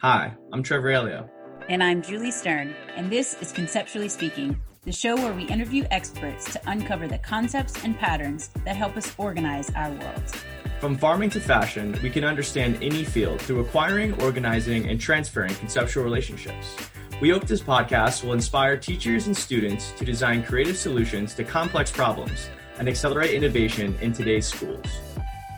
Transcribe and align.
Hi, 0.00 0.34
I'm 0.52 0.62
Trevor 0.62 0.88
Aleo. 0.88 1.30
And 1.68 1.82
I'm 1.82 2.02
Julie 2.02 2.32
Stern, 2.32 2.74
and 2.96 3.10
this 3.10 3.40
is 3.40 3.52
Conceptually 3.52 4.08
Speaking, 4.08 4.60
the 4.82 4.92
show 4.92 5.14
where 5.14 5.32
we 5.32 5.44
interview 5.44 5.84
experts 5.90 6.52
to 6.52 6.60
uncover 6.68 7.06
the 7.06 7.18
concepts 7.18 7.82
and 7.84 7.98
patterns 7.98 8.50
that 8.64 8.76
help 8.76 8.96
us 8.96 9.14
organize 9.16 9.70
our 9.70 9.90
world. 9.92 10.34
From 10.80 10.98
farming 10.98 11.30
to 11.30 11.40
fashion, 11.40 11.98
we 12.02 12.10
can 12.10 12.24
understand 12.24 12.76
any 12.82 13.04
field 13.04 13.40
through 13.40 13.60
acquiring, 13.60 14.20
organizing, 14.20 14.90
and 14.90 15.00
transferring 15.00 15.54
conceptual 15.54 16.04
relationships. 16.04 16.76
We 17.22 17.30
hope 17.30 17.46
this 17.46 17.62
podcast 17.62 18.24
will 18.24 18.34
inspire 18.34 18.76
teachers 18.76 19.28
and 19.28 19.36
students 19.36 19.92
to 19.92 20.04
design 20.04 20.42
creative 20.42 20.76
solutions 20.76 21.34
to 21.34 21.44
complex 21.44 21.90
problems 21.90 22.50
and 22.78 22.88
accelerate 22.88 23.30
innovation 23.30 23.96
in 24.02 24.12
today's 24.12 24.48
schools. 24.48 25.13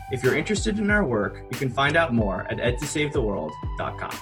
If 0.09 0.23
you're 0.23 0.37
interested 0.37 0.79
in 0.79 0.89
our 0.89 1.03
work, 1.03 1.43
you 1.51 1.57
can 1.57 1.69
find 1.69 1.97
out 1.97 2.13
more 2.13 2.47
at 2.49 2.59
edtosavetheworld.com. 2.59 4.17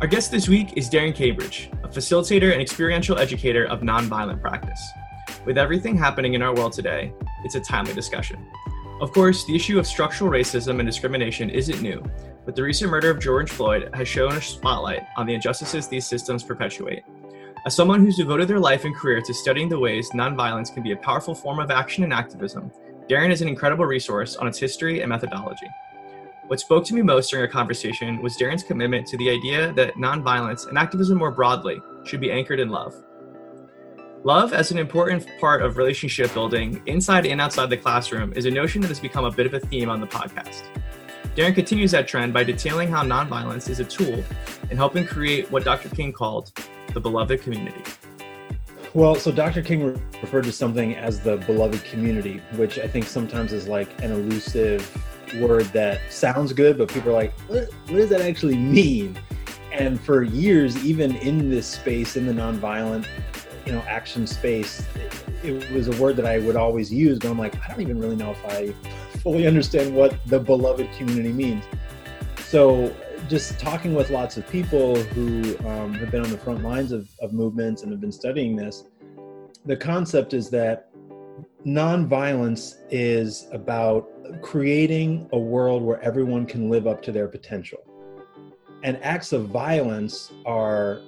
Our 0.00 0.06
guest 0.06 0.30
this 0.30 0.48
week 0.48 0.76
is 0.76 0.88
Darren 0.88 1.12
Cambridge, 1.12 1.68
a 1.82 1.88
facilitator 1.88 2.52
and 2.52 2.62
experiential 2.62 3.18
educator 3.18 3.64
of 3.64 3.80
nonviolent 3.80 4.40
practice. 4.40 4.80
With 5.44 5.58
everything 5.58 5.96
happening 5.96 6.34
in 6.34 6.42
our 6.42 6.54
world 6.54 6.74
today, 6.74 7.12
it's 7.42 7.56
a 7.56 7.60
timely 7.60 7.92
discussion. 7.92 8.46
Of 9.00 9.12
course, 9.12 9.44
the 9.44 9.56
issue 9.56 9.80
of 9.80 9.86
structural 9.86 10.30
racism 10.30 10.78
and 10.78 10.86
discrimination 10.86 11.50
isn't 11.50 11.82
new, 11.82 12.00
but 12.44 12.54
the 12.54 12.62
recent 12.62 12.88
murder 12.88 13.10
of 13.10 13.18
George 13.18 13.50
Floyd 13.50 13.90
has 13.94 14.06
shown 14.06 14.30
a 14.36 14.40
spotlight 14.40 15.04
on 15.16 15.26
the 15.26 15.34
injustices 15.34 15.88
these 15.88 16.06
systems 16.06 16.44
perpetuate. 16.44 17.02
As 17.66 17.74
someone 17.74 18.04
who's 18.04 18.16
devoted 18.16 18.46
their 18.46 18.60
life 18.60 18.84
and 18.84 18.94
career 18.94 19.20
to 19.22 19.34
studying 19.34 19.68
the 19.68 19.78
ways 19.80 20.10
nonviolence 20.14 20.72
can 20.72 20.84
be 20.84 20.92
a 20.92 20.96
powerful 20.96 21.34
form 21.34 21.58
of 21.58 21.72
action 21.72 22.04
and 22.04 22.12
activism, 22.12 22.70
Darren 23.08 23.30
is 23.30 23.40
an 23.40 23.48
incredible 23.48 23.86
resource 23.86 24.36
on 24.36 24.46
its 24.46 24.58
history 24.58 25.00
and 25.00 25.08
methodology. 25.08 25.66
What 26.46 26.60
spoke 26.60 26.84
to 26.86 26.94
me 26.94 27.00
most 27.00 27.30
during 27.30 27.42
our 27.42 27.50
conversation 27.50 28.20
was 28.20 28.36
Darren's 28.36 28.62
commitment 28.62 29.06
to 29.06 29.16
the 29.16 29.30
idea 29.30 29.72
that 29.72 29.94
nonviolence 29.94 30.68
and 30.68 30.76
activism 30.76 31.16
more 31.16 31.30
broadly 31.30 31.80
should 32.04 32.20
be 32.20 32.30
anchored 32.30 32.60
in 32.60 32.68
love. 32.68 32.94
Love, 34.24 34.52
as 34.52 34.72
an 34.72 34.78
important 34.78 35.26
part 35.40 35.62
of 35.62 35.78
relationship 35.78 36.34
building 36.34 36.82
inside 36.84 37.24
and 37.24 37.40
outside 37.40 37.70
the 37.70 37.76
classroom, 37.78 38.30
is 38.34 38.44
a 38.44 38.50
notion 38.50 38.82
that 38.82 38.88
has 38.88 39.00
become 39.00 39.24
a 39.24 39.32
bit 39.32 39.46
of 39.46 39.54
a 39.54 39.60
theme 39.60 39.88
on 39.88 40.02
the 40.02 40.06
podcast. 40.06 40.64
Darren 41.34 41.54
continues 41.54 41.92
that 41.92 42.06
trend 42.06 42.34
by 42.34 42.44
detailing 42.44 42.90
how 42.90 43.02
nonviolence 43.02 43.70
is 43.70 43.80
a 43.80 43.84
tool 43.84 44.22
in 44.70 44.76
helping 44.76 45.06
create 45.06 45.50
what 45.50 45.64
Dr. 45.64 45.88
King 45.88 46.12
called 46.12 46.52
the 46.92 47.00
beloved 47.00 47.40
community. 47.40 47.82
Well, 48.94 49.14
so 49.14 49.30
Dr. 49.30 49.62
King 49.62 50.00
referred 50.22 50.44
to 50.44 50.52
something 50.52 50.94
as 50.96 51.20
the 51.20 51.36
beloved 51.36 51.84
community, 51.84 52.40
which 52.56 52.78
I 52.78 52.88
think 52.88 53.06
sometimes 53.06 53.52
is 53.52 53.68
like 53.68 54.02
an 54.02 54.12
elusive 54.12 54.90
word 55.36 55.66
that 55.66 56.00
sounds 56.10 56.54
good, 56.54 56.78
but 56.78 56.88
people 56.88 57.10
are 57.10 57.14
like, 57.14 57.38
what, 57.48 57.70
what 57.88 57.96
does 57.96 58.08
that 58.08 58.22
actually 58.22 58.56
mean? 58.56 59.18
And 59.72 60.00
for 60.00 60.22
years, 60.22 60.82
even 60.84 61.16
in 61.16 61.50
this 61.50 61.66
space, 61.66 62.16
in 62.16 62.26
the 62.26 62.32
nonviolent, 62.32 63.06
you 63.66 63.72
know, 63.72 63.80
action 63.80 64.26
space, 64.26 64.82
it, 65.42 65.44
it 65.44 65.70
was 65.70 65.88
a 65.88 66.02
word 66.02 66.16
that 66.16 66.26
I 66.26 66.38
would 66.38 66.56
always 66.56 66.90
use, 66.90 67.18
but 67.18 67.30
I'm 67.30 67.38
like, 67.38 67.62
I 67.62 67.68
don't 67.68 67.82
even 67.82 68.00
really 68.00 68.16
know 68.16 68.30
if 68.30 68.44
I 68.46 68.72
fully 69.18 69.46
understand 69.46 69.94
what 69.94 70.16
the 70.26 70.40
beloved 70.40 70.90
community 70.92 71.32
means. 71.32 71.62
So 72.38 72.94
just 73.28 73.58
talking 73.60 73.94
with 73.94 74.08
lots 74.10 74.38
of 74.38 74.48
people 74.48 74.96
who 74.96 75.56
um, 75.66 75.92
have 75.94 76.10
been 76.10 76.22
on 76.22 76.30
the 76.30 76.38
front 76.38 76.62
lines 76.62 76.92
of, 76.92 77.08
of 77.20 77.32
movements 77.32 77.82
and 77.82 77.92
have 77.92 78.00
been 78.00 78.12
studying 78.12 78.56
this, 78.56 78.84
the 79.66 79.76
concept 79.76 80.32
is 80.32 80.48
that 80.50 80.90
nonviolence 81.66 82.76
is 82.90 83.46
about 83.52 84.08
creating 84.40 85.28
a 85.32 85.38
world 85.38 85.82
where 85.82 86.00
everyone 86.00 86.46
can 86.46 86.70
live 86.70 86.86
up 86.86 87.02
to 87.02 87.12
their 87.12 87.28
potential. 87.28 87.78
And 88.82 88.96
acts 89.02 89.32
of 89.32 89.48
violence 89.48 90.32
are 90.46 91.02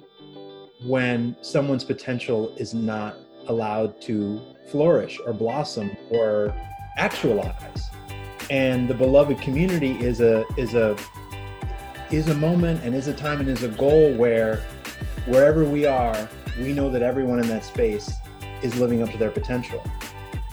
when 0.85 1.35
someone's 1.41 1.83
potential 1.83 2.55
is 2.57 2.73
not 2.73 3.17
allowed 3.47 3.99
to 4.01 4.41
flourish 4.69 5.19
or 5.25 5.33
blossom 5.33 5.95
or 6.11 6.53
actualize. 6.97 7.89
And 8.51 8.87
the 8.87 8.93
beloved 8.93 9.39
community 9.39 9.91
is 9.99 10.21
a 10.21 10.43
is 10.57 10.73
a 10.73 10.97
is 12.13 12.27
a 12.27 12.33
moment 12.35 12.83
and 12.83 12.93
is 12.93 13.07
a 13.07 13.13
time 13.13 13.39
and 13.39 13.49
is 13.49 13.63
a 13.63 13.69
goal 13.69 14.13
where 14.13 14.57
wherever 15.25 15.63
we 15.63 15.85
are, 15.85 16.27
we 16.59 16.73
know 16.73 16.89
that 16.89 17.01
everyone 17.01 17.39
in 17.39 17.47
that 17.47 17.63
space 17.63 18.11
is 18.61 18.77
living 18.79 19.01
up 19.01 19.09
to 19.11 19.17
their 19.17 19.31
potential. 19.31 19.83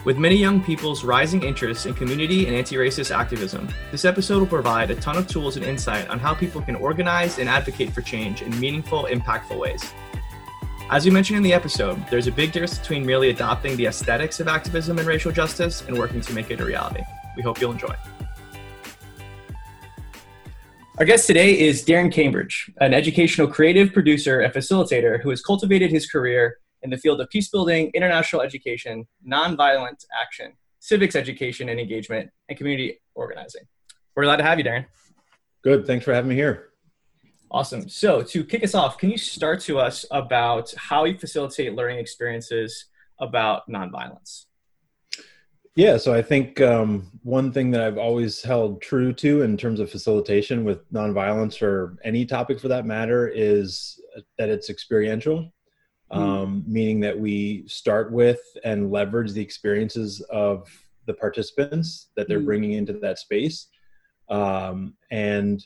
With 0.05 0.17
many 0.17 0.35
young 0.35 0.63
people's 0.63 1.03
rising 1.03 1.43
interest 1.43 1.85
in 1.85 1.93
community 1.93 2.47
and 2.47 2.55
anti 2.55 2.77
racist 2.77 3.13
activism, 3.13 3.67
this 3.91 4.05
episode 4.05 4.39
will 4.39 4.47
provide 4.47 4.89
a 4.91 4.95
ton 4.95 5.17
of 5.17 5.27
tools 5.27 5.57
and 5.57 5.65
insight 5.65 6.07
on 6.09 6.19
how 6.19 6.33
people 6.33 6.61
can 6.61 6.75
organize 6.75 7.37
and 7.37 7.49
advocate 7.49 7.91
for 7.91 8.01
change 8.01 8.41
in 8.41 8.57
meaningful, 8.59 9.03
impactful 9.11 9.59
ways. 9.59 9.93
As 10.89 11.03
we 11.05 11.11
mentioned 11.11 11.37
in 11.37 11.43
the 11.43 11.53
episode, 11.53 12.03
there's 12.09 12.27
a 12.27 12.31
big 12.31 12.53
difference 12.53 12.79
between 12.79 13.05
merely 13.05 13.29
adopting 13.29 13.75
the 13.75 13.87
aesthetics 13.87 14.39
of 14.39 14.47
activism 14.47 14.97
and 14.97 15.07
racial 15.07 15.31
justice 15.31 15.83
and 15.87 15.97
working 15.97 16.21
to 16.21 16.33
make 16.33 16.49
it 16.49 16.61
a 16.61 16.65
reality. 16.65 17.03
We 17.35 17.43
hope 17.43 17.59
you'll 17.59 17.73
enjoy. 17.73 17.95
Our 20.99 21.05
guest 21.05 21.27
today 21.27 21.57
is 21.57 21.85
Darren 21.85 22.11
Cambridge, 22.11 22.69
an 22.81 22.93
educational 22.93 23.47
creative 23.47 23.93
producer 23.93 24.41
and 24.41 24.53
facilitator 24.53 25.23
who 25.23 25.29
has 25.29 25.41
cultivated 25.41 25.91
his 25.91 26.05
career 26.11 26.57
in 26.81 26.89
the 26.89 26.97
field 26.97 27.21
of 27.21 27.29
peace 27.29 27.47
building, 27.47 27.89
international 27.93 28.41
education, 28.41 29.07
nonviolent 29.25 30.03
action, 30.21 30.51
civics 30.81 31.15
education 31.15 31.69
and 31.69 31.79
engagement, 31.79 32.29
and 32.49 32.57
community 32.57 32.99
organizing. 33.15 33.61
We're 34.13 34.25
glad 34.25 34.37
to 34.37 34.43
have 34.43 34.57
you, 34.57 34.65
Darren. 34.65 34.87
Good. 35.61 35.87
Thanks 35.87 36.03
for 36.03 36.13
having 36.13 36.27
me 36.27 36.35
here. 36.35 36.71
Awesome. 37.49 37.87
So, 37.87 38.21
to 38.21 38.43
kick 38.43 38.65
us 38.65 38.75
off, 38.75 38.97
can 38.97 39.09
you 39.09 39.17
start 39.17 39.61
to 39.61 39.79
us 39.79 40.05
about 40.11 40.73
how 40.75 41.05
you 41.05 41.17
facilitate 41.17 41.75
learning 41.75 41.99
experiences 41.99 42.87
about 43.21 43.61
nonviolence? 43.69 44.47
Yeah, 45.79 45.95
so 45.95 46.13
I 46.13 46.21
think 46.21 46.59
um, 46.59 47.09
one 47.23 47.53
thing 47.53 47.71
that 47.71 47.79
I've 47.79 47.97
always 47.97 48.41
held 48.41 48.81
true 48.81 49.13
to 49.13 49.43
in 49.43 49.55
terms 49.55 49.79
of 49.79 49.89
facilitation 49.89 50.65
with 50.65 50.85
nonviolence 50.91 51.61
or 51.61 51.97
any 52.03 52.25
topic 52.25 52.59
for 52.59 52.67
that 52.67 52.85
matter 52.85 53.29
is 53.29 53.97
that 54.37 54.49
it's 54.49 54.69
experiential, 54.69 55.49
mm. 56.11 56.17
um, 56.17 56.65
meaning 56.67 56.99
that 56.99 57.17
we 57.17 57.63
start 57.65 58.11
with 58.11 58.41
and 58.65 58.91
leverage 58.91 59.31
the 59.31 59.41
experiences 59.41 60.19
of 60.29 60.67
the 61.05 61.13
participants 61.13 62.09
that 62.17 62.27
they're 62.27 62.41
mm. 62.41 62.45
bringing 62.47 62.73
into 62.73 62.91
that 62.91 63.17
space. 63.17 63.67
Um, 64.29 64.95
and 65.11 65.65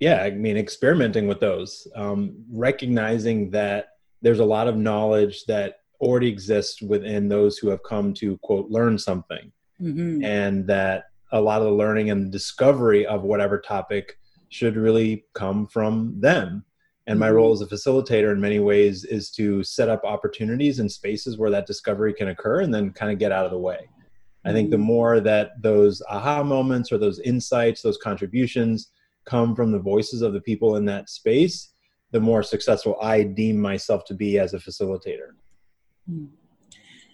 yeah, 0.00 0.22
I 0.22 0.32
mean, 0.32 0.58
experimenting 0.58 1.26
with 1.28 1.40
those, 1.40 1.88
um, 1.96 2.44
recognizing 2.52 3.52
that 3.52 3.86
there's 4.20 4.40
a 4.40 4.44
lot 4.44 4.68
of 4.68 4.76
knowledge 4.76 5.46
that 5.46 5.76
already 6.00 6.28
exists 6.28 6.82
within 6.82 7.28
those 7.28 7.58
who 7.58 7.68
have 7.68 7.82
come 7.82 8.12
to 8.14 8.38
quote 8.38 8.70
learn 8.70 8.98
something 8.98 9.52
mm-hmm. 9.80 10.24
and 10.24 10.66
that 10.66 11.04
a 11.32 11.40
lot 11.40 11.60
of 11.60 11.66
the 11.66 11.72
learning 11.72 12.10
and 12.10 12.30
discovery 12.30 13.06
of 13.06 13.22
whatever 13.22 13.60
topic 13.60 14.18
should 14.48 14.76
really 14.76 15.24
come 15.34 15.66
from 15.66 16.14
them 16.20 16.64
and 17.06 17.18
my 17.18 17.26
mm-hmm. 17.26 17.36
role 17.36 17.52
as 17.52 17.60
a 17.60 17.66
facilitator 17.66 18.32
in 18.32 18.40
many 18.40 18.60
ways 18.60 19.04
is 19.04 19.30
to 19.30 19.62
set 19.62 19.88
up 19.88 20.04
opportunities 20.04 20.78
and 20.78 20.90
spaces 20.90 21.36
where 21.36 21.50
that 21.50 21.66
discovery 21.66 22.14
can 22.14 22.28
occur 22.28 22.60
and 22.60 22.72
then 22.72 22.92
kind 22.92 23.12
of 23.12 23.18
get 23.18 23.32
out 23.32 23.44
of 23.44 23.50
the 23.50 23.58
way 23.58 23.88
i 24.44 24.52
think 24.52 24.70
the 24.70 24.76
mm-hmm. 24.76 24.86
more 24.86 25.20
that 25.20 25.50
those 25.60 26.02
aha 26.08 26.42
moments 26.42 26.92
or 26.92 26.98
those 26.98 27.20
insights 27.20 27.82
those 27.82 27.98
contributions 27.98 28.90
come 29.24 29.54
from 29.56 29.72
the 29.72 29.78
voices 29.78 30.22
of 30.22 30.32
the 30.32 30.40
people 30.40 30.76
in 30.76 30.84
that 30.84 31.08
space 31.08 31.70
the 32.12 32.20
more 32.20 32.42
successful 32.42 32.96
i 33.02 33.22
deem 33.22 33.60
myself 33.60 34.04
to 34.04 34.14
be 34.14 34.38
as 34.38 34.54
a 34.54 34.58
facilitator. 34.58 35.32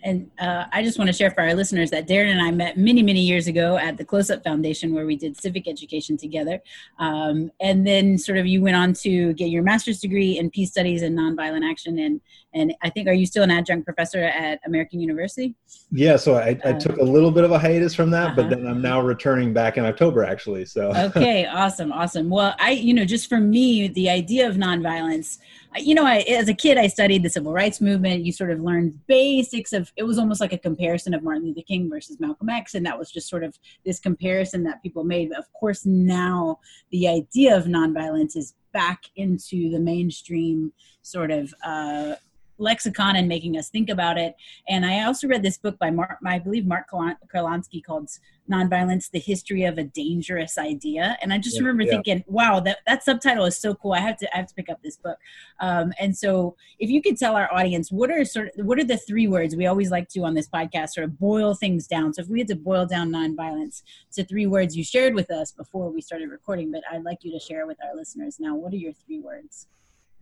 And 0.02 0.30
uh, 0.38 0.64
I 0.72 0.82
just 0.82 0.98
want 0.98 1.08
to 1.08 1.12
share 1.12 1.30
for 1.30 1.42
our 1.42 1.54
listeners 1.54 1.90
that 1.90 2.08
Darren 2.08 2.30
and 2.30 2.40
I 2.40 2.50
met 2.50 2.78
many, 2.78 3.02
many 3.02 3.20
years 3.20 3.46
ago 3.46 3.76
at 3.76 3.96
the 3.96 4.04
Close 4.04 4.30
Up 4.30 4.42
Foundation, 4.42 4.94
where 4.94 5.06
we 5.06 5.16
did 5.16 5.36
civic 5.36 5.68
education 5.68 6.16
together. 6.16 6.60
Um, 6.98 7.50
and 7.60 7.86
then, 7.86 8.16
sort 8.16 8.38
of, 8.38 8.46
you 8.46 8.62
went 8.62 8.76
on 8.76 8.92
to 8.94 9.32
get 9.34 9.50
your 9.50 9.62
master's 9.62 10.00
degree 10.00 10.38
in 10.38 10.50
peace 10.50 10.70
studies 10.70 11.02
and 11.02 11.18
nonviolent 11.18 11.68
action. 11.68 11.98
And 11.98 12.20
and 12.52 12.74
I 12.82 12.90
think, 12.90 13.06
are 13.06 13.12
you 13.12 13.26
still 13.26 13.44
an 13.44 13.50
adjunct 13.50 13.84
professor 13.84 14.24
at 14.24 14.60
American 14.66 15.00
University? 15.00 15.54
Yeah, 15.92 16.16
so 16.16 16.34
I, 16.34 16.58
I 16.64 16.72
took 16.72 16.96
a 16.96 17.04
little 17.04 17.30
bit 17.30 17.44
of 17.44 17.52
a 17.52 17.58
hiatus 17.58 17.94
from 17.94 18.10
that, 18.10 18.28
uh-huh. 18.28 18.36
but 18.36 18.50
then 18.50 18.66
I'm 18.66 18.82
now 18.82 19.00
returning 19.00 19.52
back 19.52 19.76
in 19.76 19.84
October, 19.84 20.24
actually. 20.24 20.64
So 20.64 20.92
okay, 20.96 21.46
awesome, 21.52 21.92
awesome. 21.92 22.28
Well, 22.28 22.56
I, 22.58 22.72
you 22.72 22.94
know, 22.94 23.04
just 23.04 23.28
for 23.28 23.38
me, 23.38 23.88
the 23.88 24.10
idea 24.10 24.48
of 24.48 24.56
nonviolence 24.56 25.38
you 25.78 25.94
know, 25.94 26.04
I, 26.04 26.18
as 26.28 26.48
a 26.48 26.54
kid, 26.54 26.78
I 26.78 26.88
studied 26.88 27.22
the 27.22 27.30
civil 27.30 27.52
rights 27.52 27.80
movement. 27.80 28.24
You 28.24 28.32
sort 28.32 28.50
of 28.50 28.60
learned 28.60 29.06
basics 29.06 29.72
of 29.72 29.92
it 29.96 30.02
was 30.02 30.18
almost 30.18 30.40
like 30.40 30.52
a 30.52 30.58
comparison 30.58 31.14
of 31.14 31.22
Martin 31.22 31.46
Luther 31.46 31.62
King 31.66 31.88
versus 31.88 32.18
Malcolm 32.18 32.48
X. 32.48 32.74
And 32.74 32.84
that 32.86 32.98
was 32.98 33.10
just 33.10 33.28
sort 33.28 33.44
of 33.44 33.58
this 33.84 34.00
comparison 34.00 34.64
that 34.64 34.82
people 34.82 35.04
made. 35.04 35.32
Of 35.32 35.52
course, 35.52 35.86
now 35.86 36.58
the 36.90 37.06
idea 37.08 37.56
of 37.56 37.64
nonviolence 37.64 38.36
is 38.36 38.54
back 38.72 39.04
into 39.16 39.70
the 39.70 39.78
mainstream 39.78 40.72
sort 41.02 41.30
of 41.30 41.54
uh, 41.64 42.14
lexicon 42.58 43.16
and 43.16 43.28
making 43.28 43.56
us 43.56 43.68
think 43.68 43.88
about 43.90 44.18
it. 44.18 44.34
And 44.68 44.84
I 44.84 45.04
also 45.04 45.26
read 45.26 45.42
this 45.42 45.58
book 45.58 45.78
by 45.78 45.90
Mark, 45.90 46.18
I 46.24 46.38
believe 46.38 46.66
Mark 46.66 46.90
Kurlansky 46.90 47.82
called 47.82 48.10
"Nonviolence: 48.50 49.10
The 49.10 49.18
History 49.18 49.64
of 49.64 49.78
a 49.78 49.84
Dangerous 49.84 50.58
Idea." 50.58 51.16
And 51.22 51.32
I 51.32 51.38
just 51.38 51.56
yeah, 51.56 51.60
remember 51.60 51.84
yeah. 51.84 51.90
thinking, 51.92 52.24
"Wow, 52.26 52.60
that 52.60 52.78
that 52.86 53.04
subtitle 53.04 53.44
is 53.44 53.56
so 53.56 53.74
cool. 53.74 53.92
I 53.92 54.00
have 54.00 54.16
to 54.18 54.34
I 54.34 54.38
have 54.38 54.46
to 54.48 54.54
pick 54.54 54.68
up 54.68 54.82
this 54.82 54.96
book." 54.96 55.18
Um, 55.60 55.92
and 55.98 56.16
so, 56.16 56.56
if 56.78 56.90
you 56.90 57.00
could 57.00 57.16
tell 57.16 57.36
our 57.36 57.52
audience, 57.52 57.90
what 57.90 58.10
are 58.10 58.24
sort 58.24 58.48
of 58.48 58.66
what 58.66 58.78
are 58.78 58.84
the 58.84 58.96
three 58.96 59.28
words 59.28 59.56
we 59.56 59.66
always 59.66 59.90
like 59.90 60.08
to 60.10 60.20
on 60.24 60.34
this 60.34 60.48
podcast, 60.48 60.90
sort 60.90 61.04
of 61.04 61.18
boil 61.18 61.54
things 61.54 61.86
down. 61.86 62.12
So 62.12 62.22
if 62.22 62.28
we 62.28 62.40
had 62.40 62.48
to 62.48 62.56
boil 62.56 62.86
down 62.86 63.10
nonviolence 63.10 63.82
to 64.12 64.24
three 64.24 64.46
words 64.46 64.76
you 64.76 64.84
shared 64.84 65.14
with 65.14 65.30
us 65.30 65.52
before 65.52 65.90
we 65.90 66.00
started 66.00 66.30
recording, 66.30 66.72
but 66.72 66.82
I'd 66.90 67.04
like 67.04 67.18
you 67.22 67.32
to 67.32 67.38
share 67.38 67.66
with 67.66 67.78
our 67.84 67.94
listeners 67.94 68.38
now. 68.40 68.54
What 68.54 68.72
are 68.72 68.76
your 68.76 68.92
three 68.92 69.20
words? 69.20 69.66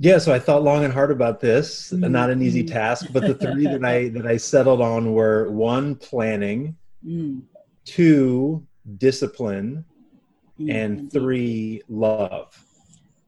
Yeah, 0.01 0.19
so 0.19 0.33
I 0.33 0.39
thought 0.39 0.63
long 0.63 0.85
and 0.85 0.93
hard 0.93 1.11
about 1.11 1.41
this. 1.41 1.91
Mm-hmm. 1.91 2.13
Not 2.13 2.31
an 2.31 2.41
easy 2.41 2.63
task, 2.63 3.09
but 3.13 3.27
the 3.27 3.35
three 3.35 3.65
that 3.65 3.85
I 3.85 4.09
that 4.11 4.27
I 4.27 4.37
settled 4.37 4.81
on 4.81 5.13
were 5.13 5.51
one 5.51 5.97
planning, 5.97 6.77
mm. 7.07 7.43
Two 7.89 8.67
discipline, 8.99 9.85
mm-hmm. 10.59 10.71
and 10.71 11.13
three 11.13 11.83
love. 11.89 12.65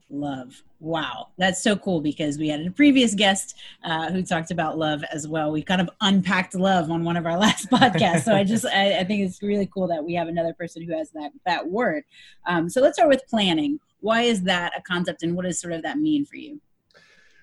Love. 0.09 0.61
Wow, 0.79 1.29
that's 1.37 1.63
so 1.63 1.75
cool 1.75 2.01
because 2.01 2.37
we 2.37 2.49
had 2.49 2.65
a 2.65 2.71
previous 2.71 3.15
guest 3.15 3.57
uh, 3.85 4.11
who 4.11 4.21
talked 4.23 4.51
about 4.51 4.77
love 4.77 5.03
as 5.13 5.27
well. 5.27 5.51
We 5.51 5.61
kind 5.61 5.79
of 5.79 5.89
unpacked 6.01 6.55
love 6.55 6.91
on 6.91 7.03
one 7.03 7.15
of 7.15 7.25
our 7.25 7.37
last 7.45 7.69
podcasts, 7.69 8.23
so 8.23 8.33
I 8.33 8.43
just 8.43 8.65
I, 8.65 8.99
I, 8.99 9.03
think 9.03 9.21
it's 9.21 9.41
really 9.41 9.69
cool 9.73 9.87
that 9.87 10.03
we 10.03 10.13
have 10.15 10.27
another 10.27 10.53
person 10.53 10.81
who 10.81 10.97
has 10.97 11.11
that 11.11 11.31
that 11.45 11.67
word. 11.67 12.03
Um, 12.45 12.69
so 12.69 12.81
let's 12.81 12.97
start 12.97 13.09
with 13.09 13.21
planning 13.29 13.79
why 14.01 14.23
is 14.23 14.43
that 14.43 14.73
a 14.77 14.81
concept 14.81 15.23
and 15.23 15.35
what 15.35 15.45
does 15.45 15.59
sort 15.59 15.73
of 15.73 15.81
that 15.83 15.97
mean 15.97 16.25
for 16.25 16.35
you 16.35 16.59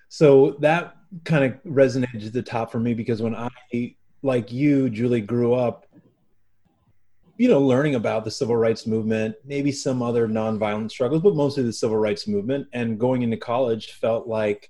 so 0.09 0.55
that 0.59 0.97
kind 1.23 1.43
of 1.43 1.63
resonated 1.63 2.27
at 2.27 2.33
the 2.33 2.41
top 2.41 2.71
for 2.71 2.79
me 2.79 2.93
because 2.93 3.21
when 3.21 3.35
i 3.35 3.49
like 4.21 4.51
you 4.51 4.89
julie 4.89 5.21
grew 5.21 5.53
up 5.53 5.85
you 7.39 7.47
know 7.47 7.59
learning 7.59 7.95
about 7.95 8.23
the 8.23 8.31
civil 8.31 8.55
rights 8.55 8.85
movement 8.85 9.35
maybe 9.45 9.71
some 9.71 10.01
other 10.01 10.27
nonviolent 10.27 10.91
struggles 10.91 11.23
but 11.23 11.35
mostly 11.35 11.63
the 11.63 11.73
civil 11.73 11.97
rights 11.97 12.27
movement 12.27 12.67
and 12.73 12.99
going 12.99 13.21
into 13.21 13.37
college 13.37 13.93
felt 13.93 14.27
like 14.27 14.69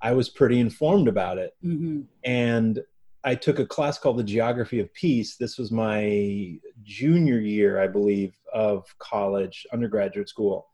i 0.00 0.12
was 0.12 0.28
pretty 0.28 0.60
informed 0.60 1.08
about 1.08 1.38
it 1.38 1.54
mm-hmm. 1.64 2.02
and 2.24 2.80
i 3.24 3.34
took 3.34 3.58
a 3.58 3.66
class 3.66 3.98
called 3.98 4.18
the 4.18 4.22
geography 4.22 4.80
of 4.80 4.92
peace 4.94 5.36
this 5.36 5.58
was 5.58 5.72
my 5.72 6.58
junior 6.82 7.40
year 7.40 7.80
i 7.80 7.86
believe 7.86 8.34
of 8.52 8.84
college 8.98 9.66
undergraduate 9.72 10.28
school 10.28 10.70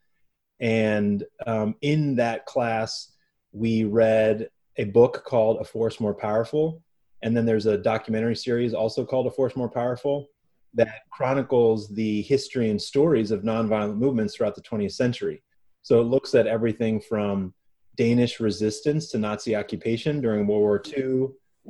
and 0.60 1.24
um, 1.46 1.74
in 1.82 2.16
that 2.16 2.46
class, 2.46 3.12
we 3.52 3.84
read 3.84 4.48
a 4.76 4.84
book 4.84 5.24
called 5.24 5.60
A 5.60 5.64
Force 5.64 6.00
More 6.00 6.14
Powerful. 6.14 6.82
And 7.22 7.36
then 7.36 7.46
there's 7.46 7.66
a 7.66 7.78
documentary 7.78 8.36
series 8.36 8.74
also 8.74 9.04
called 9.04 9.26
A 9.26 9.30
Force 9.30 9.56
More 9.56 9.68
Powerful 9.68 10.28
that 10.74 11.00
chronicles 11.10 11.88
the 11.88 12.22
history 12.22 12.70
and 12.70 12.80
stories 12.80 13.30
of 13.30 13.42
nonviolent 13.42 13.96
movements 13.96 14.34
throughout 14.34 14.54
the 14.54 14.62
20th 14.62 14.92
century. 14.92 15.42
So 15.82 16.00
it 16.00 16.04
looks 16.04 16.34
at 16.34 16.46
everything 16.46 17.00
from 17.00 17.54
Danish 17.96 18.40
resistance 18.40 19.10
to 19.10 19.18
Nazi 19.18 19.56
occupation 19.56 20.20
during 20.20 20.46
World 20.46 20.60
War 20.60 20.82
II, 20.96 21.28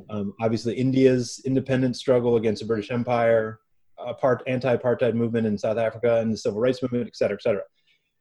um, 0.09 0.33
obviously 0.41 0.75
India's 0.75 1.41
independence 1.45 1.99
struggle 1.99 2.35
against 2.35 2.61
the 2.61 2.67
British 2.67 2.91
Empire, 2.91 3.59
part 4.19 4.43
anti-apartheid 4.47 5.13
movement 5.13 5.47
in 5.47 5.57
South 5.57 5.77
Africa, 5.77 6.19
and 6.19 6.31
the 6.31 6.37
civil 6.37 6.59
rights 6.59 6.81
movement, 6.81 7.07
et 7.07 7.15
cetera, 7.15 7.35
et 7.35 7.41
cetera. 7.41 7.63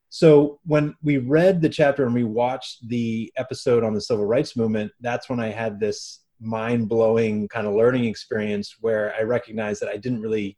So 0.09 0.61
when 0.65 0.95
we 1.03 1.19
read 1.19 1.61
the 1.61 1.69
chapter 1.69 2.05
and 2.05 2.15
we 2.15 2.25
watched 2.25 2.89
the 2.89 3.33
episode 3.37 3.85
on 3.85 3.93
the 3.93 4.01
civil 4.01 4.25
rights 4.25 4.57
movement, 4.57 4.93
that's 5.01 5.29
when 5.29 5.41
I 5.41 5.49
had 5.49 5.81
this 5.81 6.21
mind-blowing 6.41 7.49
kind 7.49 7.67
of 7.67 7.75
learning 7.75 8.05
experience 8.05 8.77
where 8.81 9.15
I 9.19 9.23
recognized 9.23 9.83
that 9.83 9.89
I 9.89 9.97
didn't 9.97 10.23
really 10.23 10.57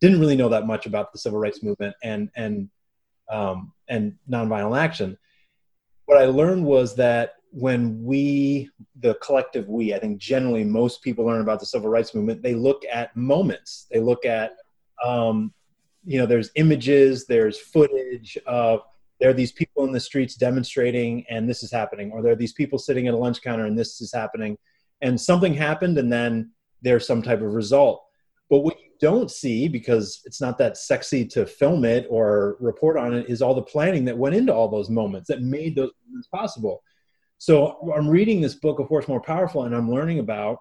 didn't 0.00 0.20
really 0.20 0.36
know 0.36 0.48
that 0.48 0.66
much 0.66 0.86
about 0.86 1.12
the 1.12 1.18
civil 1.18 1.38
rights 1.38 1.62
movement 1.62 1.94
and 2.02 2.30
and 2.36 2.68
um, 3.30 3.72
and 3.88 4.14
nonviolent 4.30 4.78
action. 4.78 5.18
What 6.06 6.18
I 6.18 6.26
learned 6.26 6.64
was 6.64 6.96
that 6.96 7.34
when 7.50 8.02
we, 8.02 8.70
the 9.00 9.14
collective 9.16 9.68
we, 9.68 9.94
I 9.94 9.98
think 9.98 10.18
generally 10.18 10.64
most 10.64 11.02
people 11.02 11.26
learn 11.26 11.40
about 11.40 11.60
the 11.60 11.66
civil 11.66 11.90
rights 11.90 12.14
movement, 12.14 12.42
they 12.42 12.54
look 12.54 12.82
at 12.90 13.14
moments. 13.16 13.86
They 13.90 14.00
look 14.00 14.24
at 14.24 14.52
um, 15.04 15.52
you 16.04 16.18
know 16.18 16.26
there's 16.26 16.50
images 16.54 17.26
there's 17.26 17.58
footage 17.58 18.38
of 18.46 18.80
there 19.20 19.28
are 19.28 19.34
these 19.34 19.52
people 19.52 19.84
in 19.84 19.92
the 19.92 20.00
streets 20.00 20.34
demonstrating 20.34 21.24
and 21.28 21.48
this 21.48 21.62
is 21.62 21.70
happening 21.70 22.10
or 22.12 22.22
there 22.22 22.32
are 22.32 22.36
these 22.36 22.54
people 22.54 22.78
sitting 22.78 23.08
at 23.08 23.14
a 23.14 23.16
lunch 23.16 23.42
counter 23.42 23.66
and 23.66 23.78
this 23.78 24.00
is 24.00 24.12
happening 24.12 24.56
and 25.02 25.20
something 25.20 25.52
happened 25.52 25.98
and 25.98 26.10
then 26.10 26.50
there's 26.80 27.06
some 27.06 27.22
type 27.22 27.42
of 27.42 27.52
result 27.52 28.06
but 28.48 28.60
what 28.60 28.78
you 28.80 28.87
don't 29.00 29.30
see 29.30 29.68
because 29.68 30.20
it's 30.24 30.40
not 30.40 30.58
that 30.58 30.76
sexy 30.76 31.24
to 31.24 31.46
film 31.46 31.84
it 31.84 32.06
or 32.10 32.56
report 32.60 32.96
on 32.96 33.14
it 33.14 33.28
is 33.28 33.42
all 33.42 33.54
the 33.54 33.62
planning 33.62 34.04
that 34.04 34.16
went 34.16 34.34
into 34.34 34.52
all 34.52 34.68
those 34.68 34.90
moments 34.90 35.28
that 35.28 35.42
made 35.42 35.76
those 35.76 35.90
moments 36.08 36.28
possible 36.28 36.82
so 37.38 37.92
i'm 37.96 38.08
reading 38.08 38.40
this 38.40 38.54
book 38.54 38.78
of 38.78 38.88
force 38.88 39.08
more 39.08 39.20
powerful 39.20 39.64
and 39.64 39.74
i'm 39.74 39.90
learning 39.90 40.18
about 40.18 40.60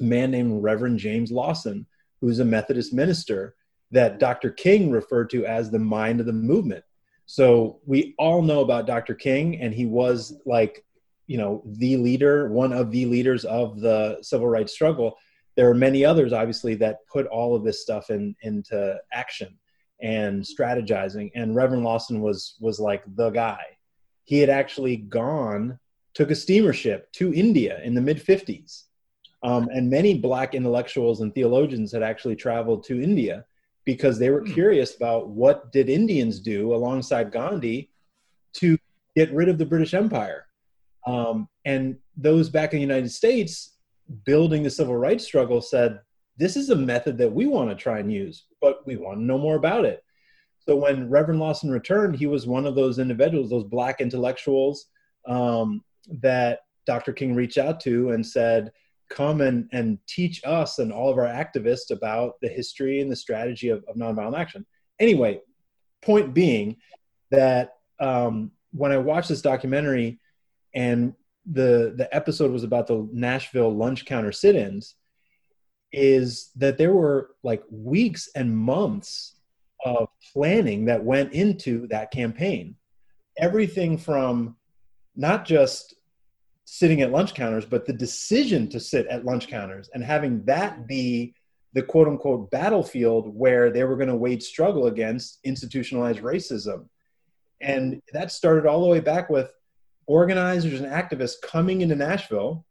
a 0.00 0.02
man 0.02 0.30
named 0.30 0.62
reverend 0.62 0.98
james 0.98 1.30
lawson 1.30 1.86
who's 2.20 2.40
a 2.40 2.44
methodist 2.44 2.92
minister 2.92 3.54
that 3.94 4.18
Dr. 4.18 4.50
King 4.50 4.90
referred 4.90 5.30
to 5.30 5.46
as 5.46 5.70
the 5.70 5.78
mind 5.78 6.20
of 6.20 6.26
the 6.26 6.32
movement. 6.32 6.84
So 7.26 7.80
we 7.86 8.14
all 8.18 8.42
know 8.42 8.60
about 8.60 8.86
Dr. 8.86 9.14
King, 9.14 9.60
and 9.60 9.72
he 9.72 9.86
was 9.86 10.40
like, 10.44 10.84
you 11.26 11.38
know, 11.38 11.62
the 11.64 11.96
leader, 11.96 12.50
one 12.50 12.72
of 12.72 12.90
the 12.90 13.06
leaders 13.06 13.44
of 13.44 13.80
the 13.80 14.18
civil 14.20 14.48
rights 14.48 14.72
struggle. 14.72 15.16
There 15.56 15.68
are 15.68 15.74
many 15.74 16.04
others, 16.04 16.32
obviously, 16.32 16.74
that 16.76 16.98
put 17.10 17.26
all 17.26 17.54
of 17.54 17.64
this 17.64 17.82
stuff 17.82 18.10
in 18.10 18.34
into 18.42 18.98
action 19.12 19.58
and 20.02 20.42
strategizing. 20.42 21.30
And 21.34 21.54
Reverend 21.54 21.84
Lawson 21.84 22.20
was 22.20 22.56
was 22.60 22.80
like 22.80 23.02
the 23.14 23.30
guy. 23.30 23.62
He 24.24 24.38
had 24.38 24.50
actually 24.50 24.96
gone, 24.96 25.78
took 26.14 26.30
a 26.30 26.34
steamer 26.34 26.72
ship 26.72 27.12
to 27.12 27.34
India 27.34 27.80
in 27.82 27.94
the 27.94 28.00
mid 28.00 28.18
'50s, 28.18 28.84
um, 29.42 29.68
and 29.72 29.88
many 29.88 30.18
black 30.18 30.54
intellectuals 30.54 31.20
and 31.20 31.34
theologians 31.34 31.92
had 31.92 32.02
actually 32.02 32.36
traveled 32.36 32.84
to 32.84 33.02
India 33.02 33.44
because 33.84 34.18
they 34.18 34.30
were 34.30 34.40
hmm. 34.40 34.52
curious 34.52 34.96
about 34.96 35.28
what 35.28 35.70
did 35.72 35.88
Indians 35.88 36.40
do 36.40 36.74
alongside 36.74 37.30
Gandhi 37.30 37.90
to 38.54 38.78
get 39.14 39.32
rid 39.32 39.48
of 39.48 39.58
the 39.58 39.66
British 39.66 39.94
Empire. 39.94 40.46
Um, 41.06 41.48
and 41.64 41.96
those 42.16 42.48
back 42.48 42.72
in 42.72 42.78
the 42.78 42.82
United 42.86 43.10
States 43.10 43.73
building 44.24 44.62
the 44.62 44.70
civil 44.70 44.96
rights 44.96 45.24
struggle 45.24 45.60
said, 45.60 46.00
this 46.36 46.56
is 46.56 46.70
a 46.70 46.76
method 46.76 47.16
that 47.18 47.32
we 47.32 47.46
want 47.46 47.70
to 47.70 47.76
try 47.76 47.98
and 47.98 48.12
use, 48.12 48.46
but 48.60 48.86
we 48.86 48.96
want 48.96 49.18
to 49.18 49.24
know 49.24 49.38
more 49.38 49.56
about 49.56 49.84
it. 49.84 50.02
So 50.60 50.76
when 50.76 51.10
Reverend 51.10 51.40
Lawson 51.40 51.70
returned, 51.70 52.16
he 52.16 52.26
was 52.26 52.46
one 52.46 52.66
of 52.66 52.74
those 52.74 52.98
individuals, 52.98 53.50
those 53.50 53.64
black 53.64 54.00
intellectuals 54.00 54.86
um, 55.26 55.82
that 56.20 56.60
Dr. 56.86 57.12
King 57.12 57.34
reached 57.34 57.58
out 57.58 57.80
to 57.80 58.10
and 58.10 58.26
said, 58.26 58.72
come 59.10 59.42
and, 59.42 59.68
and 59.72 59.98
teach 60.06 60.40
us 60.44 60.78
and 60.78 60.92
all 60.92 61.10
of 61.10 61.18
our 61.18 61.26
activists 61.26 61.90
about 61.90 62.34
the 62.40 62.48
history 62.48 63.00
and 63.00 63.12
the 63.12 63.16
strategy 63.16 63.68
of, 63.68 63.84
of 63.86 63.96
nonviolent 63.96 64.38
action. 64.38 64.64
Anyway, 64.98 65.40
point 66.02 66.34
being 66.34 66.76
that 67.30 67.74
um, 68.00 68.50
when 68.72 68.92
I 68.92 68.98
watched 68.98 69.28
this 69.28 69.42
documentary 69.42 70.18
and 70.74 71.14
the 71.50 71.94
the 71.96 72.08
episode 72.14 72.50
was 72.50 72.64
about 72.64 72.86
the 72.86 73.08
Nashville 73.12 73.74
lunch 73.74 74.04
counter 74.04 74.32
sit-ins, 74.32 74.94
is 75.92 76.50
that 76.56 76.78
there 76.78 76.92
were 76.92 77.30
like 77.42 77.62
weeks 77.70 78.28
and 78.34 78.56
months 78.56 79.36
of 79.84 80.08
planning 80.32 80.86
that 80.86 81.04
went 81.04 81.32
into 81.32 81.86
that 81.88 82.10
campaign. 82.10 82.76
Everything 83.38 83.98
from 83.98 84.56
not 85.16 85.44
just 85.44 85.94
sitting 86.64 87.02
at 87.02 87.12
lunch 87.12 87.34
counters, 87.34 87.66
but 87.66 87.86
the 87.86 87.92
decision 87.92 88.68
to 88.70 88.80
sit 88.80 89.06
at 89.08 89.24
lunch 89.24 89.48
counters 89.48 89.90
and 89.92 90.02
having 90.02 90.42
that 90.44 90.86
be 90.86 91.34
the 91.74 91.82
quote 91.82 92.08
unquote 92.08 92.50
battlefield 92.50 93.34
where 93.36 93.70
they 93.70 93.84
were 93.84 93.96
going 93.96 94.08
to 94.08 94.16
wage 94.16 94.44
struggle 94.44 94.86
against 94.86 95.40
institutionalized 95.44 96.20
racism. 96.20 96.88
And 97.60 98.00
that 98.12 98.32
started 98.32 98.66
all 98.66 98.80
the 98.80 98.88
way 98.88 99.00
back 99.00 99.28
with 99.28 99.52
organizers 100.06 100.80
and 100.80 100.90
activists 100.90 101.40
coming 101.42 101.80
into 101.80 101.94
Nashville. 101.94 102.64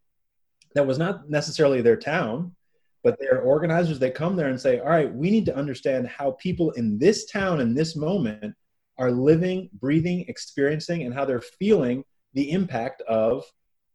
That 0.75 0.87
was 0.87 0.97
not 0.97 1.29
necessarily 1.29 1.81
their 1.81 1.97
town, 1.97 2.55
but 3.03 3.17
they're 3.19 3.41
organizers. 3.41 3.99
They 3.99 4.09
come 4.09 4.35
there 4.35 4.49
and 4.49 4.59
say, 4.59 4.79
all 4.79 4.89
right, 4.89 5.13
we 5.13 5.29
need 5.29 5.45
to 5.45 5.55
understand 5.55 6.07
how 6.07 6.31
people 6.31 6.71
in 6.71 6.97
this 6.97 7.29
town 7.29 7.61
in 7.61 7.75
this 7.75 7.95
moment 7.95 8.55
are 8.97 9.11
living, 9.11 9.69
breathing, 9.73 10.25
experiencing, 10.27 11.03
and 11.03 11.13
how 11.13 11.25
they're 11.25 11.41
feeling 11.41 12.03
the 12.33 12.51
impact 12.51 13.01
of 13.03 13.43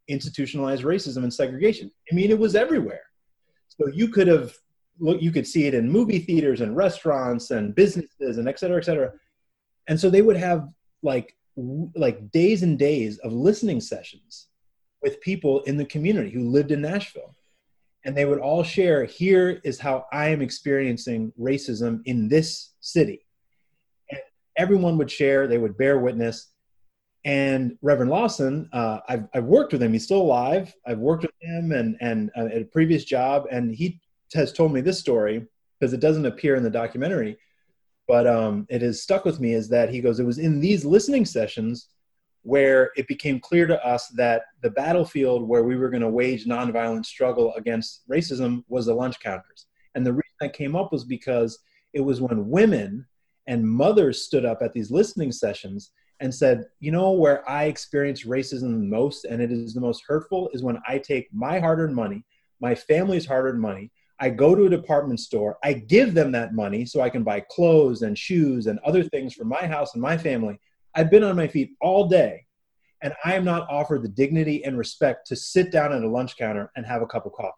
institutionalized 0.09 0.85
racism 0.85 1.23
and 1.25 1.33
segregation. 1.33 1.91
I 2.11 2.15
mean, 2.15 2.31
it 2.31 2.39
was 2.39 2.55
everywhere. 2.55 3.03
So 3.69 3.89
you 3.89 4.09
could 4.09 4.27
have 4.29 4.55
look, 5.01 5.23
you 5.23 5.31
could 5.31 5.47
see 5.47 5.67
it 5.67 5.75
in 5.75 5.91
movie 5.91 6.19
theaters 6.19 6.61
and 6.61 6.77
restaurants 6.77 7.51
and 7.51 7.75
businesses 7.75 8.39
and 8.39 8.49
et 8.49 8.59
cetera, 8.59 8.79
et 8.79 8.85
cetera. 8.85 9.13
And 9.87 9.99
so 9.99 10.11
they 10.11 10.23
would 10.23 10.37
have 10.37 10.69
like 11.03 11.37
like 11.95 12.31
days 12.31 12.63
and 12.63 12.79
days 12.79 13.19
of 13.19 13.33
listening 13.33 13.81
sessions 13.81 14.49
with 15.03 15.21
people 15.21 15.61
in 15.63 15.77
the 15.77 15.85
community 15.85 16.31
who 16.31 16.49
lived 16.49 16.71
in 16.71 16.81
Nashville. 16.81 17.35
And 18.05 18.17
they 18.17 18.25
would 18.25 18.39
all 18.39 18.63
share 18.63 19.05
here 19.05 19.61
is 19.65 19.79
how 19.79 20.07
I 20.13 20.29
am 20.29 20.41
experiencing 20.41 21.33
racism 21.39 22.01
in 22.05 22.29
this 22.29 22.75
city. 22.81 23.27
And 24.11 24.21
everyone 24.57 24.97
would 24.99 25.11
share, 25.11 25.47
they 25.47 25.59
would 25.59 25.77
bear 25.77 25.99
witness. 25.99 26.53
And 27.25 27.77
Reverend 27.83 28.11
Lawson, 28.11 28.69
uh, 28.73 29.01
I've, 29.09 29.25
I've 29.35 29.45
worked 29.45 29.73
with 29.73 29.83
him. 29.83 29.93
He's 29.93 30.05
still 30.05 30.23
alive. 30.23 30.73
I've 30.87 30.99
worked 30.99 31.23
with 31.23 31.35
him 31.41 31.73
and, 31.73 31.97
and 32.01 32.31
uh, 32.37 32.47
at 32.47 32.63
a 32.63 32.67
previous 32.67 33.05
job. 33.05 33.47
And 33.51 33.75
he 33.75 34.01
has 34.35 34.53
told 34.53 34.73
me 34.73 34.81
this 34.81 35.01
story 35.01 35.47
because 35.79 35.93
it 35.93 36.01
doesn't 36.01 36.27
appear 36.27 36.55
in 36.55 36.63
the 36.63 36.71
documentary, 36.71 37.37
but 38.09 38.27
um, 38.27 38.67
it 38.71 38.81
has 38.81 39.03
stuck 39.03 39.27
with 39.27 39.39
me 39.39 39.53
is 39.53 39.69
that 39.69 39.91
he 39.91 40.01
goes, 40.01 40.19
it 40.19 40.25
was 40.25 40.39
in 40.39 40.61
these 40.61 40.85
listening 40.85 41.27
sessions 41.27 41.89
where 42.43 42.91
it 42.97 43.07
became 43.07 43.39
clear 43.39 43.67
to 43.67 43.85
us 43.87 44.09
that 44.17 44.43
the 44.63 44.71
battlefield 44.71 45.47
where 45.47 45.65
we 45.65 45.77
were 45.77 45.91
going 45.91 46.03
to 46.03 46.09
wage 46.09 46.47
nonviolent 46.47 47.05
struggle 47.05 47.53
against 47.55 48.09
racism 48.11 48.65
was 48.69 48.87
the 48.87 48.95
lunch 48.95 49.21
counters. 49.21 49.67
And 49.95 50.07
the 50.07 50.13
reason 50.13 50.25
that 50.41 50.55
came 50.55 50.75
up 50.75 50.91
was 50.91 51.05
because 51.05 51.59
it 51.93 52.01
was 52.01 52.23
when 52.23 52.49
women 52.49 53.07
and 53.47 53.69
mothers 53.69 54.25
stood 54.25 54.47
up 54.47 54.63
at 54.63 54.73
these 54.73 54.91
listening 54.91 55.31
sessions 55.31 55.91
and 56.21 56.35
said, 56.35 56.65
you 56.81 56.91
know, 56.91 57.13
where 57.13 57.49
I 57.49 57.65
experience 57.65 58.25
racism 58.25 58.61
the 58.61 58.87
most 58.87 59.27
and 59.27 59.43
it 59.43 59.53
is 59.53 59.75
the 59.75 59.81
most 59.81 60.03
hurtful 60.07 60.49
is 60.55 60.63
when 60.63 60.79
I 60.89 60.99
take 60.99 61.29
my 61.33 61.59
hard 61.59 61.79
earned 61.79 61.95
money, 61.95 62.25
my 62.61 62.75
family's 62.75 63.27
hard 63.27 63.45
earned 63.47 63.61
money, 63.61 63.93
I 64.21 64.31
go 64.31 64.55
to 64.55 64.67
a 64.67 64.71
department 64.71 65.21
store, 65.21 65.59
I 65.63 65.75
give 65.75 66.15
them 66.15 66.33
that 66.33 66.55
money 66.55 66.85
so 66.85 67.01
I 67.01 67.11
can 67.11 67.23
buy 67.23 67.41
clothes 67.51 68.03
and 68.03 68.19
shoes 68.19 68.67
and 68.67 68.79
other 68.81 69.05
things 69.05 69.35
for 69.35 69.45
my 69.45 69.67
house 69.67 69.95
and 69.95 70.03
my 70.03 70.19
family. 70.19 70.59
I've 70.95 71.11
been 71.11 71.23
on 71.23 71.37
my 71.37 71.47
feet 71.47 71.71
all 71.81 72.09
day 72.09 72.47
and 73.03 73.13
I 73.25 73.35
am 73.35 73.45
not 73.45 73.69
offered 73.71 74.03
the 74.03 74.09
dignity 74.09 74.65
and 74.65 74.77
respect 74.77 75.27
to 75.29 75.37
sit 75.37 75.71
down 75.71 75.93
at 75.93 76.03
a 76.03 76.09
lunch 76.09 76.37
counter 76.37 76.71
and 76.75 76.85
have 76.85 77.03
a 77.03 77.07
cup 77.07 77.27
of 77.27 77.33
coffee. 77.33 77.55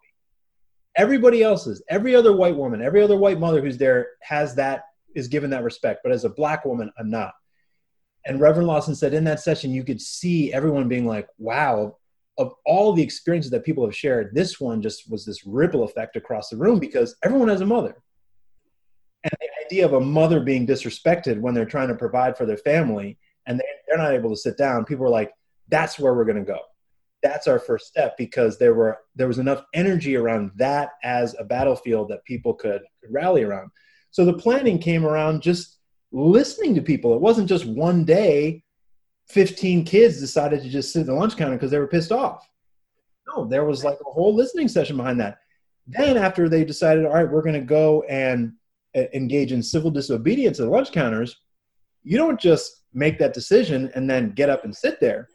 Everybody 0.97 1.43
else's, 1.43 1.83
every 1.89 2.15
other 2.15 2.37
white 2.37 2.57
woman, 2.57 2.83
every 2.83 3.03
other 3.03 3.17
white 3.17 3.39
mother 3.39 3.63
who's 3.63 3.79
there 3.79 4.09
has 4.23 4.55
that, 4.57 4.85
is 5.15 5.29
given 5.29 5.51
that 5.51 5.65
respect. 5.65 6.01
But 6.03 6.13
as 6.13 6.25
a 6.25 6.31
black 6.31 6.65
woman, 6.65 6.93
I'm 6.99 7.09
not. 7.09 7.33
And 8.27 8.41
Reverend 8.41 8.69
Lawson 8.69 8.95
said 8.95 9.15
in 9.15 9.25
that 9.25 9.41
session, 9.41 9.73
you 9.73 9.83
could 9.83 10.01
see 10.01 10.53
everyone 10.53 10.89
being 10.89 11.07
like, 11.07 11.29
wow, 11.39 11.97
of 12.41 12.55
all 12.65 12.95
the 12.95 13.03
experiences 13.03 13.51
that 13.51 13.65
people 13.65 13.85
have 13.85 13.95
shared, 13.95 14.35
this 14.35 14.59
one 14.59 14.81
just 14.81 15.11
was 15.11 15.27
this 15.27 15.47
ripple 15.47 15.85
effect 15.85 16.17
across 16.17 16.49
the 16.49 16.57
room 16.57 16.79
because 16.79 17.15
everyone 17.23 17.49
has 17.49 17.61
a 17.61 17.67
mother. 17.67 18.03
And 19.23 19.33
the 19.39 19.67
idea 19.67 19.85
of 19.85 19.93
a 19.93 20.01
mother 20.01 20.41
being 20.41 20.67
disrespected 20.67 21.39
when 21.39 21.53
they're 21.53 21.67
trying 21.67 21.89
to 21.89 21.95
provide 21.95 22.39
for 22.39 22.47
their 22.47 22.57
family 22.57 23.19
and 23.47 23.61
they, 23.61 23.65
they're 23.87 23.99
not 23.99 24.15
able 24.15 24.31
to 24.31 24.37
sit 24.37 24.57
down, 24.57 24.87
people 24.87 25.05
are 25.05 25.11
like, 25.11 25.33
that's 25.69 25.99
where 25.99 26.15
we're 26.15 26.25
going 26.25 26.39
to 26.39 26.43
go. 26.43 26.61
That's 27.23 27.47
our 27.47 27.59
first 27.59 27.87
step 27.87 28.17
because 28.17 28.59
there 28.59 28.73
were 28.73 28.97
there 29.15 29.29
was 29.29 29.39
enough 29.39 29.63
energy 29.75 30.17
around 30.17 30.53
that 30.57 30.93
as 31.05 31.37
a 31.39 31.45
battlefield 31.45 32.09
that 32.09 32.25
people 32.25 32.55
could 32.55 32.81
rally 33.11 33.43
around. 33.43 33.71
So 34.11 34.25
the 34.25 34.33
planning 34.33 34.79
came 34.79 35.05
around 35.05 35.43
just 35.43 35.79
listening 36.11 36.75
to 36.77 36.81
people. 36.81 37.15
It 37.15 37.21
wasn't 37.21 37.51
just 37.51 37.67
one 37.67 38.07
day 38.07 38.65
15 39.31 39.85
kids 39.85 40.21
decided 40.21 40.63
to 40.63 40.69
just 40.69 40.93
sit 40.93 41.01
at 41.01 41.07
the 41.07 41.15
lunch 41.15 41.37
counter 41.37 41.57
because 41.57 41.71
they 41.71 41.79
were 41.79 41.87
pissed 41.87 42.13
off. 42.13 42.49
No, 43.29 43.47
there 43.47 43.65
was 43.65 43.85
like 43.85 43.99
a 44.01 44.11
whole 44.11 44.35
listening 44.35 44.69
session 44.69 44.97
behind 44.97 45.21
that. 45.21 45.39
Then, 45.87 46.17
after 46.17 46.49
they 46.49 46.65
decided, 46.65 47.05
all 47.05 47.15
right, 47.15 47.31
we're 47.31 47.43
going 47.43 47.61
to 47.61 47.61
go 47.61 48.03
and 48.03 48.53
uh, 48.97 49.03
engage 49.15 49.53
in 49.53 49.63
civil 49.63 49.91
disobedience 49.91 50.59
at 50.59 50.67
the 50.67 50.71
lunch 50.71 50.93
counters, 50.93 51.37
you 52.03 52.17
don't 52.17 52.41
just 52.41 52.85
make 52.93 53.19
that 53.19 53.35
decision 53.35 53.91
and 53.95 54.09
then 54.09 54.33
get 54.33 54.51
up 54.51 54.65
and 54.65 54.75
sit 54.75 55.01
there. 55.01 55.29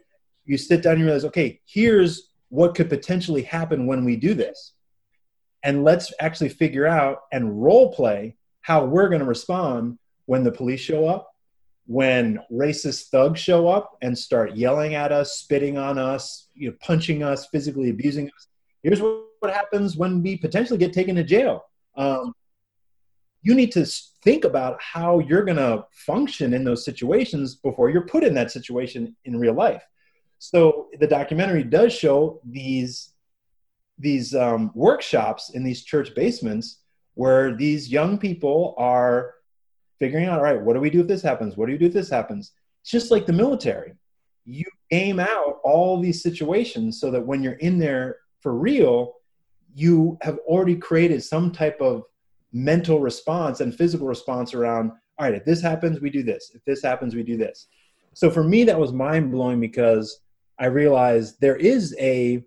You 0.46 0.58
sit 0.58 0.84
down 0.84 0.94
and 0.94 1.00
you 1.02 1.06
realize, 1.06 1.26
okay, 1.26 1.62
here's 1.66 2.32
what 2.50 2.76
could 2.76 2.90
potentially 2.90 3.44
happen 3.44 3.88
when 3.88 4.06
we 4.06 4.16
do 4.16 4.34
this. 4.34 4.74
And 5.64 5.84
let's 5.84 6.14
actually 6.20 6.50
figure 6.50 6.86
out 6.86 7.22
and 7.32 7.62
role 7.62 7.92
play 7.94 8.36
how 8.62 8.86
we're 8.86 9.10
going 9.10 9.20
to 9.20 9.26
respond 9.26 9.98
when 10.26 10.44
the 10.44 10.52
police 10.52 10.80
show 10.80 11.08
up, 11.08 11.35
when 11.88 12.40
racist 12.52 13.10
thugs 13.10 13.40
show 13.40 13.68
up 13.68 13.98
and 14.02 14.18
start 14.18 14.56
yelling 14.56 14.96
at 14.96 15.12
us, 15.12 15.34
spitting 15.34 15.78
on 15.78 15.98
us, 15.98 16.48
you 16.56 16.70
know, 16.70 16.76
punching 16.82 17.22
us, 17.22 17.48
physically 17.48 17.90
abusing 17.90 18.28
us. 18.28 18.48
Here's 18.84 19.02
what, 19.02 19.24
happens 19.44 19.96
when 19.96 20.24
we 20.24 20.38
potentially 20.38 20.80
get 20.80 20.92
taken 20.92 21.16
to 21.16 21.24
jail. 21.24 21.66
Um, 21.96 22.34
you 23.44 23.54
need 23.54 23.72
to 23.74 23.86
think 24.24 24.44
about 24.44 24.82
how 24.82 25.20
you're 25.20 25.44
going 25.44 25.58
to 25.58 25.86
function 25.92 26.52
in 26.52 26.64
those 26.64 26.84
situations 26.84 27.54
before 27.54 27.92
you're 27.92 28.08
put 28.08 28.24
in 28.24 28.34
that 28.34 28.50
situation 28.50 29.16
in 29.26 29.40
real 29.40 29.54
life. 29.54 29.84
So 30.40 30.88
the 31.00 31.06
documentary 31.06 31.64
does 31.64 31.94
show 31.94 32.42
these 32.44 33.12
these 34.00 34.34
um, 34.34 34.72
workshops 34.74 35.52
in 35.52 35.64
these 35.64 35.84
church 35.84 36.14
basements 36.16 36.80
where 37.14 37.56
these 37.56 37.90
young 37.90 38.18
people 38.18 38.74
are 38.78 39.35
figuring 40.00 40.26
out, 40.26 40.40
all 40.40 40.44
right, 40.44 40.62
what 40.62 40.74
do 40.74 40.80
we 40.80 40.90
do 40.90 41.02
if 41.02 41.08
this 41.08 41.22
happens? 41.22 41.56
What 41.56 41.68
do 41.68 41.72
you 41.72 41.80
do 41.80 41.88
if 41.88 41.94
this 41.94 42.10
happens? 42.10 42.52
It's 42.82 42.92
just 42.92 43.12
like 43.12 43.26
the 43.26 43.34
military. 43.34 43.94
You 44.46 44.66
game 44.92 45.20
out 45.20 45.60
all 45.64 46.00
these 46.00 46.22
situations 46.22 47.00
so 47.00 47.10
that 47.12 47.26
when 47.26 47.42
you're 47.42 47.54
in 47.54 47.80
there 47.80 48.18
for 48.42 48.54
real, 48.54 49.14
you 49.74 50.18
have 50.22 50.38
already 50.46 50.76
created 50.76 51.24
some 51.24 51.52
type 51.52 51.82
of 51.82 52.04
mental 52.54 53.00
response 53.00 53.60
and 53.60 53.76
physical 53.76 54.08
response 54.08 54.54
around, 54.54 54.92
all 55.18 55.26
right, 55.26 55.34
if 55.36 55.46
this 55.46 55.62
happens, 55.62 56.00
we 56.00 56.10
do 56.10 56.24
this. 56.24 56.52
If 56.54 56.64
this 56.66 56.82
happens, 56.84 57.16
we 57.16 57.24
do 57.24 57.38
this. 57.38 57.68
So 58.14 58.30
for 58.30 58.44
me, 58.44 58.64
that 58.66 58.80
was 58.80 58.94
mind 58.94 59.32
blowing 59.32 59.60
because 59.60 60.22
I 60.60 60.68
realized 60.68 61.42
there 61.42 61.58
is 61.58 61.96
a 62.00 62.44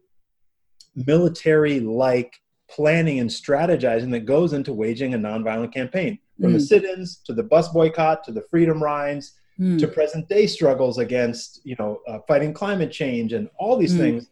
military 0.95 1.81
like 1.81 2.41
planning 2.71 3.19
and 3.19 3.29
strategizing 3.29 4.11
that 4.13 4.21
goes 4.21 4.53
into 4.53 4.73
waging 4.73 5.15
a 5.15 5.19
nonviolent 5.19 5.73
campaign 5.73 6.19
from 6.41 6.51
mm. 6.51 6.55
the 6.55 6.61
sit-ins 6.61 7.17
to 7.25 7.33
the 7.33 7.43
bus 7.43 7.69
boycott 7.69 8.25
to 8.25 8.33
the 8.33 8.43
freedom 8.51 8.83
rides 8.83 9.35
mm. 9.59 9.79
to 9.79 9.89
present 9.89 10.29
day 10.29 10.47
struggles 10.47 10.99
against 10.99 11.61
you 11.65 11.77
know 11.79 12.01
uh, 12.09 12.19
fighting 12.27 12.53
climate 12.53 12.93
change 12.93 13.33
and 13.33 13.49
all 13.59 13.77
these 13.77 13.95
mm. 13.95 13.99
things 13.99 14.29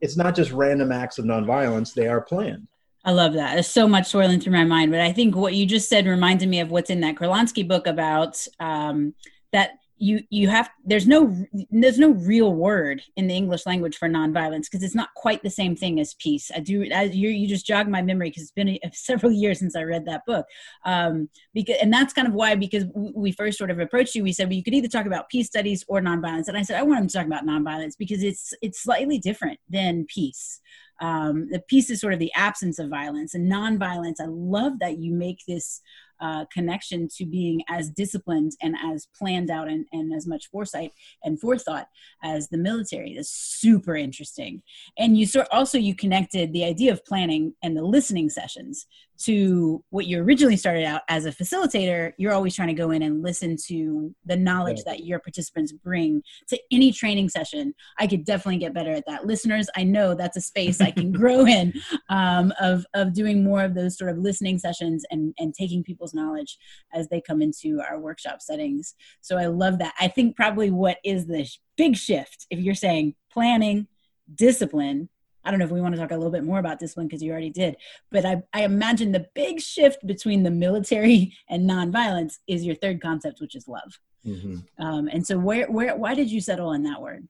it's 0.00 0.16
not 0.16 0.34
just 0.34 0.52
random 0.52 0.92
acts 0.92 1.18
of 1.18 1.24
nonviolence 1.24 1.94
they 1.94 2.06
are 2.06 2.20
planned 2.20 2.66
I 3.04 3.12
love 3.12 3.32
that. 3.34 3.54
There's 3.54 3.68
so 3.68 3.88
much 3.88 4.08
swirling 4.08 4.40
through 4.40 4.52
my 4.52 4.64
mind, 4.64 4.90
but 4.90 5.00
I 5.00 5.12
think 5.12 5.34
what 5.34 5.54
you 5.54 5.64
just 5.64 5.88
said 5.88 6.04
reminded 6.04 6.48
me 6.48 6.60
of 6.60 6.70
what's 6.70 6.90
in 6.90 7.00
that 7.00 7.14
Kurlansky 7.14 7.66
book 7.66 7.86
about 7.86 8.44
um, 8.60 9.14
that 9.52 9.78
you 9.98 10.20
you 10.30 10.48
have 10.48 10.70
there's 10.84 11.06
no 11.06 11.34
there's 11.70 11.98
no 11.98 12.10
real 12.10 12.54
word 12.54 13.02
in 13.16 13.26
the 13.26 13.34
english 13.34 13.66
language 13.66 13.96
for 13.96 14.08
nonviolence 14.08 14.64
because 14.64 14.82
it's 14.82 14.94
not 14.94 15.12
quite 15.14 15.42
the 15.42 15.50
same 15.50 15.74
thing 15.74 16.00
as 16.00 16.14
peace 16.14 16.50
i 16.54 16.60
do 16.60 16.72
you 16.82 17.28
you 17.28 17.48
just 17.48 17.66
jog 17.66 17.88
my 17.88 18.00
memory 18.00 18.30
because 18.30 18.44
it's 18.44 18.52
been 18.52 18.68
a, 18.68 18.80
several 18.92 19.32
years 19.32 19.58
since 19.58 19.76
i 19.76 19.82
read 19.82 20.06
that 20.06 20.24
book 20.26 20.46
um 20.84 21.28
because 21.54 21.76
and 21.80 21.92
that's 21.92 22.12
kind 22.12 22.28
of 22.28 22.34
why 22.34 22.54
because 22.54 22.84
we 22.94 23.32
first 23.32 23.58
sort 23.58 23.70
of 23.70 23.78
approached 23.78 24.14
you 24.14 24.22
we 24.22 24.32
said 24.32 24.48
well 24.48 24.54
you 24.54 24.62
could 24.62 24.74
either 24.74 24.88
talk 24.88 25.06
about 25.06 25.28
peace 25.28 25.46
studies 25.46 25.84
or 25.88 26.00
nonviolence 26.00 26.48
and 26.48 26.56
i 26.56 26.62
said 26.62 26.78
i 26.78 26.82
want 26.82 27.08
to 27.08 27.16
talk 27.16 27.26
about 27.26 27.46
nonviolence 27.46 27.94
because 27.98 28.22
it's 28.22 28.54
it's 28.62 28.82
slightly 28.82 29.18
different 29.18 29.58
than 29.68 30.06
peace 30.06 30.60
um, 31.00 31.48
the 31.50 31.60
peace 31.60 31.90
is 31.90 32.00
sort 32.00 32.12
of 32.12 32.18
the 32.18 32.32
absence 32.34 32.78
of 32.78 32.90
violence 32.90 33.34
and 33.34 33.50
nonviolence. 33.50 34.16
I 34.20 34.26
love 34.26 34.80
that 34.80 34.98
you 34.98 35.14
make 35.14 35.44
this 35.46 35.80
uh, 36.20 36.44
connection 36.52 37.08
to 37.16 37.24
being 37.24 37.62
as 37.68 37.90
disciplined 37.90 38.52
and 38.62 38.76
as 38.84 39.08
planned 39.18 39.50
out 39.50 39.68
and, 39.68 39.86
and 39.92 40.12
as 40.14 40.26
much 40.26 40.48
foresight 40.50 40.92
and 41.24 41.40
forethought 41.40 41.88
as 42.22 42.48
the 42.48 42.58
military. 42.58 43.14
That's 43.14 43.30
super 43.30 43.96
interesting. 43.96 44.62
And 44.98 45.16
you 45.16 45.26
sort 45.26 45.48
also 45.50 45.78
you 45.78 45.94
connected 45.94 46.52
the 46.52 46.64
idea 46.64 46.92
of 46.92 47.04
planning 47.04 47.54
and 47.62 47.76
the 47.76 47.84
listening 47.84 48.30
sessions 48.30 48.86
to 49.24 49.84
what 49.90 50.06
you 50.06 50.20
originally 50.20 50.56
started 50.56 50.84
out 50.84 51.02
as 51.08 51.26
a 51.26 51.32
facilitator. 51.32 52.12
You're 52.18 52.32
always 52.32 52.54
trying 52.54 52.68
to 52.68 52.74
go 52.74 52.90
in 52.90 53.02
and 53.02 53.22
listen 53.22 53.56
to 53.66 54.14
the 54.24 54.36
knowledge 54.36 54.82
that 54.84 55.04
your 55.04 55.18
participants 55.18 55.72
bring 55.72 56.22
to 56.48 56.58
any 56.72 56.92
training 56.92 57.28
session. 57.28 57.74
I 57.98 58.06
could 58.06 58.24
definitely 58.24 58.58
get 58.58 58.74
better 58.74 58.92
at 58.92 59.04
that. 59.06 59.26
Listeners, 59.26 59.68
I 59.76 59.84
know 59.84 60.14
that's 60.14 60.36
a 60.36 60.40
space 60.40 60.80
I 60.80 60.90
can 60.90 61.12
grow 61.18 61.46
in 61.46 61.74
um, 62.08 62.52
of 62.60 62.86
of 62.94 63.12
doing 63.12 63.44
more 63.44 63.62
of 63.62 63.74
those 63.74 63.98
sort 63.98 64.10
of 64.10 64.18
listening 64.18 64.58
sessions 64.58 65.04
and 65.10 65.34
and 65.38 65.54
taking 65.54 65.82
people's 65.84 65.98
people's 65.98 66.14
knowledge 66.14 66.58
as 66.92 67.08
they 67.08 67.20
come 67.20 67.42
into 67.42 67.80
our 67.80 67.98
workshop 67.98 68.40
settings. 68.40 68.94
So 69.20 69.36
I 69.36 69.46
love 69.46 69.78
that. 69.78 69.94
I 70.00 70.08
think 70.08 70.36
probably 70.36 70.70
what 70.70 70.98
is 71.04 71.26
the 71.26 71.48
big 71.76 71.96
shift, 71.96 72.46
if 72.50 72.60
you're 72.60 72.74
saying 72.74 73.14
planning, 73.32 73.86
discipline, 74.34 75.08
I 75.48 75.50
don't 75.50 75.60
know 75.60 75.64
if 75.64 75.70
we 75.70 75.80
want 75.80 75.94
to 75.94 76.00
talk 76.00 76.10
a 76.10 76.14
little 76.14 76.30
bit 76.30 76.44
more 76.44 76.58
about 76.58 76.78
this 76.78 76.94
one 76.94 77.06
because 77.06 77.22
you 77.22 77.32
already 77.32 77.48
did, 77.48 77.78
but 78.10 78.26
I, 78.26 78.42
I 78.52 78.64
imagine 78.64 79.12
the 79.12 79.26
big 79.34 79.62
shift 79.62 80.06
between 80.06 80.42
the 80.42 80.50
military 80.50 81.32
and 81.48 81.68
nonviolence 81.68 82.34
is 82.46 82.66
your 82.66 82.74
third 82.74 83.00
concept, 83.00 83.40
which 83.40 83.54
is 83.54 83.66
love. 83.66 83.98
Mm-hmm. 84.26 84.84
Um, 84.84 85.08
and 85.08 85.26
so, 85.26 85.38
where, 85.38 85.70
where, 85.70 85.96
why 85.96 86.14
did 86.14 86.30
you 86.30 86.42
settle 86.42 86.68
on 86.68 86.82
that 86.82 87.00
word? 87.00 87.26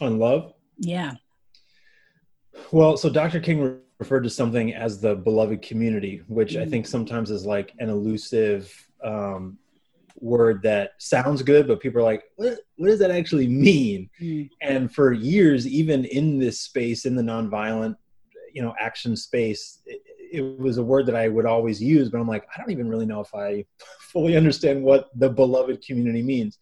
On 0.00 0.18
love? 0.18 0.54
Yeah. 0.78 1.16
Well, 2.70 2.96
so 2.96 3.10
Dr. 3.10 3.38
King 3.38 3.80
referred 3.98 4.22
to 4.22 4.30
something 4.30 4.72
as 4.72 4.98
the 4.98 5.14
beloved 5.14 5.60
community, 5.60 6.22
which 6.26 6.56
I 6.56 6.64
think 6.64 6.86
sometimes 6.86 7.30
is 7.30 7.44
like 7.44 7.74
an 7.80 7.90
elusive 7.90 8.72
um, 9.04 9.58
word 10.20 10.62
that 10.62 10.92
sounds 10.98 11.42
good, 11.42 11.66
but 11.68 11.80
people 11.80 12.00
are 12.00 12.04
like, 12.04 12.24
what, 12.36 12.58
what 12.76 12.88
does 12.88 12.98
that 12.98 13.10
actually 13.10 13.46
mean? 13.46 14.10
Mm. 14.20 14.50
And 14.60 14.92
for 14.92 15.12
years, 15.12 15.66
even 15.66 16.04
in 16.04 16.38
this 16.38 16.60
space, 16.60 17.04
in 17.04 17.16
the 17.16 17.22
nonviolent, 17.22 17.96
you 18.52 18.62
know, 18.62 18.74
action 18.80 19.16
space, 19.16 19.80
it, 19.86 20.02
it 20.30 20.58
was 20.58 20.78
a 20.78 20.82
word 20.82 21.06
that 21.06 21.16
I 21.16 21.28
would 21.28 21.46
always 21.46 21.82
use, 21.82 22.08
but 22.10 22.20
I'm 22.20 22.28
like, 22.28 22.46
I 22.54 22.60
don't 22.60 22.70
even 22.70 22.88
really 22.88 23.06
know 23.06 23.20
if 23.20 23.34
I 23.34 23.64
fully 24.12 24.36
understand 24.36 24.82
what 24.82 25.08
the 25.14 25.28
beloved 25.28 25.84
community 25.84 26.22
means. 26.22 26.58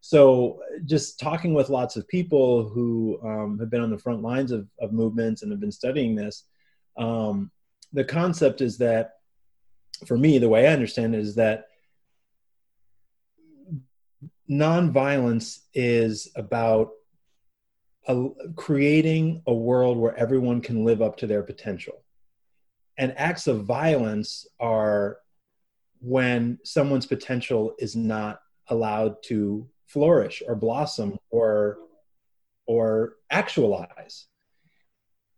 So, 0.00 0.60
just 0.84 1.18
talking 1.18 1.54
with 1.54 1.70
lots 1.70 1.96
of 1.96 2.06
people 2.06 2.68
who 2.68 3.18
um, 3.24 3.58
have 3.58 3.68
been 3.68 3.80
on 3.80 3.90
the 3.90 3.98
front 3.98 4.22
lines 4.22 4.52
of, 4.52 4.66
of 4.80 4.92
movements 4.92 5.42
and 5.42 5.50
have 5.50 5.60
been 5.60 5.72
studying 5.72 6.14
this, 6.14 6.44
um, 6.96 7.50
the 7.92 8.04
concept 8.04 8.60
is 8.60 8.78
that, 8.78 9.14
for 10.06 10.16
me, 10.16 10.38
the 10.38 10.48
way 10.48 10.68
I 10.68 10.72
understand 10.72 11.14
it 11.14 11.20
is 11.20 11.34
that 11.34 11.66
nonviolence 14.50 15.60
is 15.74 16.30
about 16.36 16.90
a, 18.06 18.28
creating 18.56 19.42
a 19.46 19.54
world 19.54 19.98
where 19.98 20.16
everyone 20.16 20.60
can 20.60 20.84
live 20.84 21.02
up 21.02 21.16
to 21.18 21.26
their 21.26 21.42
potential. 21.42 22.02
And 22.96 23.14
acts 23.16 23.46
of 23.46 23.64
violence 23.64 24.46
are 24.58 25.18
when 26.00 26.58
someone's 26.64 27.06
potential 27.06 27.74
is 27.78 27.94
not 27.94 28.40
allowed 28.68 29.22
to 29.24 29.68
flourish 29.86 30.42
or 30.46 30.54
blossom 30.54 31.18
or 31.30 31.78
or 32.66 33.14
actualize 33.30 34.26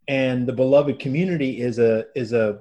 and 0.09 0.45
the 0.45 0.53
beloved 0.53 0.99
community 0.99 1.61
is 1.61 1.79
a 1.79 2.07
is 2.17 2.33
a 2.33 2.59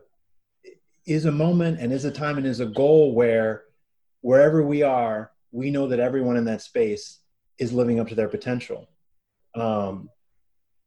is 1.07 1.25
a 1.25 1.31
moment 1.31 1.79
and 1.79 1.91
is 1.91 2.05
a 2.05 2.11
time 2.11 2.37
and 2.37 2.45
is 2.45 2.59
a 2.59 2.65
goal 2.67 3.15
where 3.15 3.63
wherever 4.21 4.61
we 4.61 4.83
are 4.83 5.31
we 5.51 5.71
know 5.71 5.87
that 5.87 5.99
everyone 5.99 6.37
in 6.37 6.45
that 6.45 6.61
space 6.61 7.19
is 7.57 7.73
living 7.73 7.99
up 7.99 8.07
to 8.09 8.15
their 8.15 8.29
potential. 8.29 8.87
Um, 9.55 10.09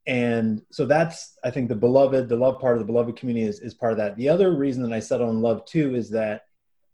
and 0.05 0.61
so 0.69 0.85
that's 0.85 1.37
i 1.45 1.49
think 1.49 1.69
the 1.69 1.75
beloved 1.75 2.27
the 2.27 2.35
love 2.35 2.59
part 2.59 2.75
of 2.75 2.79
the 2.79 2.85
beloved 2.85 3.15
community 3.15 3.47
is, 3.47 3.59
is 3.61 3.73
part 3.73 3.93
of 3.93 3.97
that. 3.97 4.15
The 4.17 4.29
other 4.29 4.55
reason 4.55 4.83
that 4.83 4.93
i 4.93 4.99
settle 4.99 5.29
on 5.29 5.41
love 5.41 5.65
too 5.65 5.95
is 5.95 6.09
that 6.11 6.45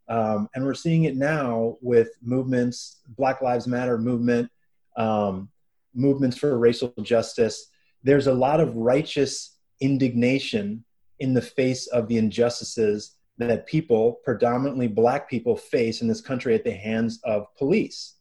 um, 0.07 0.49
and 0.55 0.65
we're 0.65 0.73
seeing 0.73 1.03
it 1.03 1.15
now 1.15 1.77
with 1.81 2.09
movements 2.21 3.01
black 3.17 3.41
lives 3.41 3.67
matter 3.67 3.97
movement 3.97 4.49
um, 4.97 5.49
movements 5.95 6.37
for 6.37 6.57
racial 6.57 6.93
justice 7.01 7.67
there's 8.03 8.27
a 8.27 8.33
lot 8.33 8.59
of 8.59 8.75
righteous 8.75 9.57
indignation 9.81 10.83
in 11.19 11.33
the 11.33 11.41
face 11.41 11.87
of 11.87 12.07
the 12.07 12.17
injustices 12.17 13.15
that 13.39 13.65
people 13.65 14.19
predominantly 14.23 14.87
black 14.87 15.29
people 15.29 15.55
face 15.55 16.01
in 16.01 16.07
this 16.07 16.21
country 16.21 16.53
at 16.53 16.63
the 16.63 16.71
hands 16.71 17.19
of 17.23 17.47
police 17.57 18.15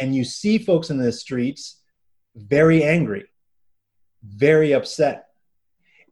and 0.00 0.14
you 0.14 0.24
see 0.24 0.56
folks 0.56 0.90
in 0.90 0.98
the 0.98 1.12
streets 1.12 1.82
very 2.34 2.82
angry 2.82 3.24
very 4.22 4.72
upset 4.72 5.26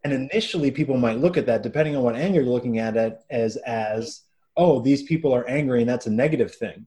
and 0.05 0.13
initially 0.13 0.71
people 0.71 0.97
might 0.97 1.19
look 1.19 1.37
at 1.37 1.47
that 1.47 1.63
depending 1.63 1.97
on 1.97 2.03
what 2.03 2.17
angle 2.17 2.43
you're 2.43 2.53
looking 2.53 2.79
at 2.79 2.97
it 2.97 3.19
as 3.31 3.57
as 3.57 4.25
oh, 4.57 4.81
these 4.81 5.03
people 5.03 5.35
are 5.35 5.49
angry 5.49 5.81
and 5.81 5.89
that's 5.89 6.07
a 6.07 6.11
negative 6.11 6.55
thing. 6.55 6.87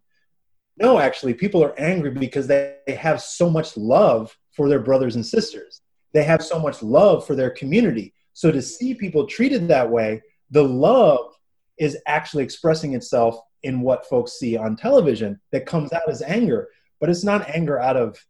No, 0.77 0.99
actually, 0.99 1.33
people 1.33 1.63
are 1.63 1.77
angry 1.79 2.11
because 2.11 2.47
they, 2.47 2.75
they 2.85 2.93
have 2.93 3.21
so 3.21 3.49
much 3.49 3.75
love 3.75 4.37
for 4.51 4.69
their 4.69 4.79
brothers 4.79 5.15
and 5.15 5.25
sisters. 5.25 5.81
They 6.13 6.23
have 6.23 6.43
so 6.43 6.59
much 6.59 6.83
love 6.83 7.25
for 7.25 7.35
their 7.35 7.49
community. 7.49 8.13
So 8.33 8.51
to 8.51 8.61
see 8.61 8.93
people 8.93 9.25
treated 9.25 9.67
that 9.67 9.89
way, 9.89 10.21
the 10.51 10.63
love 10.63 11.33
is 11.77 11.97
actually 12.07 12.43
expressing 12.43 12.93
itself 12.93 13.39
in 13.63 13.81
what 13.81 14.07
folks 14.07 14.33
see 14.33 14.57
on 14.57 14.75
television 14.75 15.39
that 15.51 15.65
comes 15.65 15.93
out 15.93 16.09
as 16.09 16.21
anger. 16.21 16.69
But 16.99 17.09
it's 17.09 17.23
not 17.23 17.49
anger 17.49 17.79
out 17.79 17.97
of, 17.97 18.25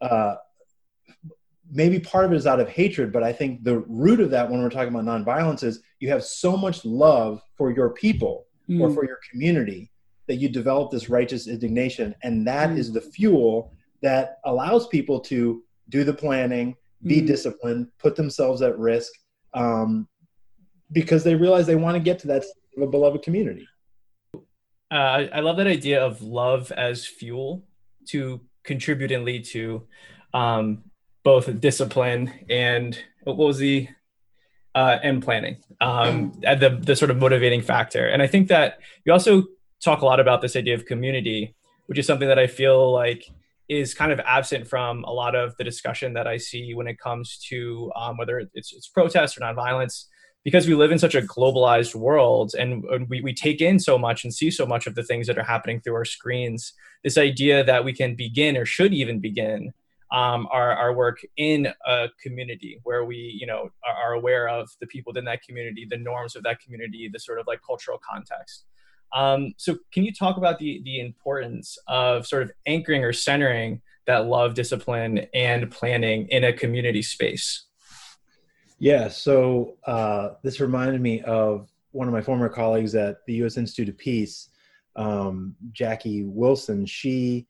uh, 0.00 0.36
maybe 1.70 2.00
part 2.00 2.24
of 2.24 2.32
it 2.32 2.36
is 2.36 2.46
out 2.46 2.60
of 2.60 2.68
hatred, 2.68 3.12
but 3.12 3.22
I 3.22 3.32
think 3.32 3.62
the 3.62 3.78
root 3.80 4.20
of 4.20 4.30
that 4.30 4.50
when 4.50 4.62
we're 4.62 4.70
talking 4.70 4.94
about 4.94 5.04
nonviolence 5.04 5.62
is 5.62 5.82
you 6.00 6.08
have 6.08 6.24
so 6.24 6.56
much 6.56 6.84
love 6.84 7.42
for 7.56 7.70
your 7.70 7.90
people 7.90 8.46
mm. 8.68 8.80
or 8.80 8.90
for 8.90 9.04
your 9.04 9.18
community 9.30 9.90
that 10.26 10.36
you 10.36 10.48
develop 10.48 10.90
this 10.90 11.08
righteous 11.08 11.48
indignation 11.48 12.14
and 12.22 12.46
that 12.46 12.70
mm. 12.70 12.78
is 12.78 12.92
the 12.92 13.00
fuel 13.00 13.72
that 14.00 14.38
allows 14.44 14.86
people 14.88 15.20
to 15.20 15.62
do 15.88 16.04
the 16.04 16.12
planning 16.12 16.76
be 17.04 17.20
mm. 17.20 17.26
disciplined 17.26 17.88
put 17.98 18.14
themselves 18.14 18.62
at 18.62 18.78
risk 18.78 19.12
um, 19.54 20.06
because 20.92 21.24
they 21.24 21.34
realize 21.34 21.66
they 21.66 21.76
want 21.76 21.96
to 21.96 22.02
get 22.02 22.18
to 22.18 22.28
that 22.28 22.44
beloved 22.76 23.22
community 23.22 23.66
uh, 24.92 25.26
I 25.32 25.40
love 25.40 25.56
that 25.58 25.68
idea 25.68 26.04
of 26.04 26.20
love 26.20 26.72
as 26.72 27.06
fuel 27.06 27.64
to 28.08 28.40
contribute 28.64 29.12
and 29.12 29.24
lead 29.24 29.44
to 29.46 29.86
um, 30.34 30.82
both 31.22 31.60
discipline 31.60 32.32
and 32.48 32.98
what 33.22 33.36
was 33.36 33.58
the 33.58 33.88
uh, 34.74 34.98
and 35.02 35.22
planning 35.22 35.58
um, 35.80 36.32
the 36.42 36.78
the 36.80 36.96
sort 36.96 37.10
of 37.10 37.18
motivating 37.18 37.62
factor. 37.62 38.06
And 38.06 38.22
I 38.22 38.26
think 38.26 38.48
that 38.48 38.78
you 39.04 39.12
also 39.12 39.44
talk 39.82 40.02
a 40.02 40.04
lot 40.04 40.20
about 40.20 40.42
this 40.42 40.56
idea 40.56 40.74
of 40.74 40.86
community, 40.86 41.54
which 41.86 41.98
is 41.98 42.06
something 42.06 42.28
that 42.28 42.38
I 42.38 42.46
feel 42.46 42.92
like 42.92 43.30
is 43.68 43.94
kind 43.94 44.10
of 44.10 44.20
absent 44.20 44.66
from 44.66 45.04
a 45.04 45.12
lot 45.12 45.36
of 45.36 45.56
the 45.56 45.64
discussion 45.64 46.14
that 46.14 46.26
I 46.26 46.36
see 46.36 46.74
when 46.74 46.88
it 46.88 46.98
comes 46.98 47.38
to 47.48 47.92
um, 47.94 48.16
whether 48.16 48.40
it's, 48.54 48.72
it's 48.72 48.88
protests 48.88 49.36
or 49.36 49.40
nonviolence, 49.40 50.06
because 50.44 50.66
we 50.66 50.74
live 50.74 50.90
in 50.90 50.98
such 50.98 51.14
a 51.14 51.22
globalized 51.22 51.94
world 51.94 52.54
and 52.58 52.84
we, 53.08 53.20
we 53.20 53.34
take 53.34 53.60
in 53.60 53.78
so 53.78 53.98
much 53.98 54.24
and 54.24 54.32
see 54.32 54.50
so 54.50 54.66
much 54.66 54.86
of 54.86 54.94
the 54.94 55.02
things 55.02 55.26
that 55.26 55.38
are 55.38 55.44
happening 55.44 55.80
through 55.80 55.94
our 55.94 56.04
screens. 56.04 56.72
This 57.04 57.18
idea 57.18 57.62
that 57.64 57.84
we 57.84 57.92
can 57.92 58.14
begin 58.14 58.56
or 58.56 58.64
should 58.64 58.94
even 58.94 59.20
begin 59.20 59.72
um, 60.12 60.48
our, 60.50 60.72
our 60.72 60.92
work 60.92 61.20
in 61.36 61.68
a 61.86 62.08
community 62.22 62.80
where 62.82 63.04
we 63.04 63.16
you 63.16 63.46
know 63.46 63.70
are, 63.86 63.94
are, 63.94 64.12
aware 64.14 64.48
of 64.48 64.68
the 64.80 64.86
people 64.86 65.16
in 65.16 65.24
that 65.24 65.42
community 65.42 65.86
the 65.88 65.96
norms 65.96 66.34
of 66.34 66.42
that 66.42 66.60
community 66.60 67.08
the 67.12 67.18
sort 67.18 67.38
of 67.38 67.46
like 67.46 67.60
cultural 67.64 67.98
context 67.98 68.64
um, 69.12 69.52
so 69.56 69.76
can 69.92 70.04
you 70.04 70.12
talk 70.12 70.36
about 70.36 70.58
the 70.58 70.82
the 70.84 71.00
importance 71.00 71.78
of 71.86 72.26
sort 72.26 72.42
of 72.42 72.50
anchoring 72.66 73.04
or 73.04 73.12
centering 73.12 73.80
that 74.06 74.26
love 74.26 74.54
discipline 74.54 75.26
and 75.32 75.70
planning 75.70 76.26
in 76.28 76.44
a 76.44 76.52
community 76.52 77.02
space 77.02 77.66
yeah 78.80 79.06
so 79.06 79.76
uh, 79.86 80.30
this 80.42 80.58
reminded 80.58 81.00
me 81.00 81.22
of 81.22 81.70
one 81.92 82.08
of 82.08 82.12
my 82.12 82.20
former 82.20 82.48
colleagues 82.48 82.96
at 82.96 83.24
the 83.26 83.34
u.s 83.34 83.56
institute 83.56 83.88
of 83.88 83.96
peace 83.96 84.48
um, 84.96 85.54
jackie 85.72 86.24
wilson. 86.24 86.84
She 86.84 87.46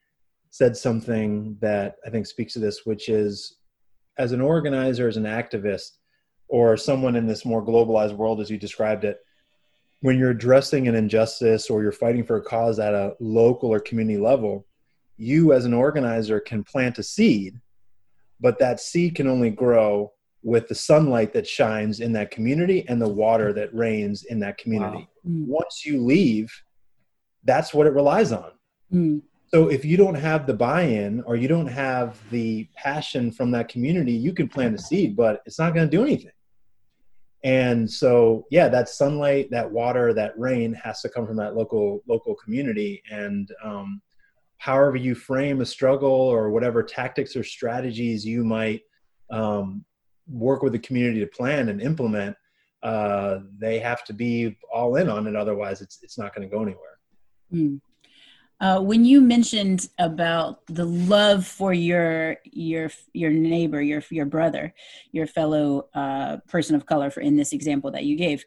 said 0.50 0.76
something 0.76 1.56
that 1.60 1.96
I 2.04 2.10
think 2.10 2.26
speaks 2.26 2.52
to 2.54 2.58
this, 2.58 2.84
which 2.84 3.08
is 3.08 3.56
as 4.18 4.32
an 4.32 4.40
organizer, 4.40 5.08
as 5.08 5.16
an 5.16 5.24
activist, 5.24 5.92
or 6.48 6.76
someone 6.76 7.16
in 7.16 7.26
this 7.26 7.44
more 7.44 7.64
globalized 7.64 8.16
world, 8.16 8.40
as 8.40 8.50
you 8.50 8.58
described 8.58 9.04
it, 9.04 9.18
when 10.00 10.18
you're 10.18 10.30
addressing 10.30 10.88
an 10.88 10.96
injustice 10.96 11.70
or 11.70 11.82
you're 11.82 11.92
fighting 11.92 12.24
for 12.24 12.36
a 12.36 12.42
cause 12.42 12.78
at 12.78 12.94
a 12.94 13.14
local 13.20 13.72
or 13.72 13.78
community 13.78 14.18
level, 14.18 14.66
you 15.16 15.52
as 15.52 15.64
an 15.64 15.74
organizer 15.74 16.40
can 16.40 16.64
plant 16.64 16.98
a 16.98 17.02
seed, 17.02 17.60
but 18.40 18.58
that 18.58 18.80
seed 18.80 19.14
can 19.14 19.28
only 19.28 19.50
grow 19.50 20.12
with 20.42 20.68
the 20.68 20.74
sunlight 20.74 21.32
that 21.32 21.46
shines 21.46 22.00
in 22.00 22.12
that 22.12 22.30
community 22.30 22.84
and 22.88 23.00
the 23.00 23.08
water 23.08 23.52
that 23.52 23.74
rains 23.74 24.24
in 24.24 24.40
that 24.40 24.58
community. 24.58 25.08
Wow. 25.24 25.30
Mm. 25.30 25.46
Once 25.46 25.84
you 25.84 26.02
leave, 26.02 26.50
that's 27.44 27.74
what 27.74 27.86
it 27.86 27.92
relies 27.92 28.32
on. 28.32 28.52
Mm. 28.92 29.22
So 29.48 29.68
if 29.68 29.84
you 29.84 29.96
don't 29.96 30.14
have 30.14 30.46
the 30.46 30.54
buy-in 30.54 31.22
or 31.26 31.36
you 31.36 31.48
don't 31.48 31.66
have 31.66 32.18
the 32.30 32.68
passion 32.76 33.32
from 33.32 33.50
that 33.50 33.68
community, 33.68 34.12
you 34.12 34.32
can 34.32 34.48
plant 34.48 34.76
a 34.76 34.78
seed, 34.78 35.16
but 35.16 35.42
it's 35.44 35.58
not 35.58 35.74
going 35.74 35.90
to 35.90 35.96
do 35.96 36.02
anything. 36.02 36.32
And 37.42 37.90
so, 37.90 38.46
yeah, 38.50 38.68
that 38.68 38.88
sunlight, 38.88 39.50
that 39.50 39.70
water, 39.70 40.12
that 40.14 40.38
rain 40.38 40.72
has 40.74 41.00
to 41.02 41.08
come 41.08 41.26
from 41.26 41.36
that 41.36 41.56
local 41.56 42.02
local 42.06 42.34
community. 42.34 43.02
And 43.10 43.50
um, 43.64 44.02
however 44.58 44.96
you 44.96 45.14
frame 45.14 45.62
a 45.62 45.66
struggle 45.66 46.10
or 46.10 46.50
whatever 46.50 46.82
tactics 46.82 47.34
or 47.34 47.42
strategies 47.42 48.24
you 48.24 48.44
might 48.44 48.82
um, 49.30 49.84
work 50.30 50.62
with 50.62 50.72
the 50.72 50.78
community 50.78 51.20
to 51.20 51.26
plan 51.26 51.68
and 51.68 51.80
implement, 51.80 52.36
uh, 52.82 53.40
they 53.58 53.78
have 53.78 54.04
to 54.04 54.12
be 54.12 54.56
all 54.72 54.96
in 54.96 55.08
on 55.08 55.26
it. 55.26 55.36
Otherwise, 55.36 55.80
it's 55.80 55.98
it's 56.02 56.18
not 56.18 56.34
going 56.34 56.48
to 56.48 56.54
go 56.54 56.62
anywhere. 56.62 56.98
Mm. 57.52 57.80
Uh, 58.60 58.78
when 58.78 59.06
you 59.06 59.22
mentioned 59.22 59.88
about 59.98 60.66
the 60.66 60.84
love 60.84 61.46
for 61.46 61.72
your 61.72 62.36
your 62.44 62.90
your 63.12 63.30
neighbor, 63.30 63.80
your 63.80 64.02
your 64.10 64.26
brother, 64.26 64.74
your 65.12 65.26
fellow 65.26 65.88
uh, 65.94 66.36
person 66.48 66.74
of 66.74 66.84
color, 66.86 67.10
for 67.10 67.20
in 67.20 67.36
this 67.36 67.52
example 67.52 67.90
that 67.90 68.04
you 68.04 68.16
gave, 68.16 68.44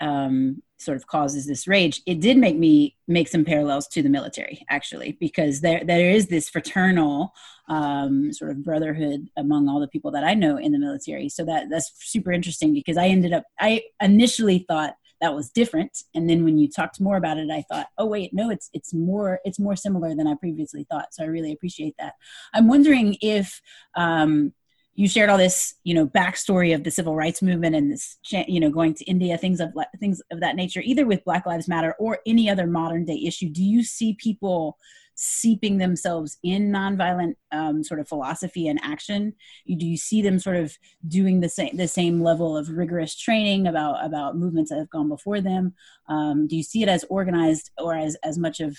um, 0.00 0.62
sort 0.78 0.96
of 0.96 1.06
causes 1.06 1.46
this 1.46 1.66
rage. 1.66 2.02
It 2.06 2.20
did 2.20 2.36
make 2.36 2.56
me 2.56 2.96
make 3.08 3.28
some 3.28 3.44
parallels 3.44 3.88
to 3.88 4.02
the 4.02 4.08
military, 4.08 4.64
actually, 4.68 5.16
because 5.20 5.60
there 5.60 5.82
there 5.84 6.10
is 6.10 6.26
this 6.26 6.48
fraternal 6.48 7.32
um, 7.68 8.32
sort 8.32 8.50
of 8.50 8.62
brotherhood 8.62 9.28
among 9.36 9.68
all 9.68 9.80
the 9.80 9.88
people 9.88 10.10
that 10.12 10.24
I 10.24 10.34
know 10.34 10.56
in 10.56 10.72
the 10.72 10.78
military. 10.78 11.28
So 11.28 11.44
that 11.44 11.68
that's 11.70 11.92
super 11.96 12.32
interesting 12.32 12.72
because 12.72 12.96
I 12.96 13.06
ended 13.06 13.32
up 13.32 13.44
I 13.58 13.82
initially 14.00 14.64
thought 14.68 14.94
that 15.20 15.34
was 15.34 15.50
different. 15.50 16.02
And 16.14 16.28
then 16.28 16.44
when 16.44 16.58
you 16.58 16.68
talked 16.68 17.00
more 17.00 17.16
about 17.16 17.38
it, 17.38 17.50
I 17.50 17.62
thought, 17.62 17.88
oh 17.98 18.06
wait, 18.06 18.34
no, 18.34 18.50
it's 18.50 18.68
it's 18.72 18.92
more 18.92 19.40
it's 19.44 19.58
more 19.58 19.76
similar 19.76 20.14
than 20.14 20.26
I 20.26 20.34
previously 20.34 20.86
thought. 20.90 21.14
So 21.14 21.24
I 21.24 21.26
really 21.26 21.52
appreciate 21.52 21.94
that. 21.98 22.14
I'm 22.52 22.68
wondering 22.68 23.16
if 23.20 23.60
um, 23.96 24.52
you 24.96 25.06
shared 25.06 25.28
all 25.28 25.36
this, 25.36 25.74
you 25.84 25.94
know, 25.94 26.06
backstory 26.06 26.74
of 26.74 26.82
the 26.82 26.90
civil 26.90 27.14
rights 27.14 27.42
movement 27.42 27.76
and 27.76 27.92
this, 27.92 28.16
you 28.48 28.58
know, 28.58 28.70
going 28.70 28.94
to 28.94 29.04
India, 29.04 29.36
things 29.36 29.60
of 29.60 29.68
things 30.00 30.22
of 30.30 30.40
that 30.40 30.56
nature, 30.56 30.80
either 30.82 31.06
with 31.06 31.24
Black 31.24 31.44
Lives 31.44 31.68
Matter 31.68 31.94
or 31.98 32.18
any 32.26 32.48
other 32.48 32.66
modern 32.66 33.04
day 33.04 33.22
issue. 33.24 33.50
Do 33.50 33.62
you 33.62 33.84
see 33.84 34.14
people 34.14 34.78
seeping 35.14 35.78
themselves 35.78 36.38
in 36.42 36.70
nonviolent 36.70 37.34
um, 37.52 37.84
sort 37.84 38.00
of 38.00 38.08
philosophy 38.08 38.68
and 38.68 38.80
action? 38.82 39.34
Do 39.66 39.86
you 39.86 39.98
see 39.98 40.22
them 40.22 40.38
sort 40.38 40.56
of 40.56 40.76
doing 41.06 41.40
the 41.40 41.48
same 41.50 41.76
the 41.76 41.88
same 41.88 42.22
level 42.22 42.56
of 42.56 42.70
rigorous 42.70 43.14
training 43.14 43.66
about 43.66 44.02
about 44.02 44.38
movements 44.38 44.70
that 44.70 44.78
have 44.78 44.90
gone 44.90 45.10
before 45.10 45.42
them? 45.42 45.74
Um, 46.08 46.46
do 46.46 46.56
you 46.56 46.62
see 46.62 46.82
it 46.82 46.88
as 46.88 47.04
organized 47.10 47.70
or 47.78 47.94
as 47.94 48.16
as 48.24 48.38
much 48.38 48.60
of 48.60 48.78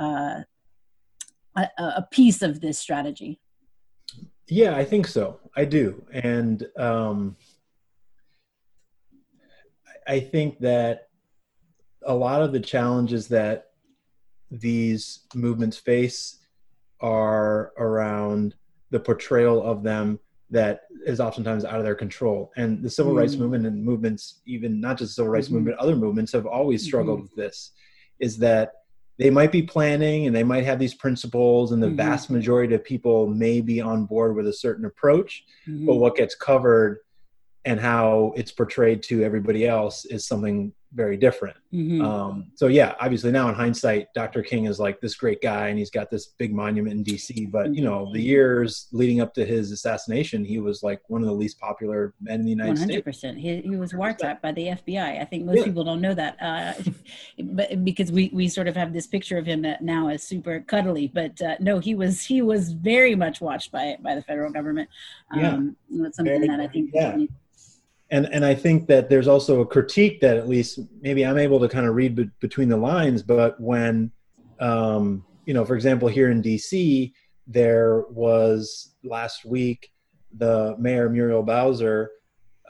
uh, 0.00 0.40
a, 1.54 1.68
a 1.78 2.08
piece 2.10 2.40
of 2.40 2.62
this 2.62 2.78
strategy? 2.78 3.38
Yeah, 4.48 4.76
I 4.76 4.84
think 4.84 5.06
so. 5.06 5.40
I 5.56 5.64
do, 5.64 6.04
and 6.12 6.66
um, 6.78 7.36
I 10.06 10.20
think 10.20 10.60
that 10.60 11.08
a 12.06 12.14
lot 12.14 12.42
of 12.42 12.52
the 12.52 12.60
challenges 12.60 13.28
that 13.28 13.72
these 14.50 15.20
movements 15.34 15.76
face 15.76 16.38
are 17.00 17.72
around 17.76 18.54
the 18.90 19.00
portrayal 19.00 19.62
of 19.62 19.82
them 19.82 20.18
that 20.50 20.82
is 21.04 21.20
oftentimes 21.20 21.64
out 21.64 21.78
of 21.78 21.84
their 21.84 21.94
control. 21.94 22.50
And 22.56 22.82
the 22.82 22.88
civil 22.88 23.12
mm. 23.12 23.18
rights 23.18 23.36
movement 23.36 23.66
and 23.66 23.84
movements, 23.84 24.40
even 24.46 24.80
not 24.80 24.96
just 24.96 25.10
the 25.10 25.14
civil 25.16 25.30
rights 25.30 25.48
mm-hmm. 25.48 25.56
movement, 25.56 25.78
other 25.78 25.94
movements 25.96 26.32
have 26.32 26.46
always 26.46 26.82
struggled 26.82 27.18
mm-hmm. 27.18 27.24
with 27.24 27.36
this. 27.36 27.72
Is 28.18 28.38
that 28.38 28.72
they 29.18 29.30
might 29.30 29.50
be 29.50 29.62
planning 29.62 30.26
and 30.26 30.34
they 30.34 30.44
might 30.44 30.64
have 30.64 30.78
these 30.78 30.94
principles, 30.94 31.72
and 31.72 31.82
the 31.82 31.88
mm-hmm. 31.88 31.96
vast 31.96 32.30
majority 32.30 32.74
of 32.74 32.84
people 32.84 33.26
may 33.26 33.60
be 33.60 33.80
on 33.80 34.04
board 34.04 34.36
with 34.36 34.46
a 34.46 34.52
certain 34.52 34.84
approach, 34.84 35.44
but 35.66 35.72
mm-hmm. 35.72 35.94
what 35.94 36.16
gets 36.16 36.34
covered 36.34 36.98
and 37.64 37.80
how 37.80 38.32
it's 38.36 38.52
portrayed 38.52 39.02
to 39.02 39.22
everybody 39.24 39.66
else 39.66 40.04
is 40.04 40.26
something 40.26 40.72
very 40.92 41.16
different. 41.16 41.56
Mm-hmm. 41.72 42.02
Um, 42.02 42.50
so 42.54 42.66
yeah, 42.66 42.94
obviously 43.00 43.30
now 43.30 43.48
in 43.48 43.54
hindsight, 43.54 44.06
Dr. 44.14 44.42
King 44.42 44.64
is 44.64 44.80
like 44.80 45.00
this 45.00 45.14
great 45.14 45.42
guy, 45.42 45.68
and 45.68 45.78
he's 45.78 45.90
got 45.90 46.10
this 46.10 46.26
big 46.26 46.54
monument 46.54 46.96
in 46.96 47.04
DC. 47.04 47.50
But 47.50 47.74
you 47.74 47.82
know, 47.82 48.10
the 48.12 48.20
years 48.20 48.88
leading 48.92 49.20
up 49.20 49.34
to 49.34 49.44
his 49.44 49.70
assassination, 49.70 50.44
he 50.44 50.58
was 50.58 50.82
like 50.82 51.00
one 51.08 51.20
of 51.20 51.28
the 51.28 51.34
least 51.34 51.58
popular 51.60 52.14
men 52.20 52.40
in 52.40 52.46
the 52.46 52.50
United 52.50 52.72
100%. 52.72 52.76
States. 52.76 52.80
One 52.80 52.90
hundred 52.90 53.04
percent. 53.04 53.38
He, 53.38 53.60
he 53.60 53.76
was 53.76 53.92
wiretapped 53.92 54.40
by 54.40 54.52
the 54.52 54.66
FBI. 54.68 55.20
I 55.20 55.24
think 55.24 55.44
most 55.44 55.58
yeah. 55.58 55.64
people 55.64 55.84
don't 55.84 56.00
know 56.00 56.14
that, 56.14 56.36
uh, 56.40 56.74
but 57.42 57.84
because 57.84 58.10
we 58.10 58.30
we 58.32 58.48
sort 58.48 58.68
of 58.68 58.76
have 58.76 58.92
this 58.92 59.06
picture 59.06 59.38
of 59.38 59.46
him 59.46 59.62
that 59.62 59.82
now 59.82 60.08
is 60.08 60.22
super 60.22 60.60
cuddly, 60.60 61.08
but 61.08 61.40
uh, 61.42 61.56
no, 61.60 61.78
he 61.78 61.94
was 61.94 62.22
he 62.22 62.42
was 62.42 62.72
very 62.72 63.14
much 63.14 63.40
watched 63.40 63.72
by 63.72 63.96
by 64.00 64.14
the 64.14 64.22
federal 64.22 64.50
government. 64.50 64.88
Um, 65.30 65.76
yeah. 65.90 66.02
That's 66.02 66.16
something 66.16 66.34
very, 66.40 66.48
that 66.48 66.60
I 66.60 66.68
think. 66.68 66.90
Yeah 66.94 67.18
and 68.10 68.26
and 68.32 68.44
I 68.44 68.54
think 68.54 68.86
that 68.88 69.08
there's 69.08 69.28
also 69.28 69.60
a 69.60 69.66
critique 69.66 70.20
that 70.20 70.36
at 70.36 70.48
least 70.48 70.80
maybe 71.00 71.26
I'm 71.26 71.38
able 71.38 71.60
to 71.60 71.68
kind 71.68 71.86
of 71.86 71.94
read 71.94 72.14
be- 72.14 72.30
between 72.40 72.68
the 72.68 72.76
lines. 72.76 73.22
But 73.22 73.60
when, 73.60 74.10
um, 74.60 75.24
you 75.44 75.54
know, 75.54 75.64
for 75.64 75.74
example, 75.74 76.08
here 76.08 76.30
in 76.30 76.40
D.C., 76.40 77.12
there 77.46 78.04
was 78.10 78.94
last 79.04 79.44
week 79.44 79.90
the 80.36 80.76
mayor 80.78 81.08
Muriel 81.08 81.42
Bowser 81.42 82.10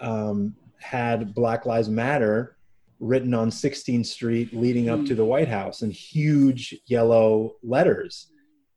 um, 0.01 0.55
had 0.81 1.35
Black 1.35 1.67
Lives 1.67 1.89
Matter 1.89 2.57
written 3.01 3.35
on 3.35 3.51
16th 3.51 4.07
Street 4.07 4.53
leading 4.53 4.89
up 4.89 5.05
to 5.05 5.15
the 5.15 5.25
White 5.25 5.49
House 5.49 5.83
in 5.83 5.91
huge 5.91 6.77
yellow 6.87 7.57
letters, 7.63 8.33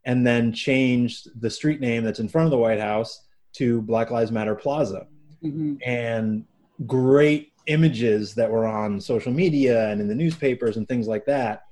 and 0.05 0.25
then 0.25 0.53
changed 0.53 1.29
the 1.41 1.49
street 1.49 1.79
name 1.79 2.03
that's 2.03 2.19
in 2.19 2.29
front 2.29 2.45
of 2.45 2.51
the 2.51 2.57
White 2.57 2.79
House 2.79 3.25
to 3.53 3.81
Black 3.81 4.11
Lives 4.11 4.31
Matter 4.31 4.55
Plaza. 4.55 5.07
Mm-hmm. 5.43 5.75
And 5.83 6.45
great 6.85 7.53
images 7.67 8.33
that 8.35 8.49
were 8.49 8.65
on 8.65 8.99
social 8.99 9.31
media 9.31 9.89
and 9.89 10.01
in 10.01 10.07
the 10.07 10.15
newspapers 10.15 10.77
and 10.77 10.87
things 10.87 11.07
like 11.07 11.25
that. 11.25 11.63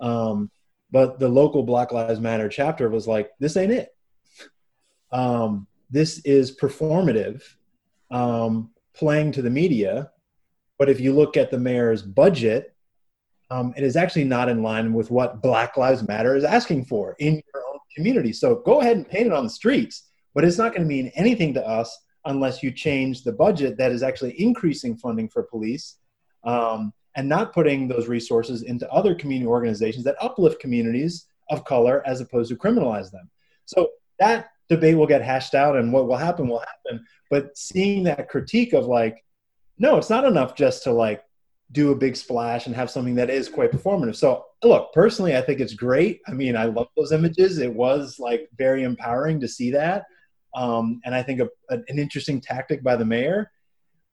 Um, 0.00 0.50
but 0.90 1.18
the 1.18 1.28
local 1.28 1.62
Black 1.62 1.92
Lives 1.92 2.20
Matter 2.20 2.48
chapter 2.48 2.90
was 2.90 3.06
like, 3.06 3.30
this 3.38 3.56
ain't 3.56 3.72
it. 3.72 3.94
Um, 5.10 5.66
this 5.90 6.18
is 6.20 6.56
performative, 6.56 7.42
um, 8.10 8.70
playing 8.94 9.32
to 9.32 9.42
the 9.42 9.50
media. 9.50 10.10
But 10.78 10.90
if 10.90 11.00
you 11.00 11.14
look 11.14 11.36
at 11.36 11.50
the 11.50 11.58
mayor's 11.58 12.02
budget, 12.02 12.74
um, 13.50 13.74
it 13.76 13.84
is 13.84 13.96
actually 13.96 14.24
not 14.24 14.48
in 14.48 14.62
line 14.62 14.92
with 14.92 15.10
what 15.10 15.42
Black 15.42 15.76
Lives 15.76 16.06
Matter 16.06 16.36
is 16.36 16.44
asking 16.44 16.86
for 16.86 17.14
in 17.18 17.34
your 17.34 17.62
own 17.70 17.78
community. 17.94 18.32
So 18.32 18.56
go 18.56 18.80
ahead 18.80 18.96
and 18.96 19.08
paint 19.08 19.26
it 19.26 19.32
on 19.32 19.44
the 19.44 19.50
streets, 19.50 20.10
but 20.34 20.44
it's 20.44 20.58
not 20.58 20.72
going 20.72 20.82
to 20.82 20.88
mean 20.88 21.12
anything 21.14 21.54
to 21.54 21.66
us 21.66 21.96
unless 22.24 22.62
you 22.62 22.70
change 22.70 23.22
the 23.22 23.32
budget 23.32 23.76
that 23.76 23.92
is 23.92 24.02
actually 24.02 24.40
increasing 24.40 24.96
funding 24.96 25.28
for 25.28 25.42
police 25.42 25.96
um, 26.44 26.92
and 27.16 27.28
not 27.28 27.52
putting 27.52 27.88
those 27.88 28.08
resources 28.08 28.62
into 28.62 28.90
other 28.90 29.14
community 29.14 29.46
organizations 29.46 30.04
that 30.04 30.16
uplift 30.20 30.60
communities 30.60 31.26
of 31.50 31.64
color 31.64 32.02
as 32.06 32.20
opposed 32.20 32.50
to 32.50 32.56
criminalize 32.56 33.10
them. 33.10 33.28
So 33.66 33.90
that 34.18 34.50
debate 34.68 34.96
will 34.96 35.06
get 35.06 35.22
hashed 35.22 35.54
out 35.54 35.76
and 35.76 35.92
what 35.92 36.06
will 36.06 36.16
happen 36.16 36.48
will 36.48 36.60
happen. 36.60 37.04
But 37.30 37.56
seeing 37.56 38.04
that 38.04 38.28
critique 38.28 38.72
of 38.72 38.86
like, 38.86 39.24
no, 39.78 39.96
it's 39.96 40.10
not 40.10 40.24
enough 40.24 40.54
just 40.54 40.84
to 40.84 40.92
like 40.92 41.22
do 41.72 41.90
a 41.90 41.96
big 41.96 42.16
splash 42.16 42.66
and 42.66 42.74
have 42.74 42.90
something 42.90 43.14
that 43.16 43.30
is 43.30 43.48
quite 43.48 43.72
performative. 43.72 44.14
So 44.14 44.44
look, 44.62 44.92
personally, 44.92 45.36
I 45.36 45.40
think 45.40 45.60
it's 45.60 45.74
great. 45.74 46.20
I 46.26 46.32
mean, 46.32 46.56
I 46.56 46.66
love 46.66 46.88
those 46.96 47.12
images. 47.12 47.58
It 47.58 47.72
was 47.72 48.18
like 48.18 48.48
very 48.56 48.84
empowering 48.84 49.40
to 49.40 49.48
see 49.48 49.70
that 49.72 50.04
um, 50.54 51.00
and 51.04 51.14
I 51.14 51.22
think 51.22 51.40
a, 51.40 51.48
a, 51.70 51.78
an 51.88 51.98
interesting 51.98 52.40
tactic 52.40 52.82
by 52.82 52.96
the 52.96 53.04
mayor. 53.04 53.50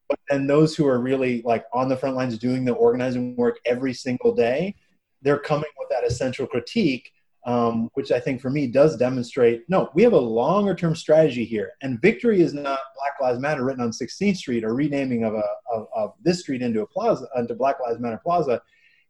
But 0.08 0.20
then 0.30 0.48
those 0.48 0.76
who 0.76 0.88
are 0.88 1.00
really 1.00 1.44
like 1.44 1.66
on 1.72 1.88
the 1.88 1.98
front 1.98 2.16
lines 2.16 2.38
doing 2.38 2.66
the 2.66 2.74
organizing 2.74 3.36
work 3.36 3.60
every 3.66 3.94
single 3.94 4.34
day, 4.34 4.76
they're 5.22 5.40
coming 5.40 5.70
with 5.78 5.90
that 5.90 6.04
essential 6.04 6.48
critique, 6.48 7.12
um, 7.46 7.90
which 7.94 8.12
I 8.12 8.20
think 8.20 8.42
for 8.42 8.50
me 8.50 8.66
does 8.68 8.98
demonstrate 8.98 9.64
no, 9.70 9.90
we 9.94 10.02
have 10.04 10.14
a 10.14 10.20
longer 10.20 10.74
term 10.74 10.96
strategy 10.96 11.46
here, 11.46 11.74
and 11.82 12.02
victory 12.02 12.42
is 12.42 12.54
not 12.54 12.80
Black 12.98 13.14
Lives 13.22 13.40
Matter 13.40 13.64
written 13.64 13.84
on 13.84 13.92
16th 13.92 14.38
Street 14.38 14.64
or 14.64 14.74
renaming 14.74 15.26
of 15.26 15.36
a 15.36 15.44
of, 15.72 15.88
of 15.96 16.14
this 16.24 16.40
street 16.40 16.62
into 16.62 16.82
a 16.82 16.88
plaza 16.88 17.28
into 17.36 17.54
Black 17.54 17.78
Lives 17.86 18.00
Matter 18.00 18.20
Plaza. 18.24 18.62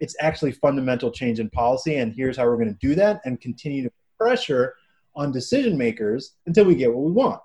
It's 0.01 0.15
actually 0.21 0.53
fundamental 0.53 1.11
change 1.11 1.39
in 1.39 1.49
policy, 1.49 1.97
and 1.97 2.13
here's 2.13 2.37
how 2.37 2.45
we're 2.45 2.55
going 2.55 2.73
to 2.73 2.87
do 2.87 2.95
that 2.95 3.21
and 3.25 3.39
continue 3.39 3.83
to 3.83 3.91
pressure 4.17 4.75
on 5.19 5.34
decision 5.34 5.77
makers 5.77 6.36
until 6.47 6.65
we 6.65 6.75
get 6.75 6.93
what 6.93 7.03
we 7.03 7.12
want. 7.12 7.41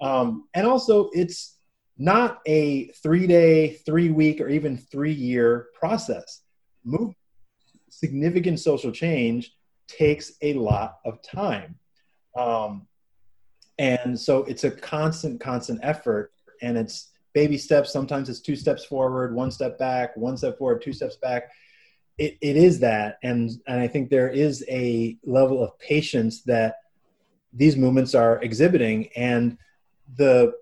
Um, 0.00 0.48
and 0.54 0.66
also, 0.66 1.08
it's 1.12 1.56
not 1.96 2.40
a 2.46 2.88
three 3.02 3.28
day, 3.28 3.74
three 3.86 4.10
week, 4.10 4.40
or 4.40 4.48
even 4.48 4.76
three 4.76 5.12
year 5.12 5.68
process. 5.78 6.42
Move 6.84 7.14
significant 7.88 8.58
social 8.58 8.90
change 8.90 9.54
takes 9.86 10.32
a 10.42 10.54
lot 10.54 10.98
of 11.04 11.22
time. 11.22 11.76
Um, 12.36 12.88
and 13.78 14.18
so 14.18 14.44
it's 14.44 14.64
a 14.64 14.70
constant, 14.70 15.40
constant 15.40 15.78
effort, 15.82 16.32
and 16.60 16.76
it's 16.76 17.12
baby 17.34 17.56
steps. 17.56 17.92
Sometimes 17.92 18.28
it's 18.28 18.40
two 18.40 18.56
steps 18.56 18.84
forward, 18.84 19.34
one 19.34 19.52
step 19.52 19.78
back, 19.78 20.16
one 20.16 20.36
step 20.36 20.58
forward, 20.58 20.82
two 20.82 20.92
steps 20.92 21.16
back. 21.16 21.50
It, 22.18 22.36
it 22.40 22.56
is 22.56 22.80
that, 22.80 23.18
and 23.22 23.50
and 23.66 23.80
I 23.80 23.88
think 23.88 24.10
there 24.10 24.28
is 24.28 24.64
a 24.68 25.16
level 25.24 25.62
of 25.62 25.78
patience 25.78 26.42
that 26.42 26.76
these 27.52 27.76
movements 27.76 28.14
are 28.14 28.40
exhibiting 28.42 29.08
and 29.16 29.58
the 30.16 30.52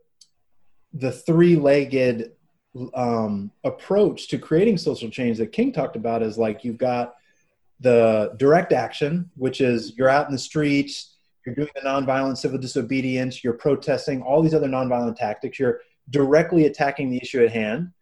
the 0.93 1.13
three-legged 1.13 2.33
um, 2.95 3.51
approach 3.65 4.29
to 4.29 4.39
creating 4.39 4.77
social 4.77 5.11
change 5.11 5.39
that 5.39 5.53
king 5.53 5.73
talked 5.73 5.97
about 5.97 6.23
is 6.23 6.39
like 6.39 6.65
you've 6.65 6.79
got 6.79 7.15
the 7.81 8.33
direct 8.37 8.73
action 8.73 9.31
which 9.37 9.61
is 9.61 9.97
you're 9.97 10.09
out 10.09 10.27
in 10.27 10.33
the 10.33 10.39
streets 10.39 11.17
you're 11.47 11.55
doing 11.55 11.69
the 11.75 11.81
nonviolent 11.81 12.37
civil 12.37 12.59
disobedience 12.59 13.43
you're 13.43 13.55
protesting 13.55 14.23
all 14.23 14.43
these 14.43 14.55
other 14.55 14.69
nonviolent 14.69 15.17
tactics 15.17 15.59
you're 15.59 15.81
directly 16.11 16.67
attacking 16.67 17.11
the 17.11 17.19
issue 17.19 17.43
at 17.43 17.53
hand. 17.53 17.93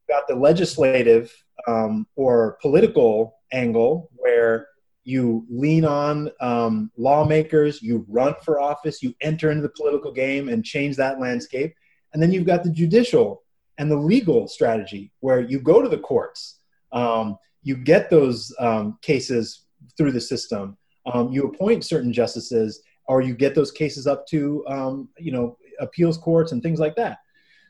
You've 0.00 0.16
got 0.16 0.26
the 0.26 0.34
legislative 0.34 1.32
um, 1.68 2.06
or 2.16 2.58
political 2.60 3.38
angle 3.52 4.10
where 4.16 4.68
you 5.06 5.46
lean 5.48 5.84
on 5.84 6.30
um, 6.40 6.90
lawmakers, 6.96 7.80
you 7.80 8.04
run 8.08 8.34
for 8.44 8.60
office, 8.60 9.02
you 9.02 9.14
enter 9.20 9.50
into 9.50 9.62
the 9.62 9.68
political 9.70 10.12
game 10.12 10.48
and 10.48 10.64
change 10.64 10.96
that 10.96 11.20
landscape. 11.20 11.74
And 12.12 12.22
then 12.22 12.32
you've 12.32 12.46
got 12.46 12.64
the 12.64 12.70
judicial 12.70 13.42
and 13.78 13.90
the 13.90 13.96
legal 13.96 14.48
strategy 14.48 15.12
where 15.20 15.40
you 15.40 15.60
go 15.60 15.80
to 15.80 15.88
the 15.88 15.98
courts, 15.98 16.58
um, 16.92 17.38
you 17.62 17.76
get 17.76 18.10
those 18.10 18.54
um, 18.58 18.98
cases 19.00 19.66
through 19.96 20.12
the 20.12 20.20
system, 20.20 20.76
um, 21.12 21.32
you 21.32 21.44
appoint 21.44 21.84
certain 21.84 22.12
justices, 22.12 22.82
or 23.06 23.22
you 23.22 23.34
get 23.34 23.54
those 23.54 23.70
cases 23.70 24.06
up 24.06 24.26
to 24.26 24.66
um, 24.66 25.08
you 25.18 25.30
know 25.30 25.56
appeals 25.78 26.18
courts 26.18 26.52
and 26.52 26.62
things 26.62 26.80
like 26.80 26.96
that. 26.96 27.18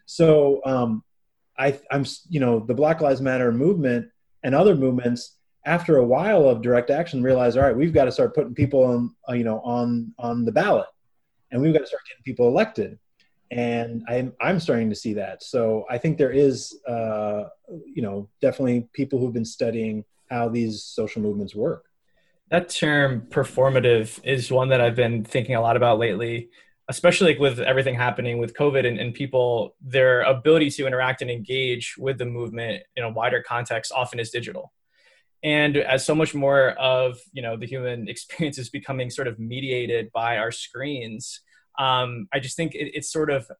So 0.07 0.61
um, 0.64 1.03
I, 1.59 1.79
I'm, 1.90 2.05
you 2.29 2.40
know, 2.40 2.61
the 2.61 2.75
Black 2.75 3.01
Lives 3.01 3.20
Matter 3.20 3.53
movement 3.53 4.09
and 4.42 4.55
other 4.55 4.75
movements, 4.75 5.37
after 5.66 5.96
a 5.96 6.05
while 6.05 6.48
of 6.48 6.62
direct 6.62 6.90
action, 6.90 7.22
realize, 7.22 7.57
all 7.57 7.64
right, 7.64 7.76
we've 7.76 7.92
got 7.92 8.05
to 8.05 8.12
start 8.12 8.35
putting 8.35 8.55
people 8.55 8.85
on, 8.85 9.14
uh, 9.29 9.35
you 9.35 9.44
know, 9.44 9.61
on 9.61 10.14
on 10.18 10.44
the 10.44 10.52
ballot, 10.52 10.87
and 11.50 11.61
we've 11.61 11.72
got 11.72 11.81
to 11.81 11.87
start 11.87 12.02
getting 12.09 12.22
people 12.22 12.48
elected. 12.48 12.98
And 13.50 14.02
I'm 14.09 14.33
I'm 14.40 14.59
starting 14.59 14.88
to 14.90 14.96
see 14.96 15.12
that. 15.14 15.42
So 15.42 15.85
I 15.90 15.98
think 15.98 16.18
there 16.18 16.33
is, 16.33 16.79
uh, 16.88 17.44
you 17.68 18.02
know, 18.02 18.29
definitely 18.40 18.88
people 18.92 19.18
who've 19.18 19.35
been 19.35 19.44
studying 19.44 20.05
how 20.31 20.48
these 20.48 20.83
social 20.83 21.20
movements 21.20 21.55
work. 21.55 21.85
That 22.50 22.68
term 22.68 23.22
performative 23.29 24.20
is 24.24 24.50
one 24.50 24.68
that 24.68 24.81
I've 24.81 24.96
been 24.96 25.24
thinking 25.24 25.57
a 25.57 25.61
lot 25.61 25.76
about 25.76 25.98
lately 25.98 26.48
especially 26.88 27.33
like 27.33 27.40
with 27.40 27.59
everything 27.59 27.94
happening 27.94 28.38
with 28.38 28.55
COVID 28.55 28.87
and, 28.87 28.98
and 28.98 29.12
people, 29.12 29.74
their 29.81 30.22
ability 30.22 30.70
to 30.70 30.87
interact 30.87 31.20
and 31.20 31.31
engage 31.31 31.96
with 31.98 32.18
the 32.18 32.24
movement 32.24 32.83
in 32.94 33.05
a 33.05 33.11
wider 33.11 33.42
context 33.42 33.90
often 33.92 34.20
is 34.20 34.31
digital. 34.31 34.72
And 35.42 35.77
as 35.77 36.05
so 36.05 36.14
much 36.14 36.35
more 36.35 36.70
of 36.70 37.18
you 37.33 37.42
know 37.42 37.57
the 37.57 37.66
human 37.66 38.09
experience 38.14 38.59
is 38.59 38.70
becoming 38.70 39.11
sort 39.11 39.29
of 39.29 39.38
mediated 39.38 40.11
by 40.12 40.38
our 40.38 40.51
screens, 40.51 41.40
um, 41.79 42.29
I 42.33 42.40
just 42.40 42.57
think 42.57 42.75
it, 42.75 42.92
it's 42.94 43.12
sort 43.12 43.31
of 43.31 43.51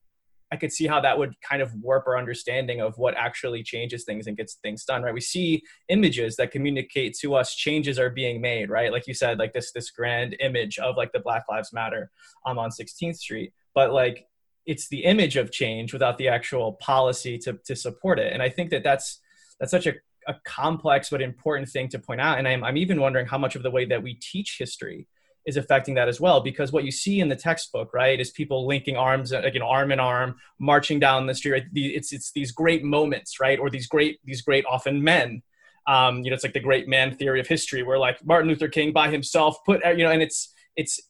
I 0.53 0.57
could 0.57 0.73
see 0.73 0.87
how 0.87 1.01
that 1.01 1.19
would 1.19 1.35
kind 1.41 1.61
of 1.61 1.75
warp 1.75 2.07
our 2.07 2.17
understanding 2.17 2.81
of 2.81 2.97
what 2.99 3.17
actually 3.17 3.62
changes 3.65 4.05
things 4.05 4.27
and 4.27 4.37
gets 4.37 4.55
things 4.55 4.85
done, 4.85 5.03
right? 5.03 5.12
We 5.12 5.21
see 5.21 5.62
images 5.89 6.37
that 6.37 6.53
communicate 6.53 7.17
to 7.19 7.35
us 7.35 7.55
changes 7.55 7.99
are 7.99 8.11
being 8.11 8.41
made, 8.41 8.71
right? 8.71 8.93
Like 8.93 9.09
you 9.09 9.15
said, 9.15 9.39
like 9.39 9.53
this 9.53 9.73
this 9.73 9.91
grand 9.91 10.37
image 10.41 10.79
of 10.79 10.97
like 10.97 11.12
the 11.12 11.21
Black 11.21 11.45
Lives 11.51 11.73
Matter 11.73 12.11
um, 12.47 12.59
on 12.59 12.71
16th 12.71 13.17
Street, 13.17 13.53
but 13.75 13.93
like 13.93 14.27
it's 14.67 14.89
the 14.89 15.05
image 15.05 15.37
of 15.37 15.51
change 15.51 15.93
without 15.93 16.19
the 16.19 16.29
actual 16.29 16.75
policy 16.75 17.39
to 17.39 17.59
to 17.65 17.75
support 17.75 18.19
it. 18.19 18.33
And 18.33 18.43
I 18.43 18.49
think 18.49 18.71
that 18.71 18.85
that's 18.85 19.21
that's 19.59 19.73
such 19.73 19.87
a 19.87 19.95
a 20.27 20.35
complex 20.45 21.11
but 21.11 21.23
important 21.23 21.69
thing 21.69 21.89
to 21.89 21.99
point 21.99 22.21
out. 22.21 22.39
And 22.39 22.49
I'm, 22.49 22.65
I'm 22.65 22.77
even 22.77 23.01
wondering 23.01 23.27
how 23.27 23.39
much 23.39 23.57
of 23.57 23.62
the 23.62 23.71
way 23.71 23.85
that 23.87 24.03
we 24.03 24.15
teach 24.15 24.57
history 24.59 25.07
is 25.47 25.57
affecting 25.57 25.95
that 25.95 26.09
as 26.09 26.21
well 26.21 26.41
because 26.41 26.73
what 26.73 26.85
you 26.85 26.91
see 26.91 27.21
in 27.21 27.29
the 27.29 27.37
textbook 27.37 27.95
right 27.95 28.21
is 28.21 28.31
people 28.31 28.67
linking 28.67 28.97
arms 28.97 29.31
you 29.31 29.61
know 29.61 29.69
arm 29.69 29.93
in 29.93 30.01
arm 30.01 30.35
marching 30.59 30.99
down 30.99 31.27
the 31.27 31.35
street 31.35 31.65
it's 31.73 32.12
it's 32.12 32.33
these 32.33 32.51
great 32.51 32.83
moments 32.83 33.39
right 33.41 33.61
or 33.61 33.71
these 33.71 33.87
great 33.87 34.19
these 34.25 34.43
great 34.43 34.65
often 34.69 35.03
men 35.03 35.41
um, 35.87 36.25
you 36.25 36.31
know 36.31 36.35
it's 36.35 36.43
like 36.43 36.53
the 36.53 36.61
great 36.61 36.89
man 36.89 37.15
theory 37.15 37.39
of 37.39 37.47
history 37.47 37.85
where 37.85 37.99
like 37.99 38.19
martin 38.27 38.49
luther 38.49 38.69
king 38.69 38.93
by 38.93 39.09
himself 39.09 39.65
put 39.65 39.81
you 39.97 40.05
know 40.05 40.11
and 40.11 40.21
it's 40.21 40.53
it's 40.75 41.01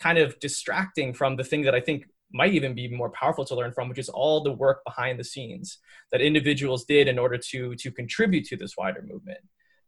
kind 0.00 0.16
of 0.16 0.38
distracting 0.40 1.12
from 1.12 1.36
the 1.36 1.44
thing 1.44 1.62
that 1.62 1.74
i 1.74 1.80
think 1.80 2.06
might 2.32 2.52
even 2.52 2.74
be 2.74 2.88
more 2.88 3.10
powerful 3.10 3.44
to 3.44 3.54
learn 3.54 3.72
from 3.72 3.88
which 3.88 3.98
is 3.98 4.08
all 4.08 4.42
the 4.42 4.52
work 4.52 4.82
behind 4.84 5.18
the 5.18 5.24
scenes 5.24 5.78
that 6.10 6.20
individuals 6.20 6.84
did 6.84 7.08
in 7.08 7.18
order 7.18 7.38
to 7.38 7.74
to 7.76 7.90
contribute 7.90 8.44
to 8.44 8.56
this 8.56 8.76
wider 8.76 9.02
movement 9.02 9.40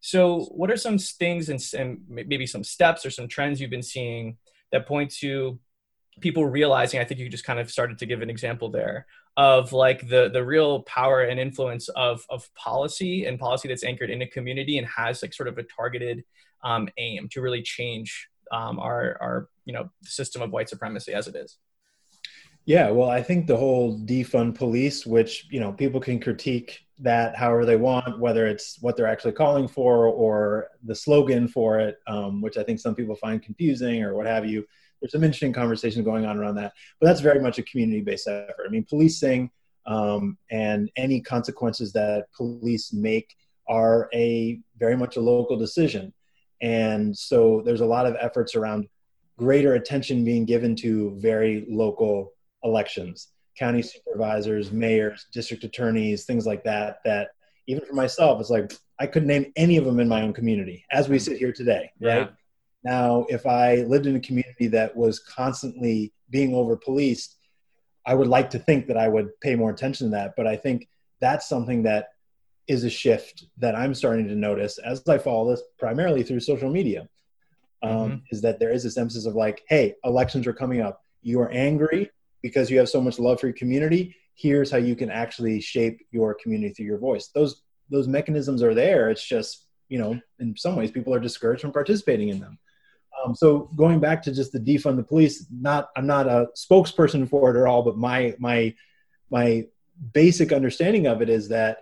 so, 0.06 0.40
what 0.50 0.70
are 0.70 0.76
some 0.76 0.98
things 0.98 1.48
and, 1.48 1.66
and 1.72 2.02
maybe 2.06 2.46
some 2.46 2.62
steps 2.62 3.06
or 3.06 3.10
some 3.10 3.26
trends 3.26 3.58
you've 3.58 3.70
been 3.70 3.82
seeing 3.82 4.36
that 4.70 4.86
point 4.86 5.10
to 5.20 5.58
people 6.20 6.44
realizing? 6.44 7.00
I 7.00 7.04
think 7.04 7.20
you 7.20 7.30
just 7.30 7.46
kind 7.46 7.58
of 7.58 7.70
started 7.70 7.96
to 8.00 8.04
give 8.04 8.20
an 8.20 8.28
example 8.28 8.68
there 8.68 9.06
of 9.38 9.72
like 9.72 10.06
the 10.06 10.28
the 10.28 10.44
real 10.44 10.82
power 10.82 11.22
and 11.22 11.40
influence 11.40 11.88
of 11.88 12.26
of 12.28 12.54
policy 12.54 13.24
and 13.24 13.38
policy 13.38 13.66
that's 13.66 13.82
anchored 13.82 14.10
in 14.10 14.20
a 14.20 14.26
community 14.26 14.76
and 14.76 14.86
has 14.86 15.22
like 15.22 15.32
sort 15.32 15.48
of 15.48 15.56
a 15.56 15.62
targeted 15.62 16.22
um, 16.62 16.86
aim 16.98 17.26
to 17.30 17.40
really 17.40 17.62
change 17.62 18.28
um, 18.52 18.78
our 18.78 19.16
our 19.22 19.48
you 19.64 19.72
know 19.72 19.88
system 20.02 20.42
of 20.42 20.50
white 20.50 20.68
supremacy 20.68 21.14
as 21.14 21.28
it 21.28 21.34
is. 21.34 21.56
Yeah, 22.66 22.90
well, 22.90 23.10
I 23.10 23.22
think 23.22 23.46
the 23.46 23.56
whole 23.56 23.98
defund 23.98 24.54
police, 24.54 25.04
which 25.04 25.46
you 25.50 25.60
know 25.60 25.72
people 25.72 26.00
can 26.00 26.18
critique 26.18 26.80
that 27.00 27.36
however 27.36 27.66
they 27.66 27.76
want, 27.76 28.18
whether 28.18 28.46
it's 28.46 28.78
what 28.80 28.96
they're 28.96 29.06
actually 29.06 29.32
calling 29.32 29.68
for 29.68 30.06
or 30.06 30.68
the 30.84 30.94
slogan 30.94 31.46
for 31.46 31.78
it, 31.78 31.98
um, 32.06 32.40
which 32.40 32.56
I 32.56 32.62
think 32.62 32.80
some 32.80 32.94
people 32.94 33.16
find 33.16 33.42
confusing 33.42 34.02
or 34.02 34.14
what 34.14 34.26
have 34.26 34.46
you. 34.46 34.64
There's 35.00 35.12
some 35.12 35.24
interesting 35.24 35.52
conversations 35.52 36.04
going 36.04 36.24
on 36.24 36.38
around 36.38 36.54
that, 36.54 36.72
but 37.00 37.06
that's 37.06 37.20
very 37.20 37.40
much 37.40 37.58
a 37.58 37.62
community-based 37.64 38.28
effort. 38.28 38.64
I 38.66 38.70
mean, 38.70 38.86
policing 38.88 39.50
um, 39.86 40.38
and 40.50 40.90
any 40.96 41.20
consequences 41.20 41.92
that 41.92 42.32
police 42.34 42.94
make 42.94 43.36
are 43.68 44.08
a 44.14 44.60
very 44.78 44.96
much 44.96 45.16
a 45.16 45.20
local 45.20 45.58
decision, 45.58 46.14
and 46.62 47.14
so 47.14 47.60
there's 47.66 47.82
a 47.82 47.86
lot 47.86 48.06
of 48.06 48.16
efforts 48.18 48.54
around 48.54 48.88
greater 49.36 49.74
attention 49.74 50.24
being 50.24 50.46
given 50.46 50.74
to 50.76 51.14
very 51.20 51.66
local 51.68 52.32
elections 52.64 53.28
county 53.56 53.82
supervisors, 53.82 54.72
mayors, 54.72 55.26
district 55.32 55.64
attorneys, 55.64 56.24
things 56.24 56.46
like 56.46 56.64
that. 56.64 56.98
That 57.04 57.28
even 57.66 57.84
for 57.84 57.94
myself, 57.94 58.40
it's 58.40 58.50
like 58.50 58.72
I 58.98 59.06
couldn't 59.06 59.28
name 59.28 59.52
any 59.56 59.76
of 59.76 59.84
them 59.84 60.00
in 60.00 60.08
my 60.08 60.22
own 60.22 60.32
community 60.32 60.84
as 60.90 61.08
we 61.08 61.18
sit 61.18 61.38
here 61.38 61.52
today. 61.52 61.90
Right 62.00 62.22
yeah. 62.22 62.28
now, 62.82 63.26
if 63.28 63.46
I 63.46 63.76
lived 63.82 64.06
in 64.06 64.16
a 64.16 64.20
community 64.20 64.68
that 64.68 64.94
was 64.96 65.20
constantly 65.20 66.12
being 66.30 66.54
over 66.54 66.76
policed, 66.76 67.36
I 68.06 68.14
would 68.14 68.28
like 68.28 68.50
to 68.50 68.58
think 68.58 68.86
that 68.88 68.96
I 68.96 69.08
would 69.08 69.28
pay 69.40 69.54
more 69.54 69.70
attention 69.70 70.08
to 70.08 70.10
that. 70.12 70.34
But 70.36 70.46
I 70.46 70.56
think 70.56 70.88
that's 71.20 71.48
something 71.48 71.84
that 71.84 72.08
is 72.66 72.84
a 72.84 72.90
shift 72.90 73.44
that 73.58 73.74
I'm 73.74 73.94
starting 73.94 74.26
to 74.28 74.34
notice 74.34 74.78
as 74.78 75.06
I 75.06 75.18
follow 75.18 75.50
this 75.50 75.62
primarily 75.78 76.22
through 76.22 76.40
social 76.40 76.70
media. 76.70 77.08
Um, 77.82 77.90
mm-hmm. 77.90 78.16
Is 78.30 78.40
that 78.40 78.58
there 78.58 78.72
is 78.72 78.82
this 78.82 78.96
emphasis 78.96 79.26
of 79.26 79.34
like, 79.34 79.62
hey, 79.68 79.94
elections 80.04 80.46
are 80.46 80.54
coming 80.54 80.80
up. 80.80 81.02
You 81.20 81.40
are 81.40 81.50
angry 81.50 82.10
because 82.44 82.70
you 82.70 82.78
have 82.78 82.88
so 82.88 83.00
much 83.00 83.18
love 83.18 83.40
for 83.40 83.48
your 83.48 83.56
community 83.56 84.14
here's 84.34 84.70
how 84.70 84.78
you 84.78 84.96
can 84.96 85.10
actually 85.10 85.60
shape 85.60 86.00
your 86.10 86.34
community 86.34 86.74
through 86.74 86.86
your 86.86 86.98
voice. 86.98 87.28
Those 87.28 87.62
those 87.90 88.08
mechanisms 88.08 88.62
are 88.62 88.74
there. 88.74 89.10
It's 89.10 89.26
just 89.26 89.66
you 89.88 89.98
know 89.98 90.18
in 90.38 90.56
some 90.56 90.76
ways 90.76 90.90
people 90.90 91.14
are 91.14 91.20
discouraged 91.20 91.62
from 91.62 91.72
participating 91.72 92.28
in 92.28 92.40
them. 92.40 92.58
Um, 93.24 93.34
so 93.34 93.70
going 93.76 94.00
back 94.00 94.22
to 94.22 94.34
just 94.34 94.52
the 94.52 94.58
defund 94.58 94.96
the 94.96 95.04
police 95.04 95.46
not 95.50 95.90
i'm 95.96 96.06
not 96.06 96.26
a 96.26 96.48
spokesperson 96.56 97.28
for 97.28 97.54
it 97.54 97.60
at 97.60 97.66
all 97.66 97.82
but 97.82 97.96
my 97.96 98.34
my 98.38 98.74
my 99.30 99.64
basic 100.12 100.52
understanding 100.52 101.06
of 101.06 101.22
it 101.22 101.28
is 101.28 101.48
that 101.48 101.78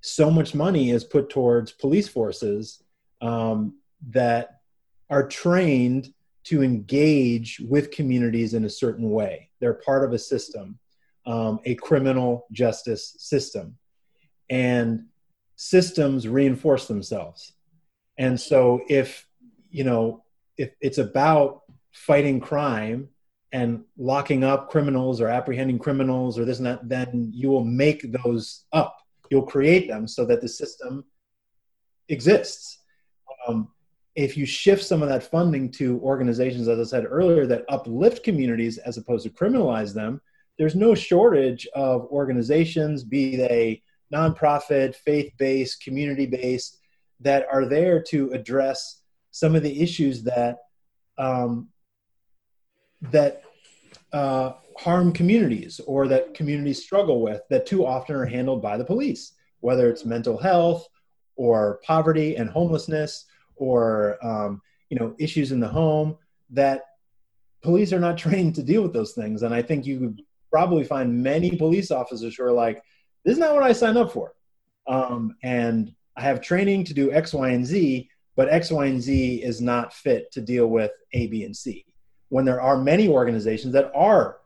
so 0.00 0.30
much 0.30 0.52
money 0.52 0.90
is 0.90 1.04
put 1.04 1.30
towards 1.30 1.70
police 1.70 2.08
forces 2.08 2.82
um, 3.22 3.76
that 4.10 4.62
are 5.08 5.26
trained 5.28 6.12
to 6.44 6.62
engage 6.62 7.60
with 7.68 7.90
communities 7.90 8.54
in 8.54 8.64
a 8.64 8.70
certain 8.70 9.10
way. 9.10 9.50
They're 9.60 9.74
part 9.74 10.04
of 10.04 10.12
a 10.12 10.18
system, 10.18 10.78
um, 11.26 11.60
a 11.64 11.74
criminal 11.76 12.46
justice 12.52 13.16
system. 13.18 13.76
And 14.50 15.06
systems 15.56 16.28
reinforce 16.28 16.86
themselves. 16.86 17.52
And 18.18 18.38
so 18.38 18.82
if, 18.88 19.26
you 19.70 19.84
know, 19.84 20.24
if 20.56 20.74
it's 20.80 20.98
about 20.98 21.62
fighting 21.92 22.40
crime 22.40 23.08
and 23.52 23.84
locking 23.96 24.44
up 24.44 24.68
criminals 24.70 25.20
or 25.20 25.28
apprehending 25.28 25.78
criminals 25.78 26.38
or 26.38 26.44
this 26.44 26.58
and 26.58 26.66
that, 26.66 26.88
then 26.88 27.30
you 27.32 27.48
will 27.48 27.64
make 27.64 28.04
those 28.24 28.64
up. 28.72 28.96
You'll 29.30 29.42
create 29.42 29.88
them 29.88 30.06
so 30.06 30.24
that 30.26 30.40
the 30.40 30.48
system 30.48 31.04
exists. 32.08 32.82
Um, 33.48 33.68
if 34.14 34.36
you 34.36 34.46
shift 34.46 34.84
some 34.84 35.02
of 35.02 35.08
that 35.08 35.28
funding 35.30 35.70
to 35.72 36.00
organizations, 36.00 36.68
as 36.68 36.78
I 36.78 36.84
said 36.84 37.06
earlier, 37.08 37.46
that 37.46 37.64
uplift 37.68 38.22
communities 38.22 38.78
as 38.78 38.96
opposed 38.96 39.24
to 39.24 39.30
criminalize 39.30 39.92
them, 39.92 40.20
there's 40.56 40.76
no 40.76 40.94
shortage 40.94 41.66
of 41.74 42.02
organizations, 42.06 43.02
be 43.02 43.36
they 43.36 43.82
nonprofit, 44.12 44.94
faith 44.94 45.32
based, 45.36 45.82
community 45.82 46.26
based, 46.26 46.78
that 47.20 47.46
are 47.50 47.66
there 47.66 48.00
to 48.02 48.30
address 48.32 49.00
some 49.32 49.56
of 49.56 49.64
the 49.64 49.80
issues 49.82 50.22
that 50.22 50.58
um, 51.18 51.68
that 53.02 53.42
uh, 54.12 54.52
harm 54.78 55.12
communities 55.12 55.80
or 55.86 56.06
that 56.08 56.34
communities 56.34 56.82
struggle 56.82 57.20
with 57.20 57.42
that 57.50 57.66
too 57.66 57.84
often 57.84 58.14
are 58.14 58.24
handled 58.24 58.62
by 58.62 58.76
the 58.76 58.84
police, 58.84 59.32
whether 59.60 59.88
it's 59.88 60.04
mental 60.04 60.38
health 60.38 60.86
or 61.36 61.80
poverty 61.84 62.36
and 62.36 62.48
homelessness 62.48 63.26
or 63.56 64.18
um, 64.24 64.60
you 64.90 64.98
know 64.98 65.14
issues 65.18 65.52
in 65.52 65.60
the 65.60 65.68
home 65.68 66.16
that 66.50 66.82
police 67.62 67.92
are 67.92 68.00
not 68.00 68.18
trained 68.24 68.54
to 68.54 68.62
deal 68.62 68.82
with 68.82 68.92
those 68.92 69.12
things. 69.12 69.42
And 69.42 69.54
i 69.54 69.62
think 69.62 69.86
you 69.86 70.00
would 70.00 70.22
probably 70.50 70.84
find 70.84 71.22
many 71.22 71.56
police 71.56 71.90
officers 71.90 72.36
who 72.36 72.44
are 72.44 72.52
like 72.52 72.82
this 73.24 73.32
is 73.32 73.38
not 73.38 73.54
what 73.54 73.64
i 73.64 73.72
signed 73.72 73.98
up 73.98 74.12
for. 74.12 74.34
Um, 74.86 75.36
and 75.42 75.92
i 76.16 76.22
have 76.22 76.40
training 76.40 76.84
to 76.84 76.94
do 76.94 77.12
x 77.12 77.32
y 77.32 77.50
and 77.50 77.66
z 77.66 78.08
but 78.36 78.48
x 78.48 78.70
y 78.70 78.86
and 78.86 79.00
z 79.00 79.42
is 79.42 79.60
not 79.60 79.92
fit 79.92 80.30
to 80.32 80.40
deal 80.40 80.66
with 80.66 80.92
a 81.12 81.26
b 81.28 81.44
and 81.44 81.56
c. 81.56 81.84
When 82.28 82.44
there 82.44 82.60
are 82.60 82.76
many 82.76 83.08
organizations 83.08 83.72
that 83.74 83.92
are 83.94 84.38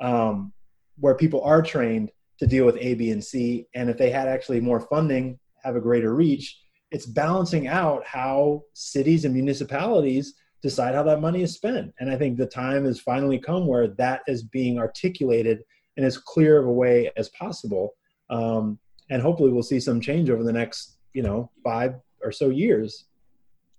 um, 0.00 0.52
where 0.98 1.14
people 1.14 1.42
are 1.42 1.62
trained 1.62 2.10
to 2.38 2.46
deal 2.46 2.64
with 2.64 2.76
a 2.76 2.94
b 2.94 3.10
and 3.10 3.22
c 3.22 3.66
and 3.74 3.90
if 3.90 3.98
they 3.98 4.10
had 4.10 4.28
actually 4.28 4.60
more 4.60 4.80
funding 4.80 5.38
have 5.62 5.76
a 5.76 5.80
greater 5.80 6.14
reach 6.14 6.61
it's 6.92 7.06
balancing 7.06 7.66
out 7.66 8.06
how 8.06 8.62
cities 8.74 9.24
and 9.24 9.34
municipalities 9.34 10.34
decide 10.62 10.94
how 10.94 11.02
that 11.02 11.20
money 11.20 11.42
is 11.42 11.54
spent. 11.54 11.92
And 11.98 12.10
I 12.10 12.16
think 12.16 12.36
the 12.36 12.46
time 12.46 12.84
has 12.84 13.00
finally 13.00 13.38
come 13.38 13.66
where 13.66 13.88
that 13.88 14.20
is 14.28 14.44
being 14.44 14.78
articulated 14.78 15.64
in 15.96 16.04
as 16.04 16.16
clear 16.18 16.58
of 16.60 16.66
a 16.66 16.72
way 16.72 17.10
as 17.16 17.28
possible. 17.30 17.94
um, 18.30 18.78
and 19.10 19.20
hopefully 19.20 19.52
we'll 19.52 19.62
see 19.62 19.80
some 19.80 20.00
change 20.00 20.30
over 20.30 20.42
the 20.42 20.52
next 20.52 20.96
you 21.12 21.22
know 21.22 21.50
five 21.62 21.94
or 22.22 22.32
so 22.32 22.48
years 22.48 23.06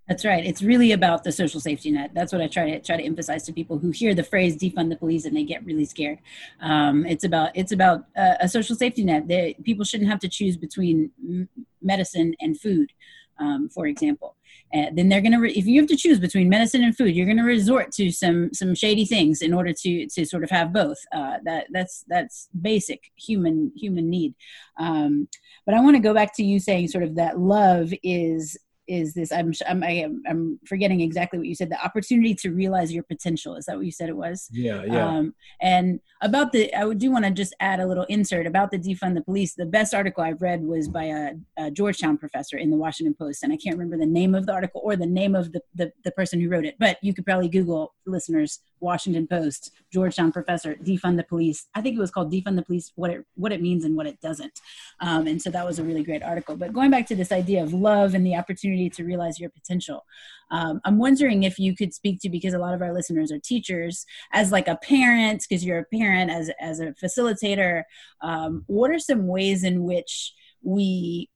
that's 0.08 0.26
right. 0.26 0.46
It's 0.46 0.62
really 0.62 0.92
about 0.92 1.24
the 1.24 1.32
social 1.32 1.62
safety 1.62 1.90
net. 1.90 2.12
That's 2.14 2.34
what 2.34 2.42
I 2.42 2.48
try 2.48 2.72
to 2.72 2.80
try 2.80 2.98
to 2.98 3.04
emphasize 3.04 3.44
to 3.44 3.54
people 3.54 3.78
who 3.78 3.92
hear 3.92 4.14
the 4.14 4.24
phrase 4.24 4.58
"defund 4.58 4.90
the 4.90 4.98
police" 4.98 5.24
and 5.26 5.36
they 5.36 5.44
get 5.44 5.66
really 5.66 5.86
scared. 5.86 6.20
Um, 6.60 7.06
it's 7.06 7.24
about 7.24 7.52
it's 7.56 7.72
about 7.72 8.06
uh, 8.18 8.36
a 8.42 8.50
social 8.50 8.76
safety 8.76 9.06
net. 9.06 9.28
They, 9.30 9.56
people 9.64 9.86
shouldn't 9.86 10.10
have 10.10 10.20
to 10.20 10.28
choose 10.28 10.58
between 10.58 11.12
m- 11.24 11.50
medicine 11.82 12.36
and 12.42 12.60
food, 12.60 12.92
um, 13.40 13.70
for 13.70 13.88
example. 13.88 14.36
And 14.74 14.98
then 14.98 15.08
they're 15.08 15.22
gonna 15.22 15.40
re- 15.40 15.54
if 15.54 15.66
you 15.66 15.80
have 15.80 15.90
to 15.90 15.96
choose 15.96 16.20
between 16.20 16.50
medicine 16.50 16.84
and 16.84 16.96
food, 16.96 17.16
you're 17.16 17.28
gonna 17.28 17.46
resort 17.46 17.94
to 17.94 18.12
some 18.12 18.54
some 18.54 18.76
shady 18.76 19.06
things 19.06 19.42
in 19.42 19.54
order 19.54 19.72
to 19.72 20.08
to 20.08 20.26
sort 20.26 20.44
of 20.44 20.50
have 20.50 20.74
both. 20.74 20.98
Uh, 21.16 21.38
that 21.46 21.68
that's 21.72 22.04
that's 22.10 22.50
basic 22.62 23.12
human 23.16 23.72
human 23.78 24.10
need. 24.10 24.36
Um, 24.78 25.30
but 25.66 25.76
I 25.76 25.80
want 25.80 25.96
to 25.96 26.02
go 26.02 26.14
back 26.14 26.36
to 26.36 26.44
you 26.44 26.60
saying 26.60 26.90
sort 26.90 27.06
of 27.06 27.16
that 27.16 27.40
love 27.40 27.94
is 28.04 28.58
is 28.88 29.14
this 29.14 29.32
I'm 29.32 29.54
I'm 29.68 29.84
I 29.84 29.92
am, 29.92 30.22
I'm 30.28 30.60
forgetting 30.66 31.02
exactly 31.02 31.40
what 31.40 31.48
you 31.48 31.56
said 31.56 31.70
the 31.70 31.84
opportunity 31.84 32.36
to 32.36 32.52
realize 32.52 32.94
your 32.94 33.04
potential 33.04 33.56
is 33.56 33.66
that 33.66 33.76
what 33.76 33.86
you 33.86 33.92
said 33.92 34.10
it 34.10 34.18
was? 34.18 34.48
Yeah 34.52 34.84
yeah. 34.84 35.08
Um, 35.08 35.36
and 35.62 36.00
about 36.22 36.52
the 36.52 36.74
I 36.74 36.94
do 36.94 37.12
want 37.12 37.26
to 37.26 37.32
just 37.32 37.56
add 37.60 37.80
a 37.80 37.88
little 37.88 38.06
insert 38.06 38.46
about 38.46 38.72
the 38.72 38.80
defund 38.80 39.16
the 39.16 39.22
police. 39.22 39.56
The 39.56 39.66
best 39.66 39.94
article 39.94 40.24
I've 40.24 40.42
read 40.42 40.64
was 40.64 40.88
by 40.88 41.06
a, 41.06 41.32
a, 41.58 41.72
Georgetown 41.72 42.18
professor 42.18 42.58
in 42.58 42.70
the 42.70 42.78
Washington 42.78 43.14
Post 43.14 43.44
and 43.44 43.54
I 43.54 43.58
can't 43.58 43.78
remember 43.78 43.98
the 43.98 44.10
name 44.10 44.36
of 44.36 44.46
the 44.46 44.54
article 44.54 44.82
or 44.84 44.96
the 44.96 45.06
name 45.06 45.36
of 45.36 45.52
the, 45.52 45.62
the 45.76 45.92
the 46.04 46.12
person 46.12 46.42
who 46.42 46.50
wrote 46.50 46.66
it 46.66 46.76
but 46.80 46.98
you 47.02 47.14
could 47.14 47.26
probably 47.26 47.50
Google 47.50 47.94
listeners 48.06 48.60
Washington 48.80 49.26
Post 49.26 49.72
Georgetown 49.92 50.32
professor 50.32 50.76
defund 50.76 51.18
the 51.18 51.24
police. 51.24 51.68
I 51.74 51.82
think 51.82 51.96
it 51.96 52.00
was 52.00 52.12
called 52.12 52.32
defund 52.32 52.58
the 52.58 52.64
police 52.64 52.92
what 52.96 53.10
it 53.12 53.26
what 53.36 53.52
it 53.52 53.62
means 53.62 53.86
and 53.86 53.96
what 53.96 54.06
it 54.06 54.20
doesn't. 54.22 54.60
Um, 55.00 55.26
and 55.28 55.42
so 55.42 55.50
that 55.50 55.66
was 55.66 55.80
a 55.80 55.84
really 55.84 56.04
great 56.04 56.22
article. 56.22 56.56
But 56.56 56.74
going 56.74 56.92
back 56.92 57.08
to 57.08 57.16
this 57.16 57.32
idea 57.32 57.64
of 57.64 57.74
love 57.74 58.14
and 58.14 58.26
the 58.26 58.36
opportunity 58.36 58.73
opportunity 58.74 58.90
to 58.90 59.04
realize 59.04 59.40
your 59.40 59.50
potential. 59.50 60.06
Um, 60.52 60.82
I'm 60.86 60.98
wondering 60.98 61.44
if 61.44 61.60
you 61.60 61.76
could 61.76 61.94
speak 61.94 62.20
to 62.22 62.30
because 62.30 62.54
a 62.54 62.60
lot 62.60 62.74
of 62.74 62.82
our 62.82 62.94
listeners 62.94 63.32
are 63.32 63.40
teachers, 63.40 64.06
as 64.32 64.52
like 64.52 64.68
a 64.68 64.78
parent, 64.78 65.46
because 65.48 65.66
you're 65.66 65.80
a 65.80 65.98
parent, 65.98 66.32
as 66.32 66.52
as 66.60 66.80
a 66.80 66.94
facilitator. 67.04 67.84
Um, 68.22 68.64
what 68.68 68.92
are 68.92 69.00
some 69.00 69.28
ways 69.28 69.64
in 69.64 69.84
which 69.84 70.34
we 70.62 71.30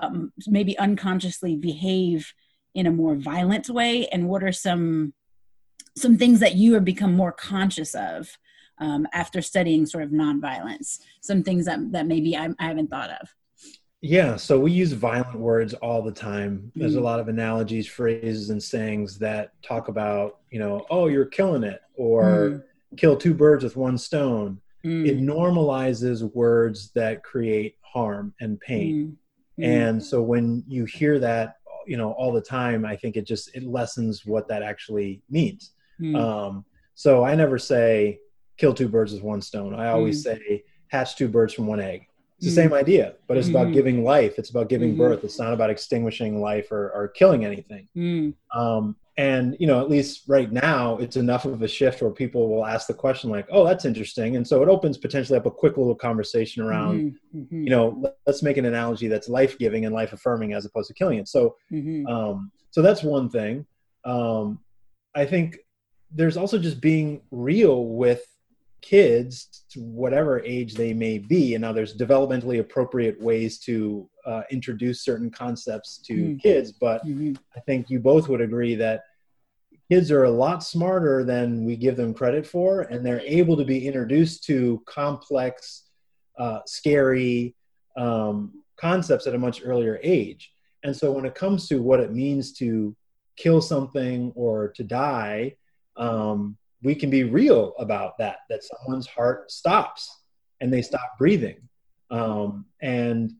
um, 0.00 0.32
maybe 0.46 0.78
unconsciously 0.78 1.56
behave 1.56 2.32
in 2.74 2.86
a 2.86 2.92
more 2.92 3.14
violent 3.14 3.68
way, 3.68 4.08
and 4.08 4.28
what 4.28 4.42
are 4.42 4.52
some 4.52 5.12
some 5.96 6.16
things 6.18 6.40
that 6.40 6.56
you 6.56 6.74
have 6.74 6.84
become 6.84 7.14
more 7.14 7.32
conscious 7.32 7.94
of 7.94 8.36
um, 8.78 9.06
after 9.12 9.40
studying 9.42 9.86
sort 9.86 10.04
of 10.04 10.10
nonviolence? 10.10 11.00
Some 11.20 11.42
things 11.42 11.66
that 11.66 11.92
that 11.92 12.06
maybe 12.06 12.36
I, 12.36 12.48
I 12.58 12.68
haven't 12.68 12.90
thought 12.90 13.10
of. 13.10 13.34
Yeah, 14.06 14.36
so 14.36 14.60
we 14.60 14.70
use 14.70 14.92
violent 14.92 15.38
words 15.38 15.72
all 15.72 16.02
the 16.02 16.12
time. 16.12 16.70
There's 16.74 16.94
mm. 16.94 16.98
a 16.98 17.00
lot 17.00 17.20
of 17.20 17.28
analogies, 17.28 17.88
phrases, 17.88 18.50
and 18.50 18.62
sayings 18.62 19.18
that 19.20 19.52
talk 19.62 19.88
about, 19.88 20.40
you 20.50 20.58
know, 20.58 20.84
oh, 20.90 21.06
you're 21.06 21.24
killing 21.24 21.64
it, 21.64 21.80
or 21.94 22.22
mm. 22.22 22.62
kill 22.98 23.16
two 23.16 23.32
birds 23.32 23.64
with 23.64 23.76
one 23.76 23.96
stone. 23.96 24.60
Mm. 24.84 25.08
It 25.08 25.18
normalizes 25.20 26.22
words 26.34 26.90
that 26.94 27.22
create 27.22 27.78
harm 27.80 28.34
and 28.42 28.60
pain. 28.60 29.16
Mm. 29.58 29.64
Mm. 29.64 29.88
And 29.88 30.04
so 30.04 30.20
when 30.20 30.64
you 30.68 30.84
hear 30.84 31.18
that, 31.20 31.56
you 31.86 31.96
know, 31.96 32.12
all 32.12 32.30
the 32.30 32.42
time, 32.42 32.84
I 32.84 32.96
think 32.96 33.16
it 33.16 33.26
just 33.26 33.56
it 33.56 33.62
lessens 33.62 34.26
what 34.26 34.48
that 34.48 34.62
actually 34.62 35.22
means. 35.30 35.70
Mm. 35.98 36.14
Um, 36.14 36.66
so 36.94 37.24
I 37.24 37.34
never 37.34 37.56
say 37.56 38.18
kill 38.58 38.74
two 38.74 38.88
birds 38.88 39.14
with 39.14 39.22
one 39.22 39.40
stone. 39.40 39.74
I 39.74 39.88
always 39.88 40.22
say 40.22 40.64
hatch 40.88 41.16
two 41.16 41.28
birds 41.28 41.54
from 41.54 41.66
one 41.66 41.80
egg 41.80 42.06
it's 42.44 42.54
the 42.54 42.60
mm. 42.60 42.64
same 42.64 42.74
idea, 42.74 43.14
but 43.26 43.36
it's 43.36 43.48
mm-hmm. 43.48 43.56
about 43.56 43.72
giving 43.72 44.04
life. 44.04 44.38
It's 44.38 44.50
about 44.50 44.68
giving 44.68 44.90
mm-hmm. 44.90 44.98
birth. 44.98 45.24
It's 45.24 45.38
not 45.38 45.52
about 45.52 45.70
extinguishing 45.70 46.40
life 46.40 46.70
or, 46.70 46.90
or 46.92 47.08
killing 47.08 47.44
anything. 47.44 47.88
Mm. 47.96 48.34
Um, 48.54 48.96
and 49.16 49.56
you 49.60 49.66
know, 49.66 49.80
at 49.80 49.88
least 49.88 50.24
right 50.26 50.50
now, 50.50 50.96
it's 50.98 51.16
enough 51.16 51.44
of 51.44 51.62
a 51.62 51.68
shift 51.68 52.02
where 52.02 52.10
people 52.10 52.48
will 52.48 52.66
ask 52.66 52.88
the 52.88 52.94
question 52.94 53.30
like, 53.30 53.46
"Oh, 53.50 53.64
that's 53.64 53.84
interesting," 53.84 54.34
and 54.36 54.46
so 54.46 54.60
it 54.62 54.68
opens 54.68 54.98
potentially 54.98 55.38
up 55.38 55.46
a 55.46 55.52
quick 55.52 55.76
little 55.76 55.94
conversation 55.94 56.64
around, 56.64 56.98
mm-hmm. 56.98 57.38
mm-hmm. 57.38 57.62
you 57.62 57.70
know, 57.70 58.12
let's 58.26 58.42
make 58.42 58.56
an 58.56 58.64
analogy 58.64 59.06
that's 59.06 59.28
life 59.28 59.56
giving 59.56 59.84
and 59.84 59.94
life 59.94 60.12
affirming 60.12 60.52
as 60.52 60.64
opposed 60.64 60.88
to 60.88 60.94
killing 60.94 61.18
it. 61.18 61.28
So, 61.28 61.54
mm-hmm. 61.72 62.06
um, 62.08 62.50
so 62.70 62.82
that's 62.82 63.04
one 63.04 63.30
thing. 63.30 63.66
Um, 64.04 64.58
I 65.14 65.24
think 65.26 65.58
there's 66.10 66.36
also 66.36 66.58
just 66.58 66.80
being 66.80 67.22
real 67.30 67.86
with 67.86 68.26
kids, 68.84 69.64
whatever 69.76 70.42
age 70.44 70.74
they 70.74 70.92
may 70.92 71.18
be, 71.18 71.54
and 71.54 71.62
now 71.62 71.72
there's 71.72 71.96
developmentally 71.96 72.60
appropriate 72.60 73.18
ways 73.18 73.58
to 73.58 74.08
uh, 74.26 74.42
introduce 74.50 75.00
certain 75.00 75.30
concepts 75.30 75.98
to 75.98 76.14
mm. 76.14 76.40
kids, 76.40 76.70
but 76.70 77.04
mm-hmm. 77.06 77.32
I 77.56 77.60
think 77.60 77.88
you 77.88 77.98
both 77.98 78.28
would 78.28 78.42
agree 78.42 78.74
that 78.74 79.04
kids 79.90 80.10
are 80.10 80.24
a 80.24 80.30
lot 80.30 80.62
smarter 80.62 81.24
than 81.24 81.64
we 81.64 81.76
give 81.76 81.96
them 81.96 82.12
credit 82.12 82.46
for, 82.46 82.82
and 82.82 83.04
they're 83.04 83.20
able 83.20 83.56
to 83.56 83.64
be 83.64 83.86
introduced 83.86 84.44
to 84.44 84.82
complex, 84.86 85.84
uh, 86.38 86.60
scary 86.66 87.54
um, 87.96 88.62
concepts 88.76 89.26
at 89.26 89.34
a 89.34 89.38
much 89.38 89.62
earlier 89.64 89.98
age. 90.02 90.52
And 90.82 90.94
so 90.94 91.10
when 91.10 91.24
it 91.24 91.34
comes 91.34 91.68
to 91.68 91.82
what 91.82 92.00
it 92.00 92.12
means 92.12 92.52
to 92.54 92.94
kill 93.36 93.62
something 93.62 94.30
or 94.34 94.68
to 94.76 94.84
die, 94.84 95.56
um, 95.96 96.58
we 96.84 96.94
can 96.94 97.10
be 97.10 97.24
real 97.24 97.74
about 97.78 98.16
that 98.18 98.38
that 98.50 98.62
someone's 98.62 99.06
heart 99.06 99.50
stops 99.50 100.20
and 100.60 100.72
they 100.72 100.82
stop 100.82 101.18
breathing. 101.18 101.56
Um, 102.10 102.66
and 102.80 103.32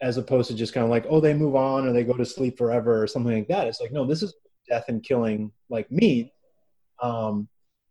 as 0.00 0.18
opposed 0.18 0.50
to 0.50 0.56
just 0.56 0.74
kind 0.74 0.84
of 0.84 0.90
like 0.90 1.06
oh 1.08 1.20
they 1.20 1.34
move 1.34 1.56
on 1.56 1.86
or 1.86 1.92
they 1.92 2.04
go 2.04 2.12
to 2.12 2.24
sleep 2.24 2.58
forever 2.58 3.02
or 3.02 3.06
something 3.06 3.34
like 3.34 3.48
that. 3.48 3.66
It's 3.66 3.80
like 3.80 3.92
no 3.92 4.04
this 4.04 4.22
is 4.22 4.34
death 4.68 4.84
and 4.88 5.02
killing 5.02 5.50
like 5.70 5.90
me. 5.90 6.32
Um, 7.02 7.48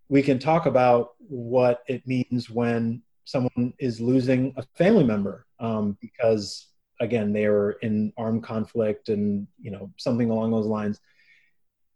we 0.08 0.22
can 0.22 0.40
talk 0.40 0.68
about 0.68 1.16
what 1.18 1.82
it 1.88 2.06
means 2.06 2.50
when 2.50 3.02
someone 3.26 3.74
is 3.80 4.00
losing 4.00 4.54
a 4.58 4.64
family 4.76 5.04
member 5.04 5.46
um, 5.60 5.98
because 6.00 6.68
again 7.00 7.34
they 7.34 7.48
were 7.48 7.72
in 7.82 8.14
armed 8.18 8.44
conflict 8.44 9.10
and 9.10 9.48
you 9.60 9.72
know 9.72 9.92
something 9.98 10.30
along 10.30 10.52
those 10.52 10.68
lines. 10.68 11.00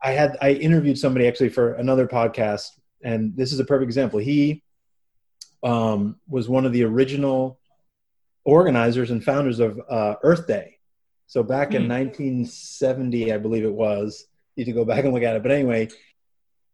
I 0.01 0.11
had 0.11 0.37
i 0.41 0.51
interviewed 0.51 0.97
somebody 0.97 1.27
actually 1.27 1.49
for 1.49 1.73
another 1.73 2.07
podcast 2.07 2.69
and 3.03 3.35
this 3.35 3.51
is 3.53 3.59
a 3.59 3.65
perfect 3.65 3.87
example. 3.87 4.19
He 4.19 4.63
um, 5.63 6.19
was 6.27 6.47
one 6.47 6.65
of 6.65 6.73
the 6.73 6.83
original 6.83 7.59
organizers 8.43 9.11
and 9.11 9.23
founders 9.23 9.59
of 9.59 9.79
uh, 9.89 10.15
Earth 10.23 10.47
Day. 10.47 10.77
So 11.27 11.43
back 11.43 11.71
mm. 11.71 11.75
in 11.75 11.89
1970, 11.89 13.33
I 13.33 13.37
believe 13.37 13.63
it 13.63 13.73
was. 13.73 14.27
You 14.55 14.63
need 14.63 14.71
to 14.71 14.77
go 14.77 14.85
back 14.85 15.03
and 15.03 15.13
look 15.13 15.23
at 15.23 15.35
it. 15.35 15.41
But 15.41 15.51
anyway, 15.51 15.89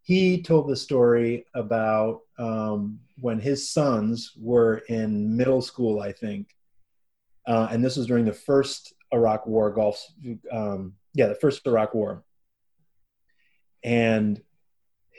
he 0.04 0.42
told 0.42 0.68
the 0.68 0.76
story 0.76 1.46
about 1.54 2.22
um, 2.38 3.00
when 3.20 3.40
his 3.40 3.70
sons 3.70 4.34
were 4.38 4.78
in 4.90 5.38
middle 5.38 5.62
school, 5.62 6.02
I 6.02 6.12
think, 6.12 6.56
uh, 7.48 7.70
and 7.72 7.84
this 7.84 7.98
was 7.98 8.08
during 8.08 8.26
the 8.26 8.34
first 8.34 8.94
Iraq 9.14 9.48
War, 9.48 9.72
Gulf, 9.72 10.04
um, 10.52 10.94
yeah, 11.14 11.28
the 11.28 11.36
first 11.36 11.66
Iraq 11.66 11.94
War, 11.94 12.24
and 13.84 14.42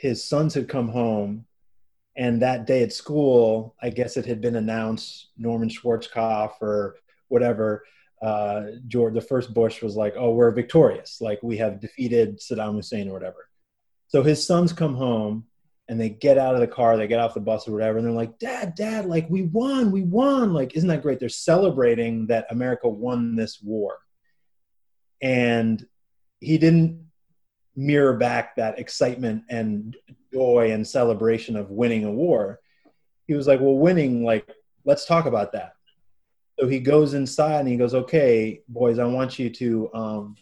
his 0.03 0.23
sons 0.23 0.53
had 0.53 0.69
come 0.69 0.89
home 0.89 1.45
and 2.17 2.43
that 2.43 2.67
day 2.67 2.83
at 2.83 2.93
school 2.93 3.75
i 3.83 3.89
guess 3.89 4.17
it 4.17 4.27
had 4.27 4.41
been 4.41 4.57
announced 4.57 5.31
norman 5.39 5.69
schwarzkopf 5.69 6.61
or 6.61 6.97
whatever 7.29 7.85
uh, 8.23 8.63
george 8.87 9.15
the 9.15 9.21
first 9.21 9.53
bush 9.53 9.83
was 9.83 9.97
like 9.97 10.15
oh 10.17 10.31
we're 10.31 10.53
victorious. 10.53 11.21
Like 11.21 11.43
we 11.43 11.57
have 11.57 11.81
defeated 11.81 12.39
saddam 12.39 12.77
hussein 12.77 13.09
or 13.09 13.13
whatever. 13.13 13.49
So 14.07 14.23
his 14.23 14.47
sons 14.47 14.73
come 14.73 14.95
home 14.95 15.45
and 15.89 16.01
they 16.01 16.09
get 16.09 16.39
out 16.39 16.55
of 16.55 16.61
the 16.61 16.69
car 16.69 16.97
they 16.97 17.09
get 17.09 17.19
off 17.19 17.35
the 17.35 17.41
bus 17.41 17.67
or 17.67 17.73
whatever 17.73 17.99
and 17.99 18.07
they're 18.07 18.15
like 18.15 18.39
dad 18.39 18.75
dad 18.77 19.07
like 19.07 19.29
we 19.29 19.43
won 19.43 19.91
we 19.91 20.03
won. 20.03 20.55
Like 20.55 20.77
isn't 20.77 20.89
that 20.89 21.03
great? 21.03 21.19
They're 21.19 21.29
celebrating 21.29 22.29
that 22.29 22.47
america 22.51 22.89
won 22.89 23.35
this 23.35 23.61
war. 23.61 23.99
And 25.21 25.85
he 26.39 26.59
didn't 26.59 27.05
mirror 27.77 28.15
back 28.15 28.57
that 28.57 28.79
excitement 28.79 29.45
and 29.49 29.97
joy 30.33 30.71
and 30.73 30.87
celebration 30.87 31.57
of 31.57 31.71
winning 31.71 32.05
a 32.05 32.11
war. 32.11 32.61
He 33.27 33.35
was 33.35 33.47
like, 33.47 33.61
Well, 33.61 33.77
winning, 33.77 34.25
like, 34.25 34.51
let's 34.85 35.07
talk 35.07 35.27
about 35.27 35.53
that. 35.53 35.75
So 36.59 36.69
he 36.69 36.81
goes 36.81 37.15
inside 37.15 37.61
and 37.61 37.69
he 37.69 37.77
goes, 37.77 37.95
Okay, 37.95 38.61
boys, 38.69 38.99
I 38.99 39.05
want 39.05 39.39
you 39.39 39.51
to 39.51 39.91
um, 39.95 40.37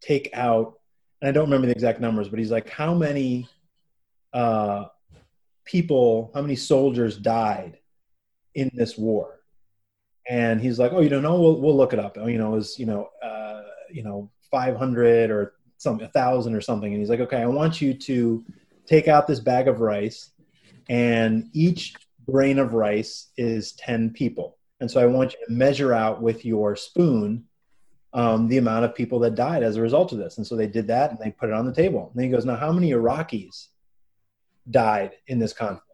take 0.00 0.30
out, 0.34 0.78
and 1.20 1.28
I 1.28 1.32
don't 1.32 1.44
remember 1.44 1.66
the 1.66 1.72
exact 1.72 2.00
numbers, 2.00 2.28
but 2.28 2.38
he's 2.38 2.50
like, 2.50 2.68
How 2.68 2.94
many 2.94 3.48
uh, 4.32 4.86
people, 5.64 6.30
how 6.34 6.42
many 6.42 6.56
soldiers 6.56 7.16
died 7.16 7.78
in 8.54 8.70
this 8.74 8.96
war? 8.96 9.40
And 10.28 10.60
he's 10.60 10.78
like, 10.78 10.92
Oh, 10.92 11.00
you 11.00 11.08
don't 11.08 11.22
know? 11.22 11.40
We'll, 11.40 11.60
we'll 11.60 11.76
look 11.76 11.92
it 11.92 11.98
up. 11.98 12.16
You 12.16 12.38
know, 12.38 12.52
it 12.52 12.56
was, 12.56 12.78
you 12.78 12.86
know, 12.86 13.08
uh, 13.22 13.62
you 13.90 14.02
know, 14.04 14.30
500 14.50 15.30
or 15.30 15.54
some 15.82 16.00
a 16.00 16.08
thousand 16.08 16.54
or 16.54 16.60
something 16.60 16.92
and 16.92 17.00
he's 17.00 17.10
like 17.10 17.20
okay 17.20 17.38
i 17.38 17.46
want 17.46 17.80
you 17.80 17.92
to 17.92 18.44
take 18.86 19.08
out 19.08 19.26
this 19.26 19.40
bag 19.40 19.68
of 19.68 19.80
rice 19.80 20.30
and 20.88 21.48
each 21.52 21.94
grain 22.28 22.58
of 22.58 22.74
rice 22.74 23.30
is 23.36 23.72
10 23.72 24.10
people 24.10 24.58
And 24.80 24.90
so 24.90 25.00
I 25.00 25.06
want 25.06 25.32
you 25.32 25.46
to 25.46 25.52
measure 25.52 25.92
out 25.92 26.20
with 26.20 26.44
your 26.44 26.76
spoon 26.76 27.44
um, 28.12 28.48
the 28.48 28.58
amount 28.58 28.84
of 28.84 28.94
people 28.94 29.18
that 29.20 29.34
died 29.34 29.62
as 29.62 29.76
a 29.76 29.80
result 29.80 30.12
of 30.12 30.18
this. 30.18 30.36
And 30.36 30.46
so 30.46 30.56
they 30.56 30.66
did 30.66 30.88
that 30.88 31.10
and 31.10 31.18
they 31.18 31.30
put 31.30 31.48
it 31.48 31.54
on 31.54 31.66
the 31.66 31.72
table. 31.72 32.08
And 32.08 32.16
then 32.16 32.24
he 32.26 32.30
goes, 32.32 32.44
Now, 32.44 32.56
how 32.56 32.72
many 32.72 32.90
Iraqis 32.90 33.68
died 34.68 35.12
in 35.26 35.38
this 35.38 35.52
conflict? 35.52 35.86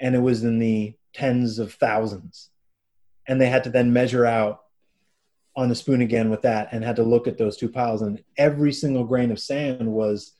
And 0.00 0.14
it 0.14 0.20
was 0.20 0.44
in 0.44 0.58
the 0.58 0.94
tens 1.14 1.58
of 1.58 1.74
thousands. 1.74 2.50
And 3.26 3.40
they 3.40 3.48
had 3.48 3.64
to 3.64 3.70
then 3.70 3.92
measure 3.92 4.24
out 4.24 4.62
on 5.56 5.68
the 5.68 5.74
spoon 5.74 6.02
again 6.02 6.28
with 6.28 6.42
that 6.42 6.68
and 6.72 6.84
had 6.84 6.96
to 6.96 7.02
look 7.02 7.26
at 7.26 7.38
those 7.38 7.56
two 7.56 7.68
piles. 7.68 8.02
And 8.02 8.22
every 8.36 8.72
single 8.72 9.04
grain 9.04 9.30
of 9.30 9.40
sand 9.40 9.90
was 9.90 10.36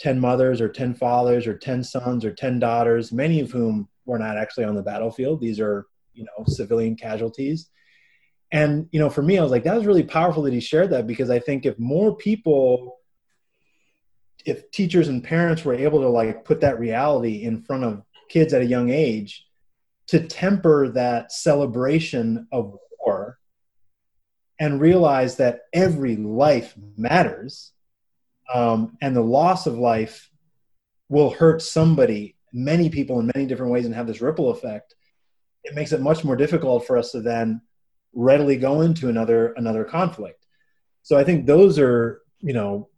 10 0.00 0.18
mothers 0.18 0.60
or 0.60 0.68
10 0.68 0.94
fathers 0.94 1.46
or 1.46 1.56
10 1.56 1.84
sons 1.84 2.24
or 2.24 2.32
10 2.32 2.58
daughters, 2.58 3.12
many 3.12 3.40
of 3.40 3.50
whom 3.50 3.88
were 4.04 4.18
not 4.18 4.36
actually 4.36 4.64
on 4.64 4.74
the 4.74 4.82
battlefield. 4.82 5.40
These 5.40 5.60
are, 5.60 5.86
you 6.14 6.24
know, 6.24 6.44
civilian 6.46 6.96
casualties. 6.96 7.70
And, 8.52 8.88
you 8.92 8.98
know, 8.98 9.10
for 9.10 9.22
me, 9.22 9.38
I 9.38 9.42
was 9.42 9.52
like, 9.52 9.64
that 9.64 9.76
was 9.76 9.86
really 9.86 10.02
powerful 10.02 10.42
that 10.44 10.52
he 10.52 10.60
shared 10.60 10.90
that 10.90 11.06
because 11.06 11.30
I 11.30 11.38
think 11.38 11.64
if 11.64 11.78
more 11.78 12.16
people, 12.16 12.98
if 14.44 14.70
teachers 14.70 15.08
and 15.08 15.22
parents 15.22 15.64
were 15.64 15.74
able 15.74 16.00
to 16.00 16.08
like 16.08 16.44
put 16.44 16.60
that 16.60 16.78
reality 16.78 17.42
in 17.42 17.62
front 17.62 17.84
of 17.84 18.02
kids 18.28 18.52
at 18.52 18.62
a 18.62 18.66
young 18.66 18.90
age 18.90 19.46
to 20.08 20.20
temper 20.20 20.88
that 20.88 21.32
celebration 21.32 22.46
of 22.52 22.76
and 24.58 24.80
realize 24.80 25.36
that 25.36 25.62
every 25.72 26.16
life 26.16 26.74
matters 26.96 27.72
um, 28.52 28.96
and 29.02 29.14
the 29.14 29.20
loss 29.20 29.66
of 29.66 29.78
life 29.78 30.30
will 31.08 31.30
hurt 31.30 31.62
somebody 31.62 32.36
many 32.52 32.88
people 32.88 33.20
in 33.20 33.30
many 33.34 33.46
different 33.46 33.72
ways 33.72 33.84
and 33.86 33.94
have 33.94 34.06
this 34.06 34.20
ripple 34.20 34.50
effect 34.50 34.94
it 35.66 35.74
makes 35.74 35.92
it 35.92 36.00
much 36.00 36.24
more 36.24 36.36
difficult 36.36 36.86
for 36.86 36.96
us 36.96 37.10
to 37.10 37.20
then 37.20 37.60
readily 38.14 38.56
go 38.56 38.80
into 38.80 39.08
another 39.08 39.52
another 39.54 39.84
conflict. 39.84 40.46
So 41.02 41.16
i 41.16 41.24
think 41.24 41.46
those 41.46 41.78
are 41.78 42.22
you 42.40 42.52
know 42.52 42.88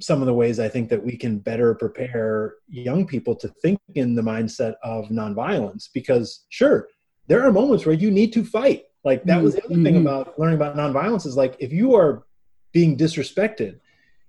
some 0.00 0.20
of 0.20 0.26
the 0.26 0.34
ways 0.34 0.60
i 0.60 0.68
think 0.68 0.88
that 0.88 1.04
we 1.04 1.16
can 1.16 1.38
better 1.38 1.74
prepare 1.74 2.54
young 2.68 3.06
people 3.06 3.34
to 3.34 3.48
think 3.62 3.80
in 3.94 4.14
the 4.14 4.22
mindset 4.22 4.74
of 4.84 5.08
nonviolence 5.08 5.88
because 5.92 6.46
sure 6.50 6.88
there 7.26 7.44
are 7.44 7.52
moments 7.52 7.84
where 7.84 7.94
you 7.94 8.10
need 8.10 8.32
to 8.32 8.44
fight 8.44 8.84
like 9.04 9.22
that 9.24 9.42
was 9.42 9.54
the 9.54 9.64
other 9.64 9.74
mm-hmm. 9.74 9.84
thing 9.84 9.96
about 9.96 10.38
learning 10.38 10.56
about 10.56 10.76
nonviolence 10.76 11.26
is 11.26 11.36
like 11.36 11.56
if 11.58 11.72
you 11.72 11.94
are 11.94 12.24
being 12.72 12.96
disrespected 12.96 13.78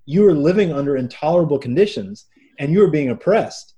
you 0.09 0.27
are 0.27 0.33
living 0.33 0.73
under 0.73 0.97
intolerable 0.97 1.59
conditions 1.59 2.25
and 2.57 2.73
you 2.73 2.83
are 2.83 2.89
being 2.89 3.11
oppressed. 3.11 3.75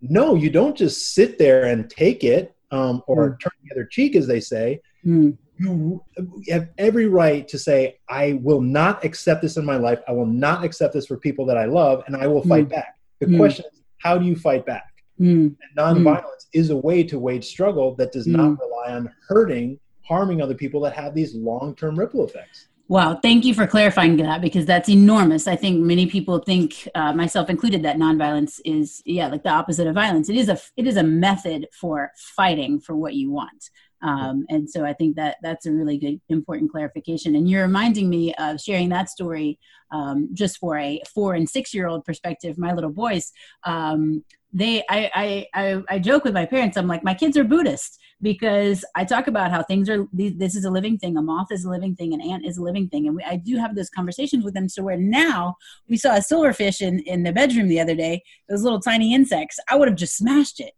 No, 0.00 0.34
you 0.34 0.50
don't 0.50 0.76
just 0.76 1.14
sit 1.14 1.38
there 1.38 1.66
and 1.66 1.88
take 1.88 2.24
it 2.24 2.52
um, 2.72 3.00
or 3.06 3.30
mm. 3.30 3.40
turn 3.40 3.52
the 3.62 3.76
other 3.76 3.84
cheek, 3.84 4.16
as 4.16 4.26
they 4.26 4.40
say. 4.40 4.80
Mm. 5.06 5.38
You 5.56 6.02
have 6.48 6.70
every 6.78 7.06
right 7.06 7.46
to 7.46 7.60
say, 7.60 8.00
I 8.08 8.40
will 8.42 8.60
not 8.60 9.04
accept 9.04 9.40
this 9.40 9.56
in 9.56 9.64
my 9.64 9.76
life. 9.76 10.00
I 10.08 10.12
will 10.12 10.26
not 10.26 10.64
accept 10.64 10.94
this 10.94 11.06
for 11.06 11.16
people 11.16 11.46
that 11.46 11.56
I 11.56 11.66
love, 11.66 12.02
and 12.08 12.16
I 12.16 12.26
will 12.26 12.42
fight 12.42 12.66
mm. 12.66 12.70
back. 12.70 12.96
The 13.20 13.26
mm. 13.26 13.36
question 13.36 13.64
is, 13.72 13.80
how 13.98 14.18
do 14.18 14.26
you 14.26 14.34
fight 14.34 14.66
back? 14.66 14.84
Mm. 15.20 15.56
nonviolence 15.76 16.46
is 16.52 16.70
a 16.70 16.76
way 16.76 17.04
to 17.04 17.20
wage 17.20 17.44
struggle 17.44 17.94
that 17.96 18.10
does 18.10 18.26
not 18.26 18.50
mm. 18.50 18.58
rely 18.58 18.96
on 18.96 19.12
hurting, 19.28 19.78
harming 20.08 20.40
other 20.40 20.54
people 20.54 20.80
that 20.80 20.94
have 20.94 21.14
these 21.14 21.34
long 21.34 21.74
term 21.74 21.98
ripple 21.98 22.24
effects. 22.24 22.68
Wow, 22.88 23.20
thank 23.22 23.44
you 23.44 23.52
for 23.52 23.66
clarifying 23.66 24.16
that 24.16 24.40
because 24.40 24.64
that's 24.64 24.88
enormous. 24.88 25.46
I 25.46 25.56
think 25.56 25.78
many 25.78 26.06
people 26.06 26.38
think, 26.38 26.88
uh, 26.94 27.12
myself 27.12 27.50
included, 27.50 27.82
that 27.82 27.98
nonviolence 27.98 28.60
is 28.64 29.02
yeah, 29.04 29.28
like 29.28 29.42
the 29.42 29.50
opposite 29.50 29.86
of 29.86 29.94
violence. 29.94 30.30
It 30.30 30.36
is 30.36 30.48
a 30.48 30.58
it 30.76 30.86
is 30.86 30.96
a 30.96 31.02
method 31.02 31.66
for 31.78 32.10
fighting 32.16 32.80
for 32.80 32.96
what 32.96 33.12
you 33.12 33.30
want. 33.30 33.70
Um, 34.00 34.46
and 34.48 34.70
so 34.70 34.86
I 34.86 34.94
think 34.94 35.16
that 35.16 35.36
that's 35.42 35.66
a 35.66 35.72
really 35.72 35.98
good, 35.98 36.20
important 36.28 36.70
clarification. 36.70 37.34
And 37.34 37.50
you're 37.50 37.62
reminding 37.62 38.08
me 38.08 38.32
of 38.36 38.60
sharing 38.60 38.88
that 38.90 39.10
story 39.10 39.58
um, 39.90 40.30
just 40.32 40.58
for 40.58 40.78
a 40.78 41.02
four 41.12 41.34
and 41.34 41.48
six 41.48 41.74
year 41.74 41.88
old 41.88 42.04
perspective. 42.06 42.56
My 42.56 42.72
little 42.72 42.92
boys, 42.92 43.32
um, 43.64 44.24
they 44.50 44.82
I, 44.88 45.10
I, 45.14 45.46
I 45.52 45.82
I 45.90 45.98
joke 45.98 46.24
with 46.24 46.32
my 46.32 46.46
parents. 46.46 46.78
I'm 46.78 46.88
like, 46.88 47.04
my 47.04 47.14
kids 47.14 47.36
are 47.36 47.44
Buddhist 47.44 47.98
because 48.20 48.84
I 48.96 49.04
talk 49.04 49.28
about 49.28 49.50
how 49.50 49.62
things 49.62 49.88
are. 49.88 50.06
This 50.12 50.56
is 50.56 50.64
a 50.64 50.70
living 50.70 50.98
thing. 50.98 51.16
A 51.16 51.22
moth 51.22 51.52
is 51.52 51.64
a 51.64 51.70
living 51.70 51.94
thing. 51.94 52.12
An 52.12 52.20
ant 52.20 52.44
is 52.44 52.58
a 52.58 52.62
living 52.62 52.88
thing. 52.88 53.06
And 53.06 53.16
we, 53.16 53.22
I 53.22 53.36
do 53.36 53.56
have 53.56 53.76
those 53.76 53.90
conversations 53.90 54.44
with 54.44 54.54
them. 54.54 54.68
So 54.68 54.82
where 54.82 54.96
now 54.96 55.56
we 55.88 55.96
saw 55.96 56.16
a 56.16 56.20
silverfish 56.20 56.80
in 56.80 57.00
in 57.00 57.22
the 57.22 57.32
bedroom 57.32 57.68
the 57.68 57.80
other 57.80 57.94
day. 57.94 58.22
Those 58.48 58.62
little 58.62 58.80
tiny 58.80 59.14
insects. 59.14 59.58
I 59.68 59.76
would 59.76 59.88
have 59.88 59.96
just 59.96 60.16
smashed 60.16 60.60
it. 60.60 60.72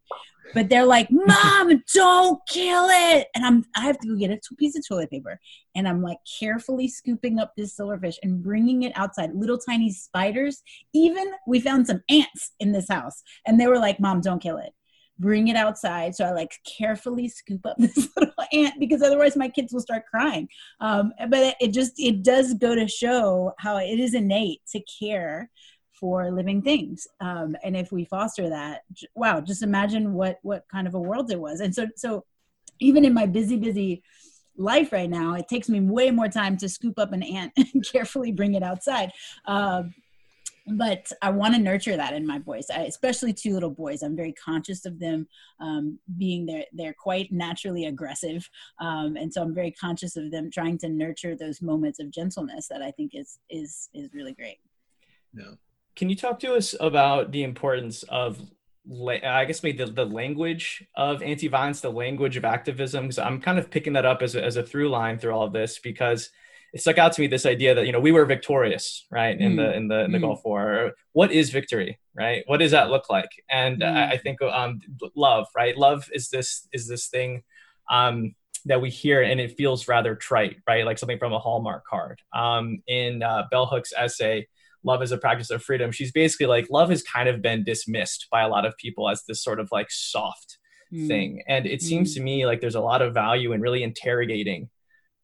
But 0.52 0.68
they're 0.68 0.86
like, 0.86 1.08
Mom, 1.10 1.82
don't 1.94 2.40
kill 2.48 2.86
it. 2.90 3.28
And 3.34 3.46
I'm 3.46 3.64
I 3.76 3.82
have 3.82 3.98
to 4.00 4.08
go 4.08 4.16
get 4.16 4.30
a 4.30 4.54
piece 4.56 4.76
of 4.76 4.86
toilet 4.86 5.10
paper. 5.10 5.38
And 5.74 5.88
I'm 5.88 6.02
like 6.02 6.18
carefully 6.38 6.88
scooping 6.88 7.38
up 7.38 7.52
this 7.56 7.76
silverfish 7.76 8.16
and 8.22 8.42
bringing 8.42 8.82
it 8.82 8.92
outside. 8.96 9.34
Little 9.34 9.58
tiny 9.58 9.92
spiders. 9.92 10.62
Even 10.92 11.32
we 11.46 11.60
found 11.60 11.86
some 11.86 12.02
ants 12.10 12.52
in 12.60 12.72
this 12.72 12.88
house. 12.88 13.22
And 13.46 13.58
they 13.58 13.66
were 13.66 13.78
like, 13.78 14.00
Mom, 14.00 14.20
don't 14.20 14.42
kill 14.42 14.58
it. 14.58 14.72
Bring 15.20 15.48
it 15.48 15.56
outside. 15.56 16.16
So 16.16 16.24
I 16.24 16.32
like 16.32 16.58
carefully 16.64 17.28
scoop 17.28 17.64
up 17.64 17.76
this 17.78 18.08
little 18.16 18.34
ant 18.52 18.74
because 18.80 19.02
otherwise 19.02 19.36
my 19.36 19.48
kids 19.48 19.72
will 19.72 19.80
start 19.80 20.04
crying. 20.10 20.48
Um, 20.80 21.12
but 21.28 21.54
it 21.60 21.68
just 21.68 21.92
it 22.00 22.24
does 22.24 22.54
go 22.54 22.74
to 22.74 22.88
show 22.88 23.52
how 23.58 23.76
it 23.76 24.00
is 24.00 24.14
innate 24.14 24.62
to 24.72 24.80
care 24.80 25.50
for 26.00 26.30
living 26.30 26.62
things 26.62 27.06
um, 27.20 27.54
and 27.62 27.76
if 27.76 27.92
we 27.92 28.04
foster 28.06 28.48
that 28.48 28.80
wow 29.14 29.38
just 29.38 29.62
imagine 29.62 30.14
what 30.14 30.38
what 30.42 30.64
kind 30.72 30.86
of 30.86 30.94
a 30.94 30.98
world 30.98 31.30
it 31.30 31.38
was 31.38 31.60
and 31.60 31.74
so 31.74 31.86
so 31.94 32.24
even 32.80 33.04
in 33.04 33.12
my 33.12 33.26
busy 33.26 33.56
busy 33.58 34.02
life 34.56 34.92
right 34.92 35.10
now 35.10 35.34
it 35.34 35.46
takes 35.46 35.68
me 35.68 35.78
way 35.78 36.10
more 36.10 36.28
time 36.28 36.56
to 36.56 36.68
scoop 36.68 36.98
up 36.98 37.12
an 37.12 37.22
ant 37.22 37.52
and 37.74 37.86
carefully 37.86 38.32
bring 38.32 38.54
it 38.54 38.62
outside 38.62 39.12
uh, 39.46 39.82
but 40.66 41.10
I 41.22 41.30
want 41.30 41.54
to 41.54 41.60
nurture 41.60 41.96
that 41.96 42.12
in 42.12 42.26
my 42.26 42.38
boys, 42.38 42.66
I, 42.74 42.82
especially 42.82 43.32
two 43.32 43.54
little 43.54 43.70
boys. 43.70 44.02
I'm 44.02 44.16
very 44.16 44.32
conscious 44.32 44.84
of 44.86 44.98
them 44.98 45.26
um, 45.60 45.98
being 46.18 46.46
there. 46.46 46.64
They're 46.72 46.94
quite 46.94 47.32
naturally 47.32 47.86
aggressive, 47.86 48.48
um, 48.80 49.16
and 49.16 49.32
so 49.32 49.42
I'm 49.42 49.54
very 49.54 49.72
conscious 49.72 50.16
of 50.16 50.30
them 50.30 50.50
trying 50.50 50.78
to 50.78 50.88
nurture 50.88 51.36
those 51.36 51.62
moments 51.62 52.00
of 52.00 52.10
gentleness 52.10 52.68
that 52.68 52.82
I 52.82 52.90
think 52.90 53.12
is 53.14 53.38
is 53.48 53.88
is 53.94 54.08
really 54.12 54.32
great. 54.32 54.58
Yeah, 55.34 55.54
can 55.96 56.08
you 56.08 56.16
talk 56.16 56.40
to 56.40 56.54
us 56.54 56.74
about 56.78 57.32
the 57.32 57.42
importance 57.42 58.02
of 58.04 58.40
I 58.88 59.44
guess 59.44 59.62
maybe 59.62 59.84
the, 59.84 59.92
the 59.92 60.06
language 60.06 60.84
of 60.96 61.22
anti-violence, 61.22 61.80
the 61.80 61.92
language 61.92 62.36
of 62.36 62.44
activism, 62.44 63.04
because 63.04 63.18
I'm 63.18 63.40
kind 63.40 63.58
of 63.58 63.70
picking 63.70 63.92
that 63.92 64.06
up 64.06 64.22
as 64.22 64.34
a, 64.34 64.42
as 64.42 64.56
a 64.56 64.62
through 64.62 64.88
line 64.88 65.18
through 65.18 65.32
all 65.32 65.44
of 65.44 65.52
this 65.52 65.78
because 65.78 66.30
it 66.72 66.80
stuck 66.80 66.98
out 66.98 67.12
to 67.12 67.20
me 67.20 67.26
this 67.26 67.46
idea 67.46 67.74
that 67.74 67.86
you 67.86 67.92
know 67.92 68.00
we 68.00 68.12
were 68.12 68.24
victorious 68.24 69.06
right 69.10 69.38
in 69.38 69.54
mm. 69.54 69.56
the 69.56 69.76
in 69.76 69.88
the 69.88 70.04
in 70.04 70.12
the 70.12 70.18
mm. 70.18 70.22
Gulf 70.22 70.42
War. 70.44 70.92
What 71.12 71.32
is 71.32 71.50
victory, 71.50 71.98
right? 72.14 72.44
What 72.46 72.58
does 72.58 72.70
that 72.70 72.90
look 72.90 73.10
like? 73.10 73.30
And 73.50 73.80
mm. 73.80 73.92
I, 73.92 74.12
I, 74.12 74.16
think 74.18 74.40
um, 74.42 74.80
love, 75.16 75.46
right? 75.56 75.76
Love 75.76 76.08
is 76.12 76.28
this 76.28 76.68
is 76.72 76.86
this 76.88 77.08
thing 77.08 77.42
um, 77.90 78.34
that 78.66 78.80
we 78.80 78.90
hear 78.90 79.22
and 79.22 79.40
it 79.40 79.56
feels 79.56 79.88
rather 79.88 80.14
trite, 80.14 80.58
right? 80.68 80.84
Like 80.84 80.98
something 80.98 81.18
from 81.18 81.32
a 81.32 81.38
Hallmark 81.38 81.84
card. 81.86 82.20
Um, 82.34 82.82
in 82.86 83.22
uh, 83.22 83.44
Bell 83.50 83.66
Hooks' 83.66 83.92
essay 83.96 84.46
love 84.84 85.02
is 85.02 85.12
a 85.12 85.18
practice 85.18 85.50
of 85.50 85.62
freedom 85.62 85.92
she's 85.92 86.12
basically 86.12 86.46
like 86.46 86.66
love 86.70 86.88
has 86.88 87.02
kind 87.02 87.28
of 87.28 87.42
been 87.42 87.62
dismissed 87.64 88.26
by 88.30 88.42
a 88.42 88.48
lot 88.48 88.64
of 88.64 88.76
people 88.76 89.08
as 89.08 89.22
this 89.28 89.42
sort 89.42 89.60
of 89.60 89.68
like 89.70 89.90
soft 89.90 90.58
mm. 90.92 91.06
thing 91.06 91.42
and 91.46 91.66
it 91.66 91.80
mm. 91.80 91.82
seems 91.82 92.14
to 92.14 92.20
me 92.22 92.46
like 92.46 92.60
there's 92.60 92.74
a 92.74 92.80
lot 92.80 93.02
of 93.02 93.12
value 93.12 93.52
in 93.52 93.60
really 93.60 93.82
interrogating 93.82 94.68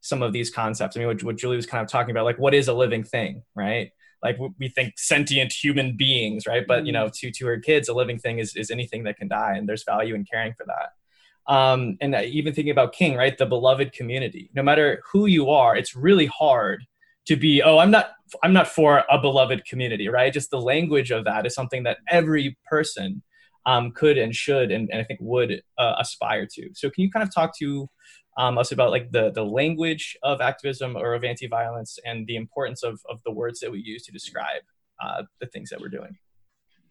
some 0.07 0.23
of 0.23 0.33
these 0.33 0.49
concepts. 0.49 0.95
I 0.95 0.99
mean 0.99 1.07
what, 1.07 1.23
what 1.23 1.37
julie 1.37 1.55
was 1.55 1.65
kind 1.65 1.83
of 1.83 1.89
talking 1.89 2.11
about 2.11 2.25
like 2.25 2.39
what 2.39 2.53
is 2.53 2.67
a 2.67 2.73
living 2.73 3.03
thing 3.03 3.43
right? 3.55 3.91
Like 4.23 4.37
we 4.57 4.69
think 4.69 4.93
sentient 4.97 5.51
human 5.51 5.95
beings 5.95 6.47
right? 6.47 6.65
But 6.65 6.85
you 6.85 6.91
hmm. 6.91 6.99
know 6.99 7.09
to 7.13 7.31
to 7.31 7.45
her 7.45 7.59
kids 7.59 7.89
a 7.89 7.93
living 7.93 8.17
thing 8.17 8.39
is, 8.39 8.55
is 8.55 8.71
anything 8.71 9.03
that 9.03 9.17
can 9.17 9.27
die 9.27 9.55
and 9.55 9.67
there's 9.67 9.83
value 9.83 10.15
in 10.15 10.25
caring 10.25 10.53
for 10.53 10.65
that. 10.65 11.53
Um, 11.53 11.97
and 12.01 12.13
even 12.15 12.53
thinking 12.53 12.71
about 12.71 12.93
king 12.93 13.15
right? 13.15 13.37
The 13.37 13.45
beloved 13.45 13.93
community. 13.93 14.49
No 14.53 14.63
matter 14.63 15.01
who 15.11 15.25
you 15.25 15.49
are 15.49 15.75
it's 15.75 15.95
really 15.95 16.27
hard 16.27 16.85
to 17.27 17.35
be 17.35 17.61
oh 17.61 17.77
i'm 17.77 17.91
not 17.91 18.11
i'm 18.41 18.53
not 18.53 18.67
for 18.67 19.03
a 19.09 19.19
beloved 19.19 19.65
community 19.65 20.07
right? 20.07 20.33
Just 20.33 20.51
the 20.51 20.61
language 20.61 21.11
of 21.11 21.25
that 21.25 21.45
is 21.45 21.53
something 21.53 21.83
that 21.83 21.97
every 22.09 22.57
person 22.69 23.21
um, 23.65 23.91
could 23.91 24.17
and 24.17 24.33
should 24.33 24.71
and, 24.71 24.89
and 24.91 25.01
i 25.01 25.03
think 25.03 25.19
would 25.21 25.61
uh, 25.77 25.95
aspire 25.99 26.47
to. 26.53 26.69
So 26.73 26.89
can 26.89 27.03
you 27.03 27.11
kind 27.11 27.23
of 27.23 27.33
talk 27.33 27.57
to 27.59 27.89
um, 28.37 28.57
us 28.57 28.71
about 28.71 28.91
like 28.91 29.11
the 29.11 29.31
the 29.31 29.43
language 29.43 30.17
of 30.23 30.41
activism 30.41 30.95
or 30.95 31.13
of 31.13 31.23
anti-violence 31.23 31.99
and 32.05 32.25
the 32.27 32.35
importance 32.35 32.83
of, 32.83 32.99
of 33.09 33.21
the 33.23 33.31
words 33.31 33.59
that 33.59 33.71
we 33.71 33.79
use 33.79 34.03
to 34.03 34.11
describe 34.11 34.61
uh, 35.03 35.23
the 35.41 35.47
things 35.47 35.69
that 35.69 35.79
we're 35.79 35.89
doing 35.89 36.15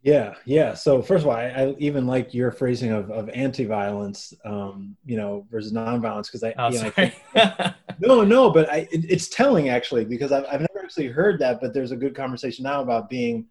yeah, 0.07 0.35
yeah. 0.45 0.73
So 0.75 1.03
first 1.03 1.25
of 1.25 1.31
all, 1.31 1.37
I, 1.37 1.47
I 1.47 1.75
even 1.81 2.07
like 2.07 2.33
your 2.33 2.53
phrasing 2.53 2.93
of, 2.93 3.11
of 3.11 3.29
anti-violence, 3.31 4.33
um, 4.45 4.97
you 5.05 5.17
know, 5.17 5.45
versus 5.51 5.73
non-violence 5.73 6.29
because 6.29 6.45
I, 6.45 6.55
oh, 6.59 6.69
you 6.71 6.79
know, 6.79 6.93
I 6.97 7.09
think, 7.35 7.75
no, 7.99 8.23
no, 8.23 8.49
but 8.49 8.71
I, 8.71 8.87
it, 8.93 9.05
it's 9.11 9.29
telling 9.29 9.69
actually 9.69 10.05
because 10.05 10.31
I've, 10.31 10.45
I've 10.45 10.61
never 10.61 10.81
actually 10.85 11.09
heard 11.09 11.41
that, 11.41 11.61
but 11.61 11.75
there's 11.75 11.91
a 11.91 11.97
good 11.97 12.15
conversation 12.15 12.63
now 12.63 12.83
about 12.83 13.11
being 13.11 13.47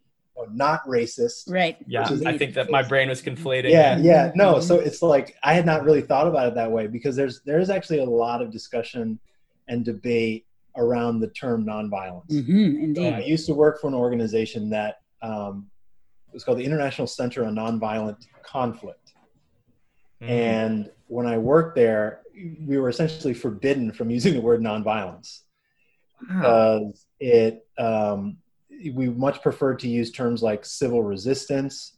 not 0.53 0.85
racist. 0.85 1.49
Right. 1.49 1.77
Yeah, 1.87 2.07
I 2.25 2.37
think 2.37 2.53
that 2.55 2.69
my 2.69 2.83
brain 2.83 3.09
was 3.09 3.21
conflating. 3.21 3.71
Yeah, 3.71 3.97
yeah. 3.97 4.31
No, 4.35 4.59
so 4.59 4.79
it's 4.79 5.01
like 5.01 5.35
I 5.43 5.53
had 5.53 5.65
not 5.65 5.83
really 5.83 6.01
thought 6.01 6.27
about 6.27 6.47
it 6.47 6.55
that 6.55 6.71
way 6.71 6.87
because 6.87 7.15
there's 7.15 7.41
there's 7.41 7.69
actually 7.69 7.99
a 7.99 8.05
lot 8.05 8.41
of 8.41 8.51
discussion 8.51 9.19
and 9.67 9.83
debate 9.83 10.45
around 10.77 11.19
the 11.19 11.27
term 11.29 11.65
nonviolence. 11.65 12.29
Mm-hmm, 12.29 12.83
indeed. 12.83 13.09
So 13.09 13.15
I 13.15 13.19
used 13.19 13.45
to 13.47 13.53
work 13.53 13.79
for 13.79 13.87
an 13.87 13.93
organization 13.93 14.69
that 14.71 14.99
um, 15.21 15.67
was 16.33 16.43
called 16.43 16.57
the 16.57 16.65
International 16.65 17.07
Center 17.07 17.45
on 17.45 17.55
Nonviolent 17.55 18.27
Conflict. 18.43 19.13
Mhm. 20.21 20.29
And 20.29 20.91
when 21.07 21.27
I 21.27 21.37
worked 21.37 21.75
there, 21.75 22.21
we 22.67 22.77
were 22.77 22.89
essentially 22.89 23.33
forbidden 23.33 23.91
from 23.91 24.09
using 24.09 24.33
the 24.33 24.41
word 24.41 24.61
nonviolence 24.61 25.41
because 26.19 27.05
it 27.19 27.65
um, 27.77 28.37
we 28.93 29.09
much 29.09 29.41
preferred 29.41 29.79
to 29.79 29.87
use 29.87 30.11
terms 30.11 30.41
like 30.43 30.65
civil 30.65 31.03
resistance, 31.03 31.97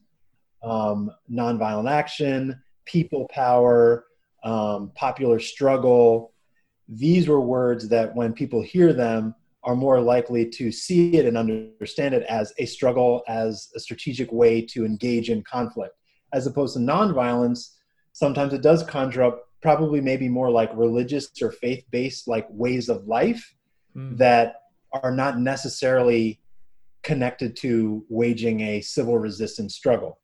um, 0.63 1.11
nonviolent 1.31 1.89
action, 1.89 2.61
people 2.85 3.27
power, 3.29 4.05
um, 4.43 4.91
popular 4.95 5.39
struggle. 5.39 6.33
These 6.87 7.27
were 7.27 7.41
words 7.41 7.89
that, 7.89 8.15
when 8.15 8.33
people 8.33 8.61
hear 8.61 8.93
them, 8.93 9.35
are 9.63 9.75
more 9.75 9.99
likely 9.99 10.49
to 10.49 10.71
see 10.71 11.15
it 11.15 11.25
and 11.25 11.37
understand 11.37 12.13
it 12.13 12.23
as 12.29 12.53
a 12.57 12.65
struggle, 12.65 13.23
as 13.27 13.69
a 13.75 13.79
strategic 13.79 14.31
way 14.31 14.61
to 14.61 14.85
engage 14.85 15.29
in 15.29 15.43
conflict, 15.43 15.95
as 16.33 16.47
opposed 16.47 16.75
to 16.75 16.79
nonviolence. 16.79 17.73
Sometimes 18.13 18.53
it 18.53 18.61
does 18.61 18.83
conjure 18.83 19.23
up 19.23 19.43
probably 19.61 19.99
maybe 19.99 20.29
more 20.29 20.49
like 20.49 20.71
religious 20.75 21.29
or 21.41 21.51
faith-based 21.51 22.27
like 22.27 22.47
ways 22.49 22.89
of 22.89 23.07
life 23.07 23.53
Mm. 23.95 24.17
that 24.17 24.61
are 24.93 25.11
not 25.11 25.39
necessarily 25.39 26.39
connected 27.03 27.55
to 27.57 28.05
waging 28.09 28.61
a 28.61 28.81
civil 28.81 29.17
resistance 29.17 29.75
struggle. 29.75 30.19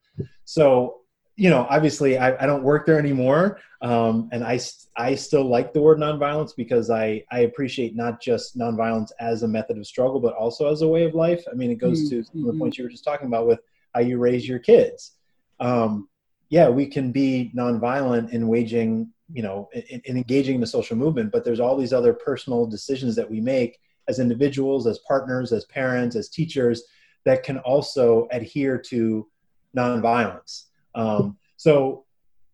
So, 0.46 0.98
you 1.36 1.50
know, 1.50 1.66
obviously, 1.70 2.18
I, 2.18 2.42
I 2.44 2.46
don't 2.46 2.64
work 2.64 2.86
there 2.86 3.00
anymore, 3.00 3.60
um, 3.82 4.30
and 4.32 4.44
I 4.44 4.60
I 4.96 5.16
still 5.16 5.44
like 5.46 5.74
the 5.74 5.82
word 5.82 5.98
nonviolence 5.98 6.52
because 6.56 6.90
I 6.92 7.24
I 7.32 7.40
appreciate 7.40 7.96
not 7.96 8.22
just 8.22 8.58
nonviolence 8.58 9.12
as 9.20 9.42
a 9.42 9.48
method 9.48 9.78
of 9.78 9.88
struggle, 9.88 10.20
but 10.20 10.36
also 10.36 10.72
as 10.72 10.84
a 10.84 10.88
way 10.88 11.06
of 11.06 11.16
life. 11.16 11.44
I 11.52 11.56
mean, 11.56 11.72
it 11.72 11.80
goes 11.80 12.08
to 12.10 12.24
some 12.24 12.42
of 12.42 12.46
the 12.48 12.54
Mhm. 12.54 12.60
points 12.60 12.78
you 12.78 12.84
were 12.84 12.90
just 12.92 13.04
talking 13.04 13.28
about 13.28 13.48
with 13.48 13.60
how 13.96 14.02
you 14.02 14.20
raise 14.20 14.48
your 14.48 14.60
kids. 14.60 15.14
Um, 15.60 16.08
yeah, 16.50 16.70
we 16.70 16.86
can 16.86 17.12
be 17.12 17.52
nonviolent 17.56 18.32
in 18.32 18.48
waging, 18.48 19.12
you 19.32 19.42
know, 19.42 19.70
in, 19.74 20.02
in 20.06 20.18
engaging 20.18 20.56
in 20.56 20.62
the 20.62 20.68
social 20.68 20.96
movement, 20.96 21.32
but 21.32 21.44
there's 21.44 21.60
all 21.60 21.76
these 21.76 21.94
other 21.94 22.14
personal 22.14 22.68
decisions 22.68 23.16
that 23.16 23.30
we 23.30 23.42
make 23.42 23.80
as 24.08 24.20
individuals, 24.20 24.88
as 24.88 25.00
partners, 25.00 25.52
as 25.52 25.66
parents, 25.66 26.16
as 26.16 26.30
teachers 26.30 26.84
that 27.26 27.44
can 27.44 27.58
also 27.60 28.28
adhere 28.32 28.78
to 28.78 29.28
nonviolence. 29.76 30.66
Um, 30.96 31.38
so, 31.58 32.06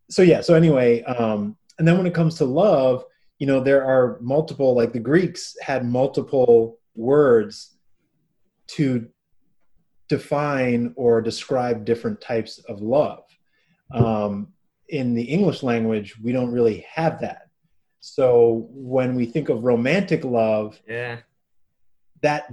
so 0.10 0.22
yeah. 0.22 0.41
So 0.41 0.54
anyway, 0.54 1.04
um, 1.04 1.58
and 1.78 1.88
then 1.88 1.97
when 1.97 2.08
it 2.08 2.14
comes 2.14 2.36
to 2.36 2.45
love, 2.45 3.04
you 3.39 3.47
know, 3.47 3.60
there 3.62 3.84
are 3.84 4.20
multiple. 4.22 4.76
Like 4.76 4.93
the 4.93 5.00
Greeks 5.00 5.56
had 5.62 5.86
multiple 5.86 6.78
words 6.95 7.78
to 8.68 9.08
define 10.10 10.93
or 10.95 11.22
describe 11.22 11.86
different 11.86 12.20
types 12.20 12.60
of 12.68 12.82
love. 12.82 13.24
Um, 13.91 14.50
in 14.89 15.14
the 15.14 15.24
English 15.24 15.64
language, 15.64 16.18
we 16.22 16.32
don't 16.32 16.52
really 16.52 16.86
have 16.93 17.22
that. 17.22 17.47
So 18.00 18.68
when 18.72 19.16
we 19.16 19.26
think 19.26 19.50
of 19.50 19.64
romantic 19.64 20.24
love, 20.24 20.82
Yeah. 20.88 21.20
That 22.22 22.51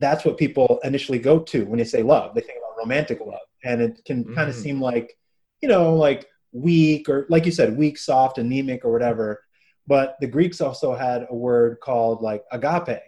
that's 0.00 0.24
what 0.24 0.38
people 0.38 0.78
initially 0.84 1.18
go 1.18 1.40
to 1.40 1.64
when 1.64 1.78
they 1.78 1.84
say 1.84 2.02
love. 2.02 2.34
They 2.34 2.40
think 2.40 2.58
about 2.58 2.78
romantic 2.78 3.20
love, 3.20 3.40
and 3.64 3.80
it 3.80 4.04
can 4.04 4.34
kind 4.34 4.48
of 4.48 4.54
seem 4.54 4.80
like, 4.80 5.16
you 5.60 5.68
know, 5.68 5.94
like 5.94 6.26
weak 6.52 7.08
or 7.08 7.26
like 7.28 7.46
you 7.46 7.52
said, 7.52 7.76
weak, 7.76 7.98
soft, 7.98 8.38
anemic, 8.38 8.84
or 8.84 8.92
whatever. 8.92 9.42
But 9.86 10.16
the 10.20 10.26
Greeks 10.26 10.60
also 10.60 10.94
had 10.94 11.26
a 11.30 11.34
word 11.34 11.78
called 11.80 12.22
like 12.22 12.44
agape, 12.52 13.00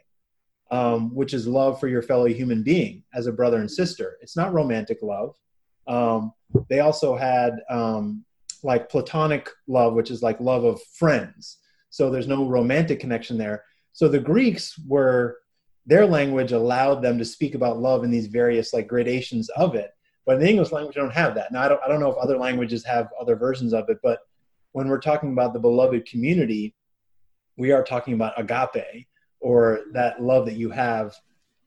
um, 0.70 1.14
which 1.14 1.34
is 1.34 1.46
love 1.46 1.78
for 1.78 1.88
your 1.88 2.02
fellow 2.02 2.26
human 2.26 2.62
being 2.62 3.04
as 3.14 3.26
a 3.26 3.32
brother 3.32 3.58
and 3.58 3.70
sister. 3.70 4.16
It's 4.20 4.36
not 4.36 4.52
romantic 4.52 4.98
love. 5.02 5.36
Um, 5.86 6.32
they 6.68 6.80
also 6.80 7.16
had 7.16 7.60
um, 7.68 8.24
like 8.62 8.88
platonic 8.88 9.50
love, 9.66 9.94
which 9.94 10.10
is 10.10 10.22
like 10.22 10.40
love 10.40 10.64
of 10.64 10.80
friends. 10.94 11.58
So 11.90 12.10
there's 12.10 12.28
no 12.28 12.46
romantic 12.46 13.00
connection 13.00 13.36
there. 13.36 13.64
So 13.92 14.08
the 14.08 14.20
Greeks 14.20 14.78
were 14.86 15.39
their 15.90 16.06
language 16.06 16.52
allowed 16.52 17.02
them 17.02 17.18
to 17.18 17.24
speak 17.24 17.54
about 17.54 17.78
love 17.78 18.04
in 18.04 18.10
these 18.10 18.26
various 18.26 18.72
like 18.72 18.86
gradations 18.86 19.48
of 19.50 19.74
it. 19.74 19.90
But 20.24 20.36
in 20.36 20.42
the 20.42 20.48
English 20.48 20.72
language, 20.72 20.96
we 20.96 21.02
don't 21.02 21.12
have 21.12 21.34
that. 21.34 21.52
Now 21.52 21.62
I 21.62 21.68
don't 21.68 21.80
I 21.84 21.88
don't 21.88 22.00
know 22.00 22.10
if 22.10 22.16
other 22.16 22.38
languages 22.38 22.84
have 22.84 23.08
other 23.20 23.36
versions 23.36 23.72
of 23.74 23.88
it, 23.90 23.98
but 24.02 24.20
when 24.72 24.88
we're 24.88 25.00
talking 25.00 25.32
about 25.32 25.52
the 25.52 25.58
beloved 25.58 26.06
community, 26.06 26.74
we 27.56 27.72
are 27.72 27.82
talking 27.82 28.14
about 28.14 28.38
agape 28.38 29.06
or 29.40 29.80
that 29.92 30.22
love 30.22 30.46
that 30.46 30.54
you 30.54 30.70
have 30.70 31.16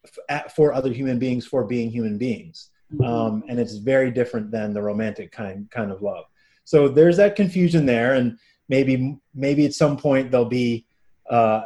f- 0.06 0.18
at, 0.30 0.56
for 0.56 0.74
other 0.74 0.92
human 0.92 1.20
beings 1.20 1.46
for 1.46 1.66
being 1.66 1.90
human 1.92 2.18
beings 2.18 2.70
um, 3.04 3.44
and 3.48 3.60
it's 3.60 3.76
very 3.76 4.12
different 4.12 4.52
than 4.52 4.74
the 4.74 4.82
romantic 4.82 5.32
kind 5.32 5.70
kind 5.72 5.92
of 5.92 6.02
love. 6.02 6.26
So 6.66 6.88
there's 6.88 7.18
that 7.18 7.36
confusion 7.36 7.86
there, 7.86 8.14
and 8.14 8.38
maybe 8.70 9.20
maybe 9.34 9.66
at 9.66 9.74
some 9.74 9.98
point 9.98 10.32
there'll 10.32 10.46
be 10.46 10.86
uh, 11.30 11.64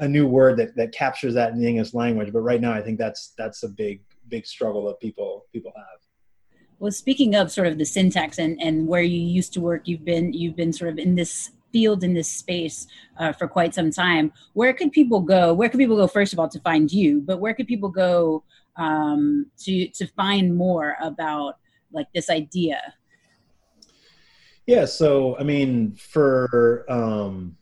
a- 0.00 0.08
new 0.08 0.26
word 0.26 0.58
that, 0.58 0.76
that 0.76 0.92
captures 0.92 1.34
that 1.34 1.52
in 1.52 1.60
the 1.60 1.68
English 1.68 1.94
language. 1.94 2.32
But 2.32 2.40
right 2.40 2.60
now, 2.60 2.72
I 2.72 2.82
think 2.82 2.98
that's 2.98 3.32
that's 3.36 3.62
a 3.62 3.68
big 3.68 4.02
big 4.28 4.46
struggle 4.46 4.86
that 4.86 5.00
people 5.00 5.46
people 5.52 5.72
have. 5.76 6.00
Well, 6.78 6.92
speaking 6.92 7.34
of 7.34 7.52
sort 7.52 7.66
of 7.66 7.76
the 7.76 7.84
syntax 7.84 8.38
and, 8.38 8.60
and 8.62 8.86
where 8.86 9.02
you 9.02 9.20
used 9.20 9.52
to 9.54 9.60
work, 9.60 9.82
you've 9.86 10.04
been 10.04 10.32
you've 10.32 10.56
been 10.56 10.72
sort 10.72 10.90
of 10.90 10.98
in 10.98 11.14
this 11.14 11.50
field 11.72 12.02
in 12.02 12.14
this 12.14 12.30
space 12.30 12.86
uh, 13.18 13.32
for 13.32 13.46
quite 13.46 13.74
some 13.74 13.90
time. 13.90 14.32
Where 14.54 14.72
could 14.72 14.92
people 14.92 15.20
go? 15.20 15.54
Where 15.54 15.68
could 15.68 15.78
people 15.78 15.96
go 15.96 16.06
first 16.06 16.32
of 16.32 16.38
all 16.38 16.48
to 16.48 16.60
find 16.60 16.90
you? 16.90 17.20
But 17.20 17.38
where 17.38 17.54
could 17.54 17.66
people 17.66 17.90
go 17.90 18.44
um, 18.76 19.46
to 19.58 19.88
to 19.88 20.06
find 20.08 20.56
more 20.56 20.96
about 21.02 21.58
like 21.92 22.06
this 22.14 22.30
idea? 22.30 22.80
Yeah, 24.66 24.84
so 24.84 25.36
I 25.38 25.42
mean, 25.42 25.92
for 25.94 26.84
um, 26.88 27.56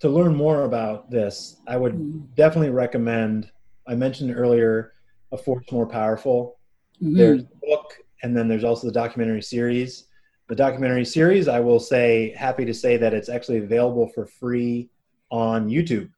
to 0.00 0.08
learn 0.08 0.34
more 0.34 0.62
about 0.64 1.10
this, 1.10 1.60
I 1.66 1.76
would 1.76 1.94
Mhm. 1.94 2.34
definitely 2.36 2.70
recommend. 2.70 3.50
I 3.86 3.94
mentioned 3.94 4.34
earlier, 4.36 4.92
a 5.32 5.36
force 5.36 5.70
more 5.72 5.86
powerful. 5.86 6.56
Mhm. 7.00 7.16
there's 7.16 7.44
the 7.44 7.54
book 7.62 7.94
and 8.24 8.36
then 8.36 8.48
there's 8.48 8.64
also 8.64 8.86
the 8.88 8.92
documentary 8.92 9.40
series 9.40 10.08
the 10.48 10.54
documentary 10.56 11.04
series 11.04 11.46
i 11.46 11.60
will 11.60 11.78
say 11.78 12.34
happy 12.36 12.64
to 12.64 12.74
say 12.74 12.96
that 12.96 13.14
it's 13.14 13.28
actually 13.28 13.58
available 13.58 14.08
for 14.08 14.26
free 14.26 14.90
on 15.30 15.68
youtube 15.68 16.10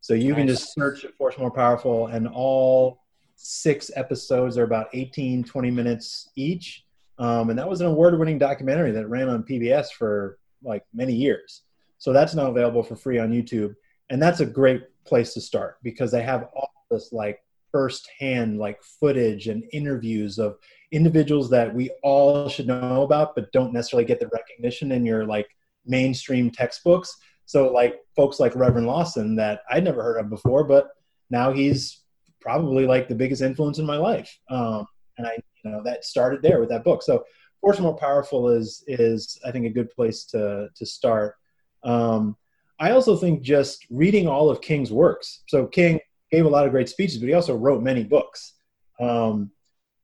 so 0.00 0.14
you 0.14 0.34
can 0.34 0.46
just 0.48 0.72
search 0.72 1.04
force 1.18 1.36
more 1.36 1.50
powerful 1.50 2.06
and 2.06 2.26
all 2.26 3.02
six 3.36 3.90
episodes 3.94 4.56
are 4.56 4.62
about 4.64 4.86
18 4.94 5.44
20 5.44 5.70
minutes 5.70 6.30
each 6.34 6.86
um, 7.18 7.50
and 7.50 7.58
that 7.58 7.68
was 7.68 7.82
an 7.82 7.88
award-winning 7.88 8.38
documentary 8.38 8.90
that 8.90 9.06
ran 9.06 9.28
on 9.28 9.42
pbs 9.42 9.92
for 9.92 10.38
like 10.62 10.82
many 10.94 11.12
years 11.12 11.62
so 12.02 12.12
that's 12.12 12.34
now 12.34 12.50
available 12.50 12.82
for 12.82 12.96
free 12.96 13.20
on 13.20 13.30
youtube. 13.30 13.76
And 14.10 14.20
that's 14.20 14.40
a 14.40 14.46
great 14.60 14.82
place 15.06 15.34
to 15.34 15.40
start 15.40 15.76
because 15.84 16.10
they 16.10 16.24
have 16.24 16.48
all 16.52 16.72
this 16.90 17.12
like 17.12 17.38
firsthand 17.70 18.58
like 18.58 18.82
footage 18.82 19.46
and 19.46 19.62
interviews 19.72 20.40
of 20.40 20.56
individuals 20.90 21.48
that 21.50 21.72
we 21.72 21.90
all 22.02 22.48
should 22.48 22.66
know 22.66 23.04
about 23.04 23.36
but 23.36 23.52
don't 23.52 23.72
necessarily 23.72 24.04
get 24.04 24.18
the 24.18 24.26
recognition 24.32 24.90
in 24.90 25.06
your 25.06 25.26
like 25.26 25.46
mainstream 25.86 26.50
textbooks. 26.50 27.16
So 27.46 27.72
like 27.72 28.00
folks 28.16 28.40
like 28.40 28.56
reverend 28.56 28.88
lawson 28.88 29.36
that 29.36 29.60
i'd 29.70 29.84
never 29.84 30.02
heard 30.02 30.18
of 30.18 30.28
before 30.28 30.64
but 30.64 30.88
now 31.30 31.52
he's 31.52 32.02
probably 32.40 32.84
like 32.84 33.08
the 33.08 33.14
biggest 33.14 33.42
influence 33.42 33.78
in 33.78 33.86
my 33.86 33.96
life. 33.96 34.36
Um, 34.50 34.88
and 35.18 35.28
i 35.28 35.36
you 35.64 35.70
know 35.70 35.84
that 35.84 36.04
started 36.04 36.42
there 36.42 36.58
with 36.58 36.70
that 36.70 36.82
book. 36.82 37.04
So 37.04 37.22
force 37.60 37.78
more 37.78 37.94
powerful 37.94 38.48
is 38.48 38.82
is 38.88 39.38
i 39.46 39.52
think 39.52 39.66
a 39.66 39.70
good 39.70 39.88
place 39.88 40.24
to 40.24 40.68
to 40.74 40.84
start 40.84 41.36
um, 41.84 42.36
i 42.80 42.90
also 42.90 43.16
think 43.16 43.42
just 43.42 43.86
reading 43.90 44.26
all 44.26 44.50
of 44.50 44.60
king's 44.60 44.92
works. 44.92 45.42
So 45.48 45.66
king 45.66 46.00
gave 46.30 46.46
a 46.46 46.48
lot 46.48 46.64
of 46.64 46.70
great 46.70 46.88
speeches 46.88 47.18
but 47.18 47.28
he 47.28 47.34
also 47.34 47.56
wrote 47.56 47.82
many 47.82 48.04
books. 48.04 48.54
Um, 49.00 49.50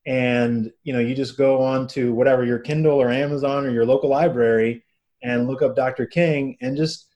and 0.09 0.73
you 0.85 0.93
know 0.93 1.01
you 1.01 1.15
just 1.15 1.37
go 1.37 1.63
on 1.63 1.87
to 1.87 2.15
whatever 2.15 2.45
your 2.45 2.59
kindle 2.59 3.01
or 3.01 3.11
amazon 3.11 3.67
or 3.67 3.71
your 3.71 3.85
local 3.85 4.09
library 4.09 4.83
and 5.23 5.47
look 5.47 5.61
up 5.61 5.77
dr 5.77 6.05
king 6.07 6.57
and 6.63 6.77
just 6.77 7.15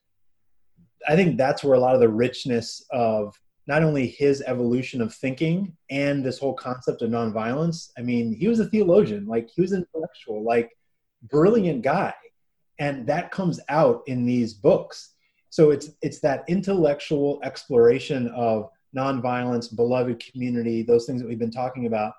i 1.08 1.16
think 1.16 1.38
that's 1.38 1.64
where 1.64 1.74
a 1.74 1.80
lot 1.80 1.94
of 1.94 2.00
the 2.00 2.08
richness 2.08 2.84
of 2.90 3.34
not 3.66 3.82
only 3.82 4.06
his 4.06 4.42
evolution 4.42 5.00
of 5.00 5.14
thinking 5.14 5.74
and 5.90 6.22
this 6.22 6.38
whole 6.38 6.52
concept 6.52 7.00
of 7.00 7.10
nonviolence 7.10 7.90
i 7.96 8.02
mean 8.02 8.34
he 8.34 8.46
was 8.46 8.60
a 8.60 8.66
theologian 8.66 9.26
like 9.26 9.48
he 9.48 9.62
was 9.62 9.72
an 9.72 9.86
intellectual 9.94 10.44
like 10.44 10.70
brilliant 11.30 11.82
guy 11.82 12.12
and 12.82 13.06
that 13.06 13.30
comes 13.30 13.60
out 13.68 14.02
in 14.06 14.26
these 14.26 14.52
books 14.54 15.14
so 15.50 15.70
it's 15.70 15.90
it's 16.02 16.20
that 16.20 16.44
intellectual 16.48 17.40
exploration 17.42 18.28
of 18.28 18.68
nonviolence 18.96 19.74
beloved 19.74 20.22
community 20.30 20.82
those 20.82 21.06
things 21.06 21.20
that 21.20 21.28
we've 21.28 21.38
been 21.38 21.50
talking 21.50 21.86
about 21.86 22.12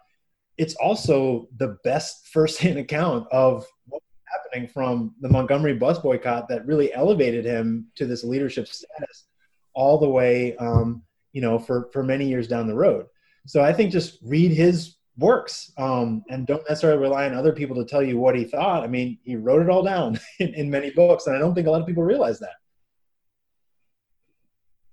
it's 0.57 0.75
also 0.75 1.47
the 1.57 1.77
best 1.83 2.27
firsthand 2.27 2.77
account 2.85 3.27
of 3.31 3.65
what's 3.87 4.05
happening 4.25 4.67
from 4.67 5.13
the 5.21 5.29
Montgomery 5.29 5.75
bus 5.75 5.99
boycott 5.99 6.47
that 6.49 6.65
really 6.65 6.93
elevated 6.93 7.45
him 7.45 7.87
to 7.95 8.05
this 8.05 8.23
leadership 8.23 8.67
status 8.67 9.25
all 9.73 9.97
the 9.97 10.09
way, 10.09 10.55
um, 10.57 11.03
you 11.31 11.41
know, 11.41 11.57
for, 11.57 11.89
for 11.91 12.03
many 12.03 12.27
years 12.27 12.47
down 12.47 12.67
the 12.67 12.75
road. 12.75 13.07
So 13.47 13.63
I 13.63 13.73
think 13.73 13.91
just 13.91 14.19
read 14.23 14.51
his 14.51 14.95
works 15.17 15.71
um, 15.77 16.23
and 16.29 16.47
don't 16.47 16.63
necessarily 16.67 16.99
rely 16.99 17.25
on 17.25 17.33
other 17.33 17.53
people 17.53 17.75
to 17.75 17.85
tell 17.85 18.01
you 18.01 18.17
what 18.17 18.35
he 18.35 18.43
thought. 18.43 18.83
I 18.83 18.87
mean, 18.87 19.19
he 19.23 19.35
wrote 19.35 19.61
it 19.61 19.69
all 19.69 19.83
down 19.83 20.19
in, 20.39 20.53
in 20.53 20.69
many 20.69 20.91
books, 20.91 21.27
and 21.27 21.35
I 21.35 21.39
don't 21.39 21.53
think 21.53 21.67
a 21.67 21.71
lot 21.71 21.81
of 21.81 21.87
people 21.87 22.03
realize 22.03 22.39
that. 22.39 22.55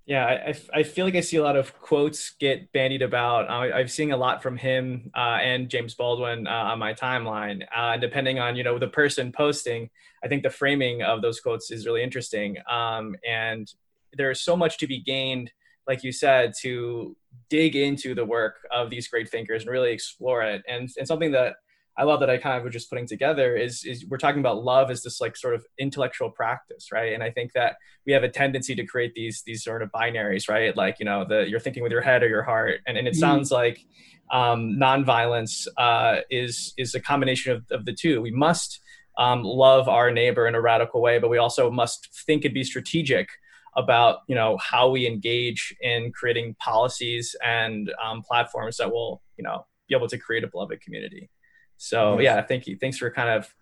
Yeah, 0.06 0.26
I, 0.26 0.54
I 0.74 0.82
feel 0.82 1.04
like 1.04 1.14
I 1.14 1.20
see 1.20 1.36
a 1.36 1.42
lot 1.42 1.54
of 1.54 1.72
quotes 1.78 2.30
get 2.30 2.72
bandied 2.72 3.02
about. 3.02 3.48
I, 3.48 3.78
I've 3.78 3.92
seen 3.92 4.10
a 4.10 4.16
lot 4.16 4.42
from 4.42 4.56
him 4.56 5.12
uh, 5.16 5.38
and 5.40 5.68
James 5.68 5.94
Baldwin 5.94 6.48
uh, 6.48 6.50
on 6.50 6.80
my 6.80 6.94
timeline. 6.94 7.64
Uh, 7.74 7.96
depending 7.96 8.40
on 8.40 8.56
you 8.56 8.64
know 8.64 8.76
the 8.76 8.88
person 8.88 9.30
posting, 9.30 9.88
I 10.24 10.26
think 10.26 10.42
the 10.42 10.50
framing 10.50 11.02
of 11.02 11.22
those 11.22 11.38
quotes 11.38 11.70
is 11.70 11.86
really 11.86 12.02
interesting. 12.02 12.56
Um, 12.68 13.14
and 13.24 13.72
there's 14.14 14.40
so 14.40 14.56
much 14.56 14.78
to 14.78 14.88
be 14.88 15.00
gained 15.00 15.52
like 15.86 16.02
you 16.02 16.12
said, 16.12 16.52
to 16.62 17.16
dig 17.48 17.76
into 17.76 18.14
the 18.14 18.24
work 18.24 18.56
of 18.72 18.90
these 18.90 19.08
great 19.08 19.28
thinkers 19.28 19.62
and 19.62 19.70
really 19.70 19.92
explore 19.92 20.42
it. 20.42 20.62
And, 20.68 20.88
and 20.96 21.06
something 21.06 21.32
that 21.32 21.56
I 21.96 22.04
love 22.04 22.20
that 22.20 22.30
I 22.30 22.38
kind 22.38 22.56
of 22.56 22.64
was 22.64 22.72
just 22.72 22.88
putting 22.88 23.06
together 23.06 23.56
is, 23.56 23.84
is 23.84 24.06
we're 24.06 24.16
talking 24.16 24.40
about 24.40 24.64
love 24.64 24.90
as 24.90 25.02
this 25.02 25.20
like 25.20 25.36
sort 25.36 25.54
of 25.54 25.66
intellectual 25.78 26.30
practice, 26.30 26.90
right? 26.92 27.12
And 27.12 27.22
I 27.22 27.30
think 27.30 27.52
that 27.52 27.76
we 28.06 28.12
have 28.12 28.22
a 28.22 28.28
tendency 28.28 28.74
to 28.74 28.86
create 28.86 29.12
these 29.14 29.42
these 29.44 29.62
sort 29.62 29.82
of 29.82 29.90
binaries, 29.90 30.48
right? 30.48 30.74
Like 30.74 30.96
you 30.98 31.04
know, 31.04 31.26
the 31.28 31.46
you're 31.48 31.60
thinking 31.60 31.82
with 31.82 31.92
your 31.92 32.00
head 32.00 32.22
or 32.22 32.28
your 32.28 32.42
heart, 32.42 32.80
and 32.86 32.96
and 32.96 33.06
it 33.06 33.14
mm. 33.14 33.18
sounds 33.18 33.50
like 33.50 33.84
um, 34.32 34.76
nonviolence 34.80 35.66
uh, 35.76 36.20
is 36.30 36.72
is 36.78 36.94
a 36.94 37.00
combination 37.00 37.52
of, 37.52 37.64
of 37.70 37.84
the 37.84 37.92
two. 37.92 38.22
We 38.22 38.30
must 38.30 38.80
um, 39.18 39.42
love 39.42 39.88
our 39.88 40.10
neighbor 40.10 40.46
in 40.46 40.54
a 40.54 40.60
radical 40.60 41.02
way, 41.02 41.18
but 41.18 41.28
we 41.28 41.38
also 41.38 41.70
must 41.70 42.08
think 42.26 42.44
and 42.44 42.54
be 42.54 42.64
strategic 42.64 43.28
about 43.76 44.18
you 44.26 44.34
know 44.34 44.56
how 44.58 44.90
we 44.90 45.06
engage 45.06 45.74
in 45.80 46.12
creating 46.12 46.56
policies 46.58 47.36
and 47.44 47.92
um, 48.04 48.22
platforms 48.22 48.76
that 48.78 48.90
will 48.90 49.22
you 49.36 49.44
know 49.44 49.64
be 49.88 49.94
able 49.94 50.08
to 50.08 50.18
create 50.18 50.44
a 50.44 50.48
beloved 50.48 50.80
community. 50.80 51.30
So 51.76 52.18
yes. 52.18 52.24
yeah 52.24 52.42
thank 52.42 52.66
you. 52.66 52.76
Thanks 52.76 52.98
for 52.98 53.10
kind 53.10 53.28
of 53.30 53.52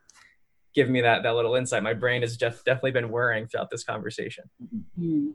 giving 0.75 0.93
me 0.93 1.01
that 1.03 1.23
that 1.23 1.35
little 1.35 1.55
insight. 1.55 1.83
My 1.83 1.95
brain 1.95 2.23
has 2.23 2.37
just 2.37 2.65
definitely 2.65 2.93
been 2.93 3.11
whirring 3.11 3.47
throughout 3.47 3.71
this 3.71 3.85
conversation. 3.85 4.45
Mm-hmm. 4.99 5.31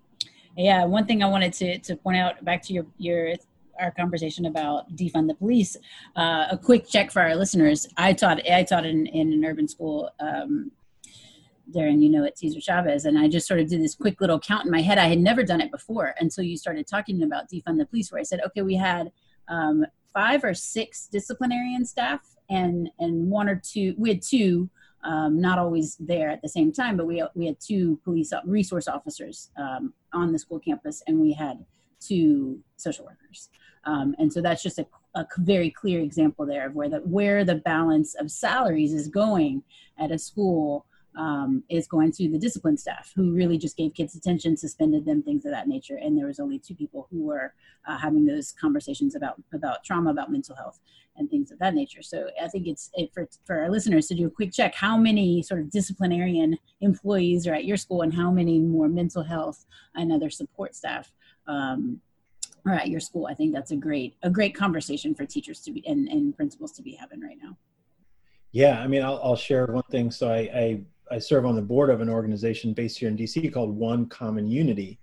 yeah 0.56 0.86
one 0.86 1.06
thing 1.08 1.24
i 1.24 1.26
wanted 1.26 1.52
to 1.52 1.80
to 1.80 1.96
point 1.96 2.18
out 2.18 2.44
back 2.46 2.62
to 2.62 2.74
your 2.74 2.86
your 2.98 3.34
our 3.80 3.92
conversation 3.92 4.46
about 4.46 4.96
defund 4.96 5.28
the 5.28 5.34
police 5.34 5.76
uh, 6.16 6.46
a 6.52 6.58
quick 6.58 6.88
check 6.88 7.12
for 7.12 7.22
our 7.22 7.36
listeners. 7.36 7.88
I 7.98 8.14
taught 8.14 8.40
i 8.50 8.64
taught 8.64 8.86
in, 8.86 9.08
in 9.08 9.34
an 9.34 9.46
urban 9.46 9.68
school 9.68 10.12
um, 10.20 10.72
Daryn, 11.72 12.02
you 12.02 12.10
know, 12.10 12.26
at 12.26 12.38
Cesar 12.38 12.62
Chavez. 12.62 13.06
And 13.06 13.18
I 13.18 13.28
just 13.28 13.48
sort 13.48 13.60
of 13.60 13.70
did 13.70 13.82
this 13.82 13.96
quick 13.96 14.20
little 14.22 14.40
count 14.40 14.66
in 14.66 14.72
my 14.72 14.82
head. 14.82 14.98
I 14.98 15.08
had 15.08 15.20
never 15.20 15.44
done 15.44 15.62
it 15.62 15.72
before 15.72 16.14
until 16.20 16.44
you 16.44 16.58
started 16.58 16.88
talking 16.88 17.24
about 17.24 17.50
defund 17.50 17.78
the 17.78 17.86
police, 17.86 18.12
where 18.12 18.20
I 18.20 18.24
said, 18.24 18.42
okay, 18.48 18.62
we 18.62 18.76
had 18.76 19.12
um, 19.48 19.86
five 20.14 20.44
or 20.44 20.54
six 20.54 21.08
disciplinarian 21.08 21.86
staff 21.86 22.22
and, 22.50 22.90
and 23.00 23.30
one 23.30 23.50
or 23.50 23.62
two, 23.64 23.96
we 23.98 24.10
had 24.10 24.22
two, 24.22 24.70
um, 25.04 25.40
not 25.42 25.58
always 25.58 25.98
there 26.00 26.30
at 26.30 26.42
the 26.42 26.50
same 26.50 26.72
time, 26.72 26.96
but 26.96 27.08
we, 27.08 27.24
we 27.36 27.46
had 27.48 27.60
two 27.60 28.00
police 28.04 28.32
resource 28.46 28.88
officers 28.88 29.50
um, 29.58 29.94
on 30.14 30.32
the 30.32 30.40
school 30.40 30.60
campus 30.60 31.02
and 31.08 31.20
we 31.20 31.34
had 31.34 31.66
two 32.00 32.60
social 32.78 33.06
workers. 33.06 33.50
Um, 33.86 34.16
and 34.18 34.32
so 34.32 34.42
that's 34.42 34.64
just 34.64 34.80
a, 34.80 34.86
a, 35.16 35.26
very 35.40 35.70
clear 35.70 36.00
example 36.00 36.46
there 36.46 36.68
of 36.68 36.76
where 36.76 36.90
the, 36.90 37.00
where 37.00 37.44
the 37.44 37.56
balance 37.56 38.16
of 38.16 38.32
salaries 38.32 38.94
is 38.94 39.10
going 39.10 39.64
at 40.00 40.12
a 40.12 40.18
school 40.18 40.86
um, 41.16 41.64
is 41.70 41.88
going 41.88 42.12
to 42.14 42.30
the 42.30 42.38
discipline 42.38 42.78
staff 42.78 43.12
who 43.16 43.34
really 43.34 43.58
just 43.58 43.78
gave 43.78 43.94
kids 43.94 44.16
attention, 44.16 44.58
suspended 44.58 45.06
them, 45.06 45.22
things 45.22 45.46
of 45.46 45.52
that 45.52 45.68
nature. 45.68 45.98
And 45.98 46.18
there 46.18 46.28
was 46.28 46.40
only 46.40 46.60
two 46.60 46.76
people 46.76 47.08
who 47.12 47.24
were 47.24 47.54
uh, 47.88 47.98
having 47.98 48.26
those 48.26 48.52
conversations 48.52 49.16
about 49.16 49.42
about 49.54 49.84
trauma, 49.84 50.12
about 50.12 50.32
mental 50.32 50.56
health, 50.56 50.80
and 51.18 51.30
things 51.30 51.52
of 51.52 51.60
that 51.60 51.74
nature. 51.74 52.02
So 52.02 52.30
I 52.42 52.48
think 52.48 52.68
it's 52.68 52.90
it, 52.96 53.14
for 53.14 53.28
for 53.46 53.60
our 53.60 53.70
listeners 53.70 54.08
to 54.08 54.16
do 54.16 54.28
a 54.28 54.32
quick 54.32 54.52
check: 54.52 54.74
how 54.76 54.98
many 54.98 55.44
sort 55.44 55.62
of 55.62 55.70
disciplinarian 55.70 56.58
employees 56.82 57.48
are 57.48 57.54
at 57.54 57.66
your 57.66 57.78
school, 57.78 58.02
and 58.02 58.14
how 58.14 58.32
many 58.32 58.60
more 58.60 58.88
mental 58.88 59.24
health 59.24 59.66
and 59.96 60.12
other 60.12 60.30
support 60.30 60.76
staff. 60.76 61.12
Um, 61.48 62.02
are 62.66 62.74
at 62.74 62.88
your 62.88 63.02
school. 63.02 63.28
I 63.28 63.34
think 63.34 63.54
that's 63.54 63.72
a 63.72 63.76
great 63.76 64.16
a 64.24 64.30
great 64.30 64.56
conversation 64.56 65.14
for 65.14 65.26
teachers 65.26 65.60
to 65.62 65.72
be 65.74 65.86
and, 65.86 66.08
and 66.08 66.34
principals 66.34 66.72
to 66.74 66.82
be 66.82 66.94
having 66.94 67.20
right 67.20 67.38
now. 67.42 67.58
Yeah, 68.54 68.80
I 68.80 68.88
mean, 68.88 69.04
I'll, 69.04 69.20
I'll 69.24 69.36
share 69.36 69.66
one 69.66 69.84
thing. 69.90 70.12
So 70.12 70.32
I, 70.32 70.38
I 70.38 70.82
I 71.12 71.20
serve 71.20 71.46
on 71.46 71.56
the 71.56 71.62
board 71.62 71.90
of 71.90 72.02
an 72.02 72.10
organization 72.10 72.74
based 72.74 72.98
here 72.98 73.10
in 73.10 73.18
DC 73.18 73.54
called 73.54 73.76
One 73.76 74.08
Common 74.08 74.48
Unity. 74.48 75.00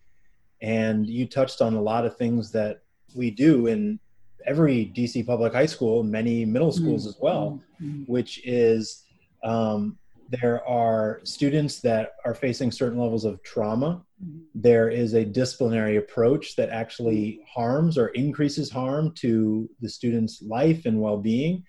And 0.63 1.07
you 1.07 1.27
touched 1.27 1.63
on 1.63 1.75
a 1.75 1.81
lot 1.81 2.05
of 2.05 2.17
things 2.17 2.51
that 2.53 2.83
we 3.15 3.31
do 3.31 3.67
in 3.67 3.99
every 4.47 4.93
DC 4.95 5.27
public 5.27 5.53
high 5.53 5.67
school, 5.67 6.03
many 6.03 6.45
middle 6.45 6.73
schools 6.73 7.03
mm-hmm. 7.03 7.11
as 7.11 7.17
well, 7.21 7.61
mm-hmm. 7.81 8.03
which 8.05 8.41
is 8.45 9.05
um, 9.43 9.99
there 10.31 10.67
are 10.67 11.21
students 11.25 11.81
that 11.81 12.13
are 12.25 12.35
facing 12.35 12.71
certain 12.71 12.99
levels 12.99 13.25
of 13.25 13.43
trauma. 13.43 14.03
Mm-hmm. 14.25 14.39
There 14.55 14.89
is 14.89 15.15
a 15.15 15.25
disciplinary 15.25 15.97
approach 15.97 16.57
that 16.57 16.71
actually 16.71 17.41
harms 17.49 17.99
or 17.99 18.09
increases 18.09 18.71
harm 18.71 19.13
to 19.17 19.69
the 19.81 19.89
student's 19.89 20.43
life 20.43 20.87
and 20.87 21.01
well 21.01 21.19
being. 21.19 21.65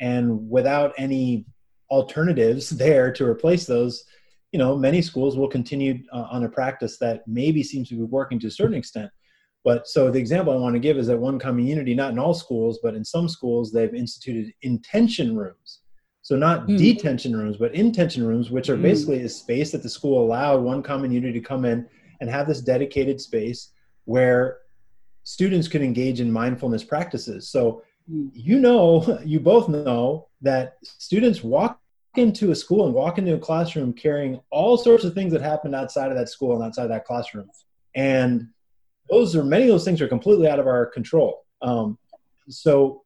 And 0.00 0.50
without 0.50 0.92
any 0.98 1.46
alternatives 1.90 2.70
there 2.70 3.12
to 3.12 3.24
replace 3.24 3.66
those, 3.66 4.04
you 4.52 4.58
know, 4.58 4.76
many 4.76 5.02
schools 5.02 5.36
will 5.36 5.48
continue 5.48 5.98
uh, 6.12 6.26
on 6.30 6.44
a 6.44 6.48
practice 6.48 6.98
that 6.98 7.22
maybe 7.26 7.62
seems 7.62 7.88
to 7.88 7.94
be 7.94 8.02
working 8.02 8.38
to 8.40 8.46
a 8.46 8.50
certain 8.50 8.74
extent. 8.74 9.10
But 9.64 9.88
so 9.88 10.10
the 10.10 10.18
example 10.20 10.52
I 10.52 10.56
want 10.56 10.74
to 10.74 10.80
give 10.80 10.96
is 10.96 11.08
that 11.08 11.18
One 11.18 11.40
Common 11.40 11.66
Unity, 11.66 11.94
not 11.94 12.12
in 12.12 12.18
all 12.18 12.34
schools, 12.34 12.78
but 12.82 12.94
in 12.94 13.04
some 13.04 13.28
schools, 13.28 13.72
they've 13.72 13.94
instituted 13.94 14.52
intention 14.62 15.36
rooms. 15.36 15.80
So 16.22 16.36
not 16.36 16.66
mm. 16.66 16.78
detention 16.78 17.36
rooms, 17.36 17.56
but 17.56 17.74
intention 17.74 18.26
rooms, 18.26 18.50
which 18.50 18.68
are 18.68 18.76
mm. 18.76 18.82
basically 18.82 19.22
a 19.22 19.28
space 19.28 19.72
that 19.72 19.82
the 19.82 19.88
school 19.88 20.24
allowed 20.24 20.62
one 20.62 20.82
common 20.82 21.10
unity 21.10 21.40
to 21.40 21.44
come 21.44 21.64
in 21.64 21.88
and 22.20 22.30
have 22.30 22.46
this 22.46 22.60
dedicated 22.60 23.20
space 23.20 23.72
where 24.04 24.58
students 25.24 25.68
could 25.68 25.82
engage 25.82 26.20
in 26.20 26.30
mindfulness 26.30 26.84
practices. 26.84 27.48
So 27.48 27.82
you 28.08 28.58
know, 28.60 29.20
you 29.24 29.40
both 29.40 29.68
know 29.68 30.28
that 30.42 30.76
students 30.82 31.42
walk 31.42 31.80
into 32.16 32.50
a 32.50 32.54
school 32.54 32.86
and 32.86 32.94
walk 32.94 33.18
into 33.18 33.34
a 33.34 33.38
classroom 33.38 33.92
carrying 33.92 34.40
all 34.50 34.76
sorts 34.78 35.04
of 35.04 35.14
things 35.14 35.32
that 35.32 35.42
happened 35.42 35.74
outside 35.74 36.10
of 36.10 36.16
that 36.16 36.28
school 36.28 36.54
and 36.54 36.64
outside 36.64 36.84
of 36.84 36.88
that 36.88 37.04
classroom. 37.04 37.50
And 37.94 38.48
those 39.10 39.36
are 39.36 39.44
many 39.44 39.64
of 39.64 39.70
those 39.70 39.84
things 39.84 40.00
are 40.00 40.08
completely 40.08 40.48
out 40.48 40.58
of 40.58 40.66
our 40.66 40.86
control. 40.86 41.44
Um, 41.62 41.98
so 42.48 43.02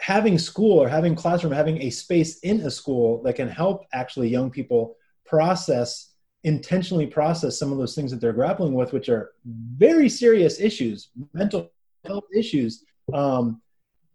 having 0.00 0.38
school 0.38 0.78
or 0.78 0.88
having 0.88 1.14
classroom, 1.14 1.52
having 1.52 1.82
a 1.82 1.90
space 1.90 2.38
in 2.40 2.60
a 2.60 2.70
school 2.70 3.22
that 3.22 3.34
can 3.34 3.48
help 3.48 3.86
actually 3.92 4.28
young 4.28 4.50
people 4.50 4.96
process, 5.26 6.12
intentionally 6.44 7.06
process 7.06 7.58
some 7.58 7.70
of 7.70 7.78
those 7.78 7.94
things 7.94 8.10
that 8.10 8.20
they're 8.20 8.32
grappling 8.32 8.74
with, 8.74 8.92
which 8.92 9.08
are 9.08 9.32
very 9.44 10.08
serious 10.08 10.60
issues, 10.60 11.10
mental 11.32 11.70
health 12.04 12.24
issues. 12.34 12.84
Um, 13.12 13.60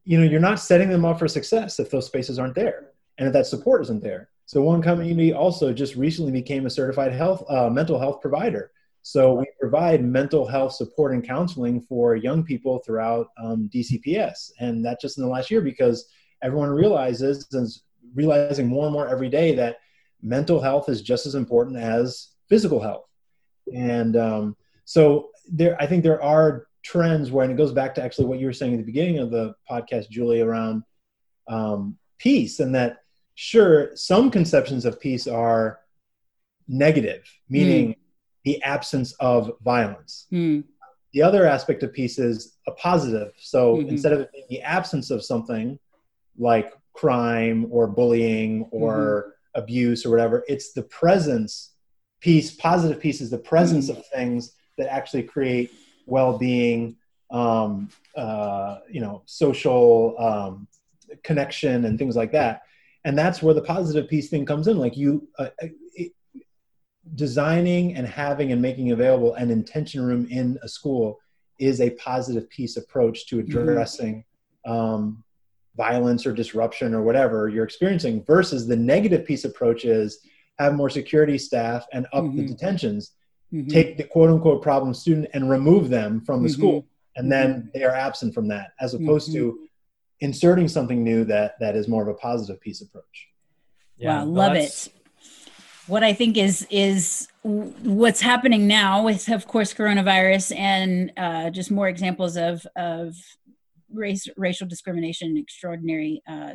you 0.05 0.17
know 0.17 0.25
you're 0.25 0.39
not 0.39 0.59
setting 0.59 0.89
them 0.89 1.05
up 1.05 1.19
for 1.19 1.27
success 1.27 1.79
if 1.79 1.89
those 1.91 2.05
spaces 2.05 2.39
aren't 2.39 2.55
there 2.55 2.91
and 3.17 3.27
if 3.27 3.33
that 3.33 3.45
support 3.45 3.81
isn't 3.81 4.03
there. 4.03 4.29
So 4.45 4.61
One 4.61 4.81
Common 4.81 5.07
Unity 5.07 5.33
also 5.33 5.73
just 5.73 5.95
recently 5.95 6.31
became 6.31 6.65
a 6.65 6.69
certified 6.69 7.11
health 7.11 7.43
uh, 7.49 7.69
mental 7.69 7.99
health 7.99 8.21
provider. 8.21 8.71
So 9.01 9.33
we 9.33 9.45
provide 9.59 10.03
mental 10.03 10.47
health 10.47 10.73
support 10.73 11.13
and 11.13 11.23
counseling 11.23 11.81
for 11.81 12.15
young 12.15 12.43
people 12.43 12.79
throughout 12.79 13.27
um, 13.37 13.69
dcps 13.73 14.51
and 14.59 14.83
that 14.83 14.99
just 14.99 15.17
in 15.17 15.23
the 15.23 15.29
last 15.29 15.51
year 15.51 15.61
because 15.61 16.09
everyone 16.41 16.69
realizes 16.69 17.47
and 17.53 17.67
realizing 18.15 18.67
more 18.67 18.85
and 18.85 18.93
more 18.93 19.07
every 19.07 19.29
day 19.29 19.53
that 19.55 19.77
mental 20.23 20.59
health 20.59 20.89
is 20.89 21.01
just 21.01 21.27
as 21.27 21.35
important 21.35 21.77
as 21.77 22.29
physical 22.49 22.79
health. 22.79 23.05
And 23.73 24.15
um, 24.15 24.55
so 24.85 25.29
there 25.51 25.79
i 25.81 25.85
think 25.85 26.03
there 26.03 26.21
are 26.21 26.67
trends 26.85 27.31
where, 27.31 27.43
and 27.43 27.51
it 27.51 27.57
goes 27.57 27.71
back 27.71 27.95
to 27.95 28.03
actually 28.03 28.25
what 28.25 28.39
you 28.39 28.45
were 28.45 28.53
saying 28.53 28.73
at 28.73 28.77
the 28.77 28.85
beginning 28.85 29.17
of 29.17 29.31
the 29.31 29.55
podcast, 29.69 30.07
Julie, 30.09 30.41
around 30.41 30.83
um, 31.47 31.97
peace, 32.19 32.59
and 32.59 32.75
that 32.75 32.99
sure, 33.33 33.89
some 33.95 34.29
conceptions 34.29 34.85
of 34.85 34.99
peace 34.99 35.27
are 35.27 35.79
negative, 36.67 37.23
meaning 37.49 37.89
mm. 37.89 37.97
the 38.43 38.61
absence 38.61 39.13
of 39.13 39.51
violence. 39.63 40.27
Mm. 40.31 40.63
The 41.13 41.23
other 41.23 41.47
aspect 41.47 41.81
of 41.81 41.91
peace 41.91 42.19
is 42.19 42.55
a 42.67 42.71
positive. 42.73 43.31
So 43.39 43.77
mm-hmm. 43.77 43.89
instead 43.89 44.13
of 44.13 44.19
it 44.21 44.31
being 44.31 44.45
the 44.49 44.61
absence 44.61 45.09
of 45.09 45.25
something 45.25 45.79
like 46.37 46.71
crime 46.93 47.67
or 47.71 47.87
bullying 47.87 48.67
or 48.71 49.33
mm-hmm. 49.55 49.61
abuse 49.61 50.05
or 50.05 50.11
whatever, 50.11 50.43
it's 50.47 50.73
the 50.73 50.83
presence. 50.83 51.71
Peace, 52.21 52.53
positive 52.55 52.99
peace 52.99 53.21
is 53.21 53.31
the 53.31 53.37
presence 53.37 53.89
mm. 53.89 53.97
of 53.97 54.05
things 54.07 54.53
that 54.77 54.91
actually 54.91 55.23
create 55.23 55.71
well-being, 56.05 56.95
um, 57.31 57.89
uh, 58.15 58.79
you 58.89 59.01
know, 59.01 59.21
social 59.25 60.15
um, 60.19 60.67
connection 61.23 61.85
and 61.85 61.97
things 61.97 62.15
like 62.15 62.31
that 62.31 62.61
and 63.05 63.17
that's 63.17 63.41
where 63.41 63.53
the 63.53 63.61
positive 63.61 64.09
peace 64.09 64.29
thing 64.29 64.45
comes 64.45 64.67
in 64.67 64.77
like 64.77 64.97
you 64.97 65.25
uh, 65.39 65.49
it, 65.93 66.11
designing 67.13 67.95
and 67.95 68.05
having 68.05 68.51
and 68.51 68.61
making 68.61 68.91
available 68.91 69.35
an 69.35 69.51
intention 69.51 70.03
room 70.03 70.27
in 70.29 70.57
a 70.63 70.67
school 70.67 71.19
is 71.59 71.79
a 71.79 71.91
positive 71.91 72.49
peace 72.49 72.75
approach 72.75 73.27
to 73.27 73.37
mm-hmm. 73.37 73.57
addressing 73.57 74.25
mm-hmm. 74.67 74.71
um, 74.71 75.23
violence 75.77 76.25
or 76.25 76.33
disruption 76.33 76.93
or 76.93 77.03
whatever 77.03 77.47
you're 77.47 77.63
experiencing 77.63 78.23
versus 78.25 78.67
the 78.67 78.75
negative 78.75 79.25
peace 79.25 79.45
approach 79.45 79.85
is 79.85 80.19
have 80.57 80.73
more 80.73 80.89
security 80.89 81.37
staff 81.37 81.85
and 81.93 82.07
up 82.11 82.23
mm-hmm. 82.23 82.37
the 82.37 82.47
detentions 82.47 83.11
mm-hmm. 83.53 83.67
take 83.67 83.97
the 83.97 84.03
quote 84.03 84.29
unquote 84.29 84.61
problem 84.61 84.93
student 84.93 85.27
and 85.33 85.49
remove 85.49 85.89
them 85.89 86.21
from 86.21 86.43
the 86.43 86.49
school 86.49 86.81
mm-hmm. 86.81 87.19
and 87.19 87.31
then 87.31 87.53
mm-hmm. 87.53 87.67
they 87.73 87.83
are 87.83 87.95
absent 87.95 88.33
from 88.33 88.47
that 88.47 88.71
as 88.79 88.93
opposed 88.93 89.31
to 89.31 89.59
inserting 90.21 90.67
something 90.67 91.03
new 91.03 91.23
that 91.25 91.59
that 91.59 91.75
is 91.75 91.87
more 91.87 92.01
of 92.01 92.07
a 92.07 92.13
positive 92.13 92.59
peace 92.61 92.81
approach 92.81 93.27
yeah, 93.97 94.23
wow 94.23 94.25
love 94.25 94.55
it 94.55 94.91
what 95.87 96.03
i 96.03 96.13
think 96.13 96.37
is 96.37 96.65
is 96.69 97.27
what's 97.43 98.21
happening 98.21 98.67
now 98.67 99.03
with 99.03 99.29
of 99.29 99.47
course 99.47 99.73
coronavirus 99.73 100.55
and 100.57 101.11
uh, 101.17 101.49
just 101.49 101.69
more 101.69 101.87
examples 101.87 102.37
of 102.37 102.65
of 102.75 103.15
race 103.93 104.27
racial 104.35 104.67
discrimination 104.67 105.37
extraordinary 105.37 106.21
uh, 106.27 106.53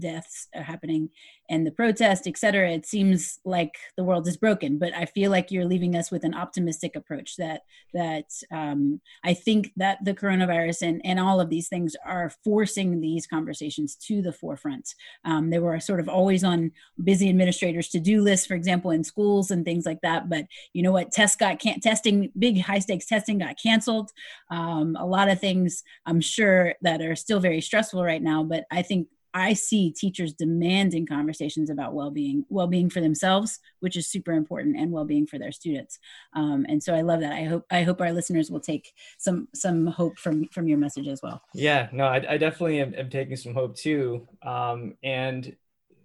deaths 0.00 0.48
are 0.54 0.62
happening 0.62 1.10
and 1.50 1.66
the 1.66 1.70
protest, 1.70 2.26
et 2.26 2.36
cetera, 2.36 2.70
it 2.70 2.84
seems 2.84 3.40
like 3.44 3.74
the 3.96 4.04
world 4.04 4.28
is 4.28 4.36
broken. 4.36 4.78
But 4.78 4.92
I 4.92 5.06
feel 5.06 5.30
like 5.30 5.50
you're 5.50 5.64
leaving 5.64 5.96
us 5.96 6.10
with 6.10 6.24
an 6.24 6.34
optimistic 6.34 6.94
approach 6.94 7.36
that 7.36 7.62
that 7.94 8.26
um, 8.52 9.00
I 9.24 9.32
think 9.34 9.72
that 9.76 10.04
the 10.04 10.14
coronavirus 10.14 10.82
and, 10.82 11.00
and 11.04 11.18
all 11.18 11.40
of 11.40 11.48
these 11.48 11.68
things 11.68 11.96
are 12.04 12.30
forcing 12.44 13.00
these 13.00 13.26
conversations 13.26 13.96
to 13.96 14.20
the 14.20 14.32
forefront. 14.32 14.94
Um, 15.24 15.50
they 15.50 15.58
were 15.58 15.80
sort 15.80 16.00
of 16.00 16.08
always 16.08 16.44
on 16.44 16.72
busy 17.02 17.30
administrators 17.30 17.88
to 17.88 18.00
do 18.00 18.20
lists, 18.20 18.46
for 18.46 18.54
example, 18.54 18.90
in 18.90 19.02
schools 19.02 19.50
and 19.50 19.64
things 19.64 19.86
like 19.86 20.02
that. 20.02 20.28
But 20.28 20.44
you 20.74 20.82
know 20.82 20.92
what? 20.92 21.12
Tests 21.12 21.36
got 21.36 21.60
can- 21.60 21.80
testing, 21.80 22.30
big 22.38 22.60
high 22.60 22.80
stakes 22.80 23.06
testing 23.06 23.38
got 23.38 23.58
canceled. 23.60 24.10
Um, 24.50 24.96
a 24.96 25.06
lot 25.06 25.30
of 25.30 25.40
things 25.40 25.82
I'm 26.04 26.20
sure 26.20 26.74
that 26.82 27.00
are 27.00 27.16
still 27.16 27.40
very 27.40 27.62
stressful 27.62 28.04
right 28.04 28.22
now. 28.22 28.42
But 28.42 28.64
I 28.70 28.82
think 28.82 29.08
I 29.34 29.52
see 29.52 29.90
teachers 29.90 30.32
demanding 30.32 31.06
conversations 31.06 31.70
about 31.70 31.94
well-being, 31.94 32.44
well-being 32.48 32.90
for 32.90 33.00
themselves, 33.00 33.58
which 33.80 33.96
is 33.96 34.08
super 34.08 34.32
important, 34.32 34.76
and 34.76 34.90
well-being 34.90 35.26
for 35.26 35.38
their 35.38 35.52
students. 35.52 35.98
Um, 36.34 36.64
and 36.68 36.82
so 36.82 36.94
I 36.94 37.02
love 37.02 37.20
that. 37.20 37.32
I 37.32 37.44
hope 37.44 37.64
I 37.70 37.82
hope 37.82 38.00
our 38.00 38.12
listeners 38.12 38.50
will 38.50 38.60
take 38.60 38.92
some 39.18 39.48
some 39.54 39.86
hope 39.86 40.18
from 40.18 40.48
from 40.48 40.66
your 40.68 40.78
message 40.78 41.08
as 41.08 41.20
well. 41.22 41.42
Yeah, 41.54 41.88
no, 41.92 42.04
I, 42.04 42.24
I 42.28 42.38
definitely 42.38 42.80
am, 42.80 42.94
am, 42.94 43.10
taking 43.10 43.36
some 43.36 43.54
hope 43.54 43.76
too. 43.76 44.26
Um, 44.42 44.94
and 45.02 45.54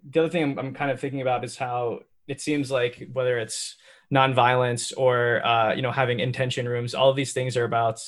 the 0.10 0.20
other 0.20 0.30
thing 0.30 0.44
I'm, 0.44 0.60
I'm, 0.60 0.74
kind 0.74 0.92
of 0.92 1.00
thinking 1.00 1.22
about 1.22 1.46
is 1.46 1.58
how 1.58 2.02
it 2.28 2.42
seems 2.42 2.70
like 2.70 3.08
whether 3.14 3.38
it's 3.38 3.78
nonviolence 4.14 4.92
or 4.96 5.46
uh, 5.46 5.74
you 5.74 5.82
know 5.82 5.92
having 5.92 6.20
intention 6.20 6.68
rooms, 6.68 6.94
all 6.94 7.10
of 7.10 7.16
these 7.16 7.34
things 7.34 7.56
are 7.58 7.66
about 7.66 8.00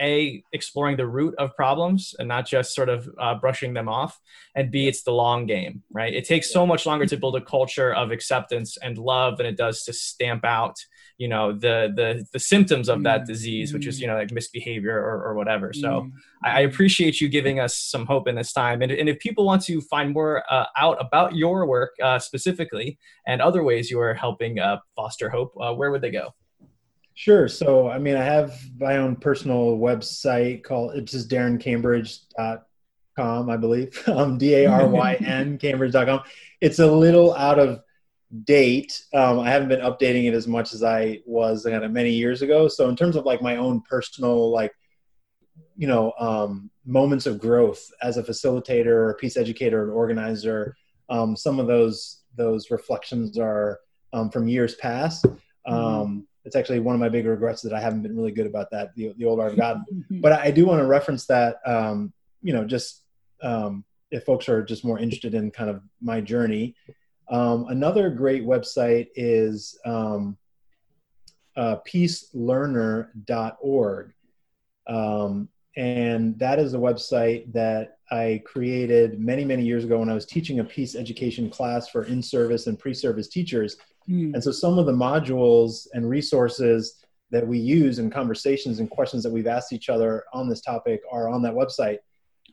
a 0.00 0.42
exploring 0.52 0.96
the 0.96 1.06
root 1.06 1.34
of 1.38 1.54
problems 1.56 2.14
and 2.18 2.28
not 2.28 2.46
just 2.46 2.74
sort 2.74 2.88
of 2.88 3.08
uh, 3.18 3.34
brushing 3.34 3.74
them 3.74 3.88
off 3.88 4.20
and 4.54 4.70
b 4.70 4.88
it's 4.88 5.02
the 5.02 5.12
long 5.12 5.46
game 5.46 5.82
right? 5.92 6.14
It 6.14 6.24
takes 6.24 6.52
so 6.52 6.66
much 6.66 6.86
longer 6.86 7.06
to 7.06 7.16
build 7.16 7.36
a 7.36 7.40
culture 7.40 7.94
of 7.94 8.10
acceptance 8.10 8.76
and 8.76 8.98
love 8.98 9.38
than 9.38 9.46
it 9.46 9.56
does 9.56 9.84
to 9.84 9.92
stamp 9.92 10.44
out 10.44 10.76
you 11.18 11.28
know 11.28 11.52
the 11.52 11.92
the 11.94 12.26
the 12.32 12.38
symptoms 12.40 12.88
of 12.88 13.04
that 13.04 13.20
mm-hmm. 13.20 13.32
disease 13.32 13.72
which 13.72 13.86
is 13.86 14.00
you 14.00 14.06
know 14.06 14.14
like 14.14 14.32
misbehavior 14.32 14.96
or, 14.98 15.22
or 15.22 15.34
whatever. 15.34 15.72
So 15.72 15.88
mm-hmm. 15.88 16.08
I, 16.44 16.58
I, 16.58 16.60
appreciate 16.60 17.20
you 17.20 17.28
giving 17.28 17.60
us 17.60 17.76
some 17.76 18.06
hope 18.06 18.26
in 18.26 18.34
this 18.34 18.52
time. 18.52 18.82
And, 18.82 18.90
and 18.90 19.08
if 19.08 19.18
people 19.20 19.44
want 19.44 19.62
to 19.64 19.80
find 19.80 20.12
more 20.12 20.42
uh, 20.50 20.66
out 20.76 20.96
about 21.00 21.36
your 21.36 21.66
work 21.66 21.94
uh, 22.02 22.18
specifically 22.18 22.98
and 23.26 23.40
other 23.40 23.62
ways 23.62 23.90
you 23.90 24.00
are 24.00 24.14
helping 24.14 24.58
uh, 24.58 24.78
foster 24.96 25.30
hope 25.30 25.52
uh, 25.60 25.72
where 25.72 25.90
would 25.90 26.02
they 26.02 26.10
go 26.10 26.34
Sure. 27.14 27.48
So, 27.48 27.88
I 27.88 27.98
mean, 27.98 28.16
I 28.16 28.24
have 28.24 28.60
my 28.78 28.96
own 28.96 29.16
personal 29.16 29.78
website 29.78 30.64
called, 30.64 30.96
it's 30.96 31.12
just 31.12 31.30
daryncambridge.com, 31.30 33.50
I 33.50 33.56
believe. 33.56 34.02
Um, 34.08 34.36
D 34.36 34.54
A 34.54 34.66
R 34.66 34.88
Y 34.88 35.14
N, 35.14 35.56
cambridge.com. 35.62 36.22
It's 36.60 36.80
a 36.80 36.90
little 36.90 37.32
out 37.34 37.60
of 37.60 37.80
date. 38.42 39.04
Um, 39.14 39.38
I 39.38 39.50
haven't 39.50 39.68
been 39.68 39.80
updating 39.80 40.24
it 40.24 40.34
as 40.34 40.48
much 40.48 40.74
as 40.74 40.82
I 40.82 41.20
was 41.24 41.62
kind 41.62 41.84
of 41.84 41.92
many 41.92 42.10
years 42.10 42.42
ago. 42.42 42.66
So, 42.66 42.88
in 42.88 42.96
terms 42.96 43.14
of 43.14 43.24
like 43.24 43.40
my 43.40 43.56
own 43.56 43.82
personal, 43.88 44.50
like, 44.50 44.72
you 45.76 45.86
know, 45.86 46.12
um, 46.18 46.68
moments 46.84 47.26
of 47.26 47.38
growth 47.38 47.88
as 48.02 48.16
a 48.16 48.24
facilitator 48.24 48.86
or 48.86 49.10
a 49.10 49.14
peace 49.14 49.36
educator 49.36 49.84
and 49.84 49.92
organizer, 49.92 50.74
um, 51.08 51.36
some 51.36 51.60
of 51.60 51.68
those 51.68 52.22
those 52.36 52.72
reflections 52.72 53.38
are 53.38 53.78
um, 54.12 54.30
from 54.30 54.48
years 54.48 54.74
past. 54.74 55.24
Mm-hmm. 55.24 55.72
It's 56.44 56.56
actually 56.56 56.80
one 56.80 56.94
of 56.94 57.00
my 57.00 57.08
big 57.08 57.26
regrets 57.26 57.62
that 57.62 57.72
I 57.72 57.80
haven't 57.80 58.02
been 58.02 58.16
really 58.16 58.32
good 58.32 58.46
about 58.46 58.70
that 58.70 58.94
the, 58.94 59.14
the 59.16 59.24
older 59.24 59.42
I've 59.42 59.56
gotten. 59.56 60.04
but 60.10 60.32
I 60.32 60.50
do 60.50 60.66
want 60.66 60.80
to 60.80 60.86
reference 60.86 61.26
that, 61.26 61.56
um, 61.66 62.12
you 62.42 62.52
know, 62.52 62.64
just 62.64 63.02
um, 63.42 63.84
if 64.10 64.24
folks 64.24 64.48
are 64.48 64.62
just 64.62 64.84
more 64.84 64.98
interested 64.98 65.34
in 65.34 65.50
kind 65.50 65.70
of 65.70 65.82
my 66.00 66.20
journey. 66.20 66.74
Um, 67.30 67.66
another 67.68 68.10
great 68.10 68.44
website 68.44 69.08
is 69.14 69.78
um, 69.84 70.36
uh, 71.56 71.76
peacelearner.org. 71.86 74.12
Um, 74.86 75.48
and 75.76 76.38
that 76.38 76.60
is 76.60 76.74
a 76.74 76.78
website 76.78 77.50
that 77.52 77.98
I 78.10 78.42
created 78.44 79.18
many, 79.18 79.44
many 79.44 79.64
years 79.64 79.84
ago 79.84 79.98
when 79.98 80.10
I 80.10 80.14
was 80.14 80.26
teaching 80.26 80.60
a 80.60 80.64
peace 80.64 80.94
education 80.94 81.50
class 81.50 81.88
for 81.88 82.04
in 82.04 82.22
service 82.22 82.68
and 82.68 82.78
pre 82.78 82.94
service 82.94 83.26
teachers 83.28 83.76
Mm. 84.08 84.34
And 84.34 84.44
so 84.44 84.52
some 84.52 84.78
of 84.78 84.86
the 84.86 84.92
modules 84.92 85.86
and 85.92 86.08
resources 86.08 87.04
that 87.30 87.46
we 87.46 87.58
use 87.58 87.98
in 87.98 88.10
conversations 88.10 88.78
and 88.78 88.88
questions 88.90 89.22
that 89.22 89.32
we've 89.32 89.46
asked 89.46 89.72
each 89.72 89.88
other 89.88 90.24
on 90.32 90.48
this 90.48 90.60
topic 90.60 91.00
are 91.10 91.28
on 91.28 91.42
that 91.42 91.54
website. 91.54 91.98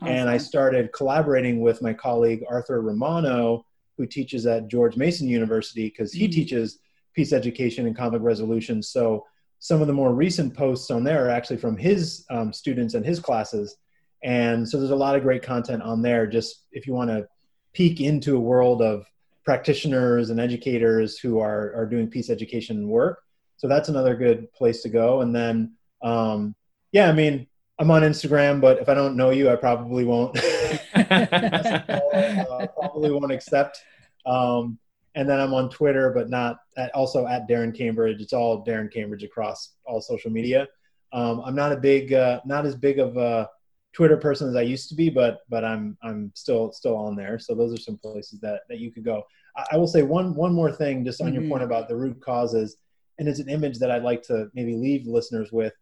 Awesome. 0.01 0.15
And 0.15 0.29
I 0.29 0.37
started 0.37 0.91
collaborating 0.93 1.61
with 1.61 1.81
my 1.81 1.93
colleague 1.93 2.43
Arthur 2.49 2.81
Romano, 2.81 3.65
who 3.97 4.07
teaches 4.07 4.47
at 4.47 4.67
George 4.67 4.95
Mason 4.97 5.27
University, 5.27 5.89
because 5.89 6.11
he 6.11 6.27
mm. 6.27 6.31
teaches 6.31 6.79
peace 7.13 7.33
education 7.33 7.85
and 7.85 7.95
conflict 7.95 8.23
resolution. 8.23 8.81
So 8.81 9.25
some 9.59 9.81
of 9.81 9.87
the 9.87 9.93
more 9.93 10.13
recent 10.13 10.55
posts 10.55 10.89
on 10.89 11.03
there 11.03 11.25
are 11.25 11.29
actually 11.29 11.57
from 11.57 11.77
his 11.77 12.25
um, 12.31 12.51
students 12.51 12.95
and 12.95 13.05
his 13.05 13.19
classes. 13.19 13.77
And 14.23 14.67
so 14.67 14.79
there's 14.79 14.91
a 14.91 14.95
lot 14.95 15.15
of 15.15 15.21
great 15.21 15.43
content 15.43 15.83
on 15.83 16.01
there. 16.01 16.25
Just 16.25 16.65
if 16.71 16.87
you 16.87 16.93
want 16.93 17.11
to 17.11 17.27
peek 17.73 18.01
into 18.01 18.35
a 18.35 18.39
world 18.39 18.81
of 18.81 19.05
practitioners 19.43 20.29
and 20.29 20.39
educators 20.39 21.17
who 21.17 21.39
are, 21.39 21.73
are 21.75 21.85
doing 21.85 22.07
peace 22.07 22.29
education 22.29 22.87
work. 22.87 23.23
So 23.57 23.67
that's 23.67 23.89
another 23.89 24.15
good 24.15 24.51
place 24.53 24.81
to 24.83 24.89
go. 24.89 25.21
And 25.21 25.35
then, 25.35 25.73
um, 26.01 26.55
yeah, 26.91 27.09
I 27.09 27.13
mean, 27.13 27.47
I'm 27.79 27.91
on 27.91 28.03
Instagram, 28.03 28.61
but 28.61 28.79
if 28.79 28.89
I 28.89 28.93
don't 28.93 29.15
know 29.15 29.31
you, 29.31 29.49
I 29.49 29.55
probably 29.55 30.05
won't. 30.05 30.37
uh, 30.93 32.67
probably 32.79 33.11
won't 33.11 33.31
accept. 33.31 33.79
Um, 34.25 34.77
and 35.15 35.27
then 35.27 35.39
I'm 35.39 35.53
on 35.53 35.69
Twitter, 35.69 36.11
but 36.11 36.29
not 36.29 36.57
at, 36.77 36.93
also 36.93 37.27
at 37.27 37.47
Daryn 37.47 37.75
Cambridge. 37.75 38.21
It's 38.21 38.33
all 38.33 38.63
Daryn 38.63 38.91
Cambridge 38.91 39.23
across 39.23 39.73
all 39.85 40.01
social 40.01 40.31
media. 40.31 40.67
Um, 41.11 41.41
I'm 41.45 41.55
not 41.55 41.71
a 41.71 41.77
big, 41.77 42.13
uh, 42.13 42.39
not 42.45 42.65
as 42.65 42.75
big 42.75 42.99
of 42.99 43.17
a 43.17 43.49
Twitter 43.93 44.17
person 44.17 44.47
as 44.47 44.55
I 44.55 44.61
used 44.61 44.89
to 44.89 44.95
be, 44.95 45.09
but 45.09 45.41
but 45.49 45.65
I'm 45.65 45.97
I'm 46.01 46.31
still 46.33 46.71
still 46.71 46.95
on 46.95 47.15
there. 47.15 47.37
So 47.39 47.53
those 47.53 47.73
are 47.73 47.81
some 47.81 47.97
places 47.97 48.39
that 48.39 48.61
that 48.69 48.79
you 48.79 48.91
could 48.91 49.03
go. 49.03 49.23
I, 49.55 49.65
I 49.73 49.77
will 49.77 49.87
say 49.87 50.01
one 50.01 50.33
one 50.35 50.53
more 50.53 50.71
thing 50.71 51.03
just 51.03 51.21
on 51.21 51.27
mm-hmm. 51.27 51.41
your 51.41 51.49
point 51.49 51.63
about 51.63 51.89
the 51.89 51.95
root 51.95 52.21
causes, 52.21 52.77
and 53.19 53.27
it's 53.27 53.39
an 53.39 53.49
image 53.49 53.79
that 53.79 53.91
I'd 53.91 54.03
like 54.03 54.23
to 54.23 54.49
maybe 54.53 54.75
leave 54.75 55.07
listeners 55.07 55.51
with, 55.51 55.73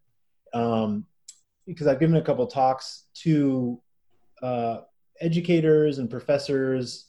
um, 0.53 1.05
because 1.67 1.87
I've 1.87 1.99
given 1.99 2.15
a 2.15 2.21
couple 2.21 2.47
talks 2.47 3.05
to 3.23 3.79
uh, 4.41 4.81
educators 5.21 5.99
and 5.99 6.09
professors 6.09 7.07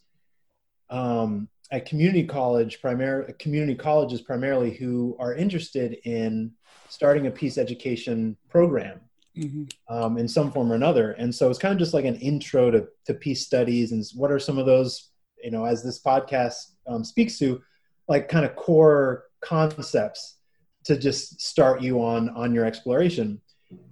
um, 0.91 1.49
at 1.71 1.87
community 1.87 2.25
college, 2.25 2.83
primary 2.83 3.33
community 3.39 3.75
colleges 3.75 4.21
primarily, 4.21 4.73
who 4.73 5.17
are 5.19 5.35
interested 5.35 5.97
in 6.05 6.53
starting 6.89 7.27
a 7.27 7.31
peace 7.31 7.57
education 7.57 8.37
program 8.51 9.01
mm-hmm. 9.41 9.95
um, 9.95 10.19
in 10.19 10.29
some 10.29 10.53
form 10.53 10.71
or 10.71 10.75
another. 10.75 11.13
And 11.13 11.35
so 11.35 11.51
it's 11.51 11.59
kind 11.59 11.73
of 11.73 11.79
just 11.79 11.95
like 11.95 12.05
an 12.05 12.17
intro 12.17 12.71
to, 12.71 12.87
to 13.07 13.15
peace 13.15 13.45
studies 13.45 13.93
and 13.93 14.05
what 14.15 14.31
are 14.31 14.39
some 14.39 14.59
of 14.59 14.67
those, 14.67 15.11
you 15.43 15.51
know, 15.51 15.65
as 15.65 15.83
this 15.83 16.03
podcast 16.03 16.73
um, 16.87 17.05
speaks 17.05 17.39
to, 17.39 17.63
like 18.09 18.29
kind 18.29 18.45
of 18.45 18.57
core 18.57 19.27
concepts 19.41 20.37
to 20.85 20.97
just 20.97 21.41
start 21.41 21.81
you 21.81 22.03
on 22.03 22.31
on 22.31 22.55
your 22.55 22.65
exploration. 22.65 23.41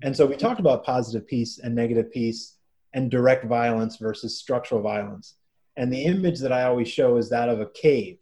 And 0.02 0.16
so 0.16 0.26
we 0.26 0.36
talked 0.36 0.60
about 0.60 0.84
positive 0.84 1.26
peace 1.26 1.58
and 1.58 1.74
negative 1.74 2.10
peace 2.10 2.56
and 2.94 3.10
direct 3.10 3.44
violence 3.44 3.96
versus 3.96 4.38
structural 4.38 4.80
violence. 4.80 5.34
And 5.76 5.92
the 5.92 6.04
image 6.04 6.40
that 6.40 6.52
I 6.52 6.64
always 6.64 6.88
show 6.88 7.16
is 7.16 7.30
that 7.30 7.48
of 7.48 7.60
a 7.60 7.66
cave. 7.66 8.18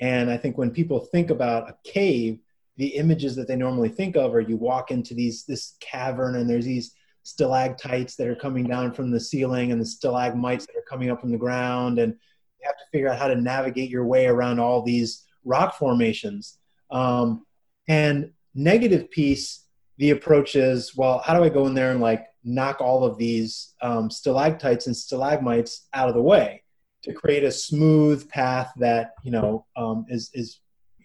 And 0.00 0.30
I 0.30 0.36
think 0.36 0.56
when 0.56 0.70
people 0.70 1.00
think 1.00 1.30
about 1.30 1.68
a 1.68 1.76
cave, 1.84 2.38
the 2.76 2.88
images 2.88 3.34
that 3.36 3.48
they 3.48 3.56
normally 3.56 3.88
think 3.88 4.16
of 4.16 4.34
are 4.34 4.40
you 4.40 4.56
walk 4.56 4.90
into 4.90 5.14
these 5.14 5.44
this 5.44 5.76
cavern 5.80 6.36
and 6.36 6.48
there's 6.48 6.64
these 6.64 6.92
stalactites 7.26 8.14
that 8.14 8.28
are 8.28 8.36
coming 8.36 8.64
down 8.64 8.92
from 8.92 9.10
the 9.10 9.18
ceiling 9.18 9.72
and 9.72 9.80
the 9.80 9.86
stalagmites 9.86 10.64
that 10.66 10.76
are 10.76 10.84
coming 10.88 11.10
up 11.10 11.20
from 11.20 11.32
the 11.32 11.36
ground. 11.36 11.98
And 11.98 12.12
you 12.12 12.66
have 12.66 12.76
to 12.76 12.84
figure 12.92 13.08
out 13.08 13.18
how 13.18 13.26
to 13.26 13.34
navigate 13.34 13.90
your 13.90 14.06
way 14.06 14.26
around 14.26 14.60
all 14.60 14.82
these 14.82 15.24
rock 15.44 15.76
formations. 15.76 16.58
Um, 16.90 17.44
and 17.88 18.30
negative 18.54 19.10
peace 19.10 19.64
the 19.98 20.10
approach 20.10 20.56
is 20.56 20.96
well 20.96 21.18
how 21.18 21.36
do 21.36 21.44
i 21.44 21.48
go 21.48 21.66
in 21.66 21.74
there 21.74 21.90
and 21.90 22.00
like 22.00 22.26
knock 22.42 22.80
all 22.80 23.04
of 23.04 23.18
these 23.18 23.74
um, 23.82 24.08
stalactites 24.08 24.86
and 24.86 24.96
stalagmites 24.96 25.88
out 25.92 26.08
of 26.08 26.14
the 26.14 26.22
way 26.22 26.62
to 27.02 27.12
create 27.12 27.44
a 27.44 27.50
smooth 27.50 28.28
path 28.30 28.72
that 28.78 29.12
you 29.22 29.30
know 29.30 29.66
um, 29.76 30.06
is 30.08 30.30
is 30.32 30.60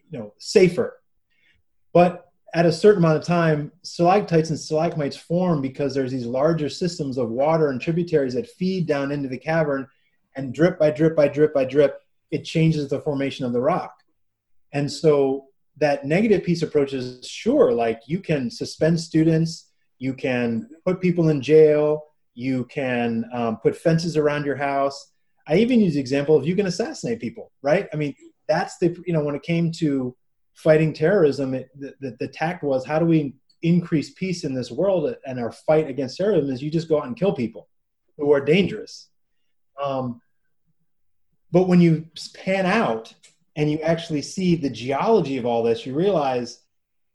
you 0.10 0.18
know 0.18 0.34
safer 0.40 1.01
but 1.94 2.32
at 2.54 2.66
a 2.66 2.72
certain 2.72 3.04
amount 3.04 3.18
of 3.18 3.24
time, 3.24 3.72
stalactites 3.82 4.50
and 4.50 4.60
stalagmites 4.60 5.16
form 5.16 5.62
because 5.62 5.94
there's 5.94 6.12
these 6.12 6.26
larger 6.26 6.68
systems 6.68 7.18
of 7.18 7.30
water 7.30 7.70
and 7.70 7.80
tributaries 7.80 8.34
that 8.34 8.50
feed 8.50 8.86
down 8.88 9.12
into 9.12 9.30
the 9.30 9.38
cavern, 9.38 9.88
and 10.36 10.54
drip 10.54 10.80
by 10.80 10.92
drip 10.92 11.16
by 11.16 11.28
drip 11.28 11.54
by 11.54 11.66
drip, 11.66 12.02
it 12.30 12.44
changes 12.44 12.90
the 12.90 13.02
formation 13.02 13.46
of 13.46 13.54
the 13.54 13.62
rock. 13.62 13.94
And 14.74 14.90
so 14.92 15.48
that 15.78 16.06
negative 16.06 16.44
peace 16.44 16.62
approach 16.62 16.94
is 16.94 17.28
sure, 17.28 17.72
like 17.72 18.02
you 18.06 18.20
can 18.20 18.50
suspend 18.50 19.00
students, 19.00 19.72
you 20.00 20.14
can 20.14 20.70
put 20.86 21.02
people 21.02 21.30
in 21.30 21.42
jail, 21.42 22.04
you 22.34 22.66
can 22.66 23.26
um, 23.34 23.58
put 23.58 23.76
fences 23.76 24.16
around 24.16 24.46
your 24.46 24.56
house. 24.56 25.12
I 25.48 25.58
even 25.58 25.82
use 25.82 25.96
the 25.96 26.00
example 26.00 26.36
of 26.36 26.46
you 26.46 26.56
can 26.56 26.68
assassinate 26.68 27.20
people, 27.20 27.52
right? 27.62 27.88
I 27.94 27.98
mean, 27.98 28.16
that's 28.48 28.78
the 28.78 28.96
you 29.06 29.14
know 29.14 29.24
when 29.24 29.36
it 29.36 29.44
came 29.44 29.72
to 29.74 30.16
fighting 30.54 30.94
terrorism, 30.94 31.54
it, 31.54 31.70
the, 31.80 31.94
the, 32.02 32.18
the 32.20 32.28
tact 32.28 32.64
was 32.64 32.86
how 32.86 33.00
do 33.00 33.06
we 33.06 33.36
increase 33.62 34.12
peace 34.12 34.44
in 34.44 34.54
this 34.54 34.72
world 34.72 35.16
and 35.26 35.40
our 35.40 35.52
fight 35.52 35.88
against 35.88 36.18
terrorism 36.18 36.52
is 36.52 36.62
you 36.62 36.72
just 36.72 36.90
go 36.90 37.00
out 37.00 37.08
and 37.08 37.18
kill 37.18 37.34
people 37.34 37.68
who 38.18 38.32
are 38.32 38.44
dangerous. 38.44 39.10
Um, 39.82 40.22
but 41.52 41.68
when 41.68 41.82
you 41.82 42.08
pan 42.34 42.66
out 42.66 43.14
and 43.56 43.70
you 43.70 43.80
actually 43.80 44.22
see 44.22 44.56
the 44.56 44.70
geology 44.70 45.38
of 45.38 45.46
all 45.46 45.64
this, 45.64 45.86
you 45.86 45.94
realize, 45.94 46.60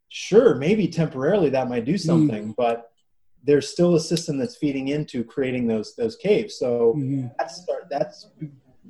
sure, 0.08 0.54
maybe 0.54 0.88
temporarily 0.88 1.50
that 1.50 1.68
might 1.68 1.84
do 1.84 1.94
mm. 1.94 2.00
something, 2.00 2.48
mm. 2.52 2.56
but 2.56 2.90
there's 3.42 3.68
still 3.68 3.94
a 3.94 4.00
system 4.00 4.36
that's 4.36 4.56
feeding 4.56 4.88
into 4.88 5.22
creating 5.22 5.66
those 5.66 5.94
those 5.94 6.16
caves. 6.16 6.58
So 6.58 6.94
mm-hmm. 6.96 7.28
that's 7.38 7.64
that's 7.88 8.28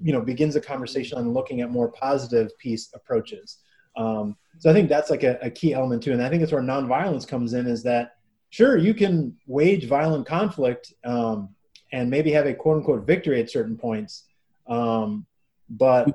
you 0.03 0.13
know 0.13 0.23
begins 0.23 0.57
a 0.57 0.61
conversation 0.61 1.19
on 1.19 1.33
looking 1.33 1.61
at 1.61 1.71
more 1.71 1.93
positive 1.93 2.57
peace 2.59 2.89
approaches. 2.95 3.59
Um, 3.97 4.37
so 4.59 4.71
I 4.71 4.73
think 4.73 4.89
that's 4.89 5.11
like 5.11 5.23
a, 5.23 5.39
a, 5.43 5.51
key 5.51 5.75
element 5.75 6.03
too, 6.03 6.13
and 6.13 6.23
I 6.23 6.29
think 6.29 6.41
that's 6.41 6.53
where 6.53 6.63
nonviolence 6.63 7.27
comes 7.27 7.55
in. 7.55 7.67
Is 7.67 7.83
that 7.85 8.17
sure 8.51 8.77
you 8.77 8.95
can 8.95 9.37
wage 9.47 9.87
violent 9.87 10.27
conflict 10.27 10.93
um, 11.05 11.51
and 11.93 12.11
maybe 12.11 12.31
have 12.33 12.47
a 12.47 12.55
quote 12.55 12.79
unquote 12.79 13.07
victory 13.07 13.41
at 13.41 13.51
certain 13.51 13.77
points, 13.77 14.25
um, 14.67 15.27
but 15.69 16.09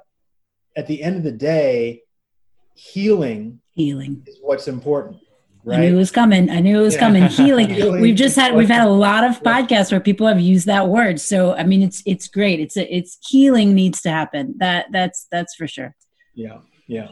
at 0.75 0.87
the 0.87 1.01
end 1.01 1.17
of 1.17 1.23
the 1.23 1.31
day, 1.31 2.01
healing 2.75 3.61
healing 3.73 4.23
is 4.27 4.39
what's 4.41 4.67
important. 4.67 5.17
Right? 5.63 5.77
I 5.77 5.81
knew 5.81 5.93
it 5.93 5.97
was 5.97 6.11
coming. 6.11 6.49
I 6.49 6.59
knew 6.59 6.79
it 6.79 6.83
was 6.83 6.95
yeah. 6.95 6.99
coming. 6.99 7.23
Healing. 7.27 7.69
healing. 7.69 8.01
We've 8.01 8.15
just 8.15 8.35
had 8.35 8.55
we've 8.55 8.67
had 8.67 8.87
a 8.87 8.89
lot 8.89 9.23
of 9.23 9.43
podcasts 9.43 9.91
where 9.91 9.99
people 9.99 10.25
have 10.25 10.39
used 10.39 10.65
that 10.65 10.87
word. 10.87 11.19
So 11.19 11.53
I 11.53 11.63
mean, 11.63 11.83
it's 11.83 12.01
it's 12.05 12.27
great. 12.27 12.59
It's 12.59 12.77
a, 12.77 12.95
it's 12.95 13.19
healing 13.27 13.75
needs 13.75 14.01
to 14.01 14.09
happen. 14.09 14.55
That 14.57 14.87
that's 14.91 15.27
that's 15.31 15.53
for 15.53 15.67
sure. 15.67 15.95
Yeah. 16.33 16.59
Yeah. 16.87 17.11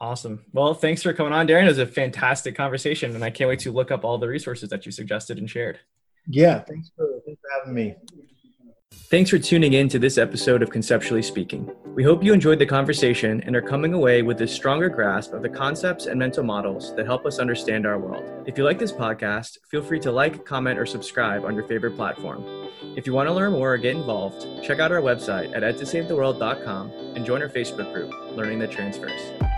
Awesome. 0.00 0.46
Well, 0.52 0.72
thanks 0.72 1.02
for 1.02 1.12
coming 1.12 1.34
on, 1.34 1.46
Daryn. 1.46 1.64
It 1.64 1.68
was 1.68 1.78
a 1.78 1.86
fantastic 1.86 2.56
conversation, 2.56 3.14
and 3.14 3.22
I 3.22 3.28
can't 3.28 3.48
wait 3.48 3.60
to 3.60 3.72
look 3.72 3.90
up 3.90 4.04
all 4.04 4.16
the 4.16 4.28
resources 4.28 4.70
that 4.70 4.86
you 4.86 4.92
suggested 4.92 5.38
and 5.38 5.48
shared. 5.48 5.78
Yeah, 6.26 6.60
thanks 6.60 6.90
for, 6.96 7.20
thanks 7.26 7.40
for 7.40 7.60
having 7.60 7.74
me. 7.74 7.96
Thanks 9.10 9.28
for 9.28 9.38
tuning 9.38 9.72
in 9.74 9.88
to 9.88 9.98
this 9.98 10.18
episode 10.18 10.62
of 10.62 10.70
Conceptually 10.70 11.22
Speaking. 11.22 11.70
We 11.94 12.02
hope 12.02 12.22
you 12.22 12.32
enjoyed 12.32 12.60
the 12.60 12.66
conversation 12.66 13.42
and 13.42 13.54
are 13.54 13.62
coming 13.62 13.92
away 13.92 14.22
with 14.22 14.40
a 14.40 14.46
stronger 14.46 14.88
grasp 14.88 15.32
of 15.32 15.42
the 15.42 15.48
concepts 15.48 16.06
and 16.06 16.18
mental 16.18 16.44
models 16.44 16.94
that 16.96 17.06
help 17.06 17.26
us 17.26 17.38
understand 17.38 17.86
our 17.86 17.98
world. 17.98 18.24
If 18.46 18.56
you 18.56 18.64
like 18.64 18.78
this 18.78 18.92
podcast, 18.92 19.58
feel 19.68 19.82
free 19.82 20.00
to 20.00 20.12
like, 20.12 20.44
comment, 20.44 20.78
or 20.78 20.86
subscribe 20.86 21.44
on 21.44 21.54
your 21.54 21.66
favorite 21.66 21.96
platform. 21.96 22.44
If 22.96 23.06
you 23.06 23.12
want 23.12 23.28
to 23.28 23.34
learn 23.34 23.52
more 23.52 23.74
or 23.74 23.78
get 23.78 23.96
involved, 23.96 24.46
check 24.62 24.78
out 24.78 24.92
our 24.92 25.02
website 25.02 25.54
at 25.54 25.62
edtosavetheworld.com 25.62 26.90
and 27.16 27.26
join 27.26 27.42
our 27.42 27.48
Facebook 27.48 27.92
group, 27.92 28.12
Learning 28.36 28.60
the 28.60 28.68
Transfers. 28.68 29.49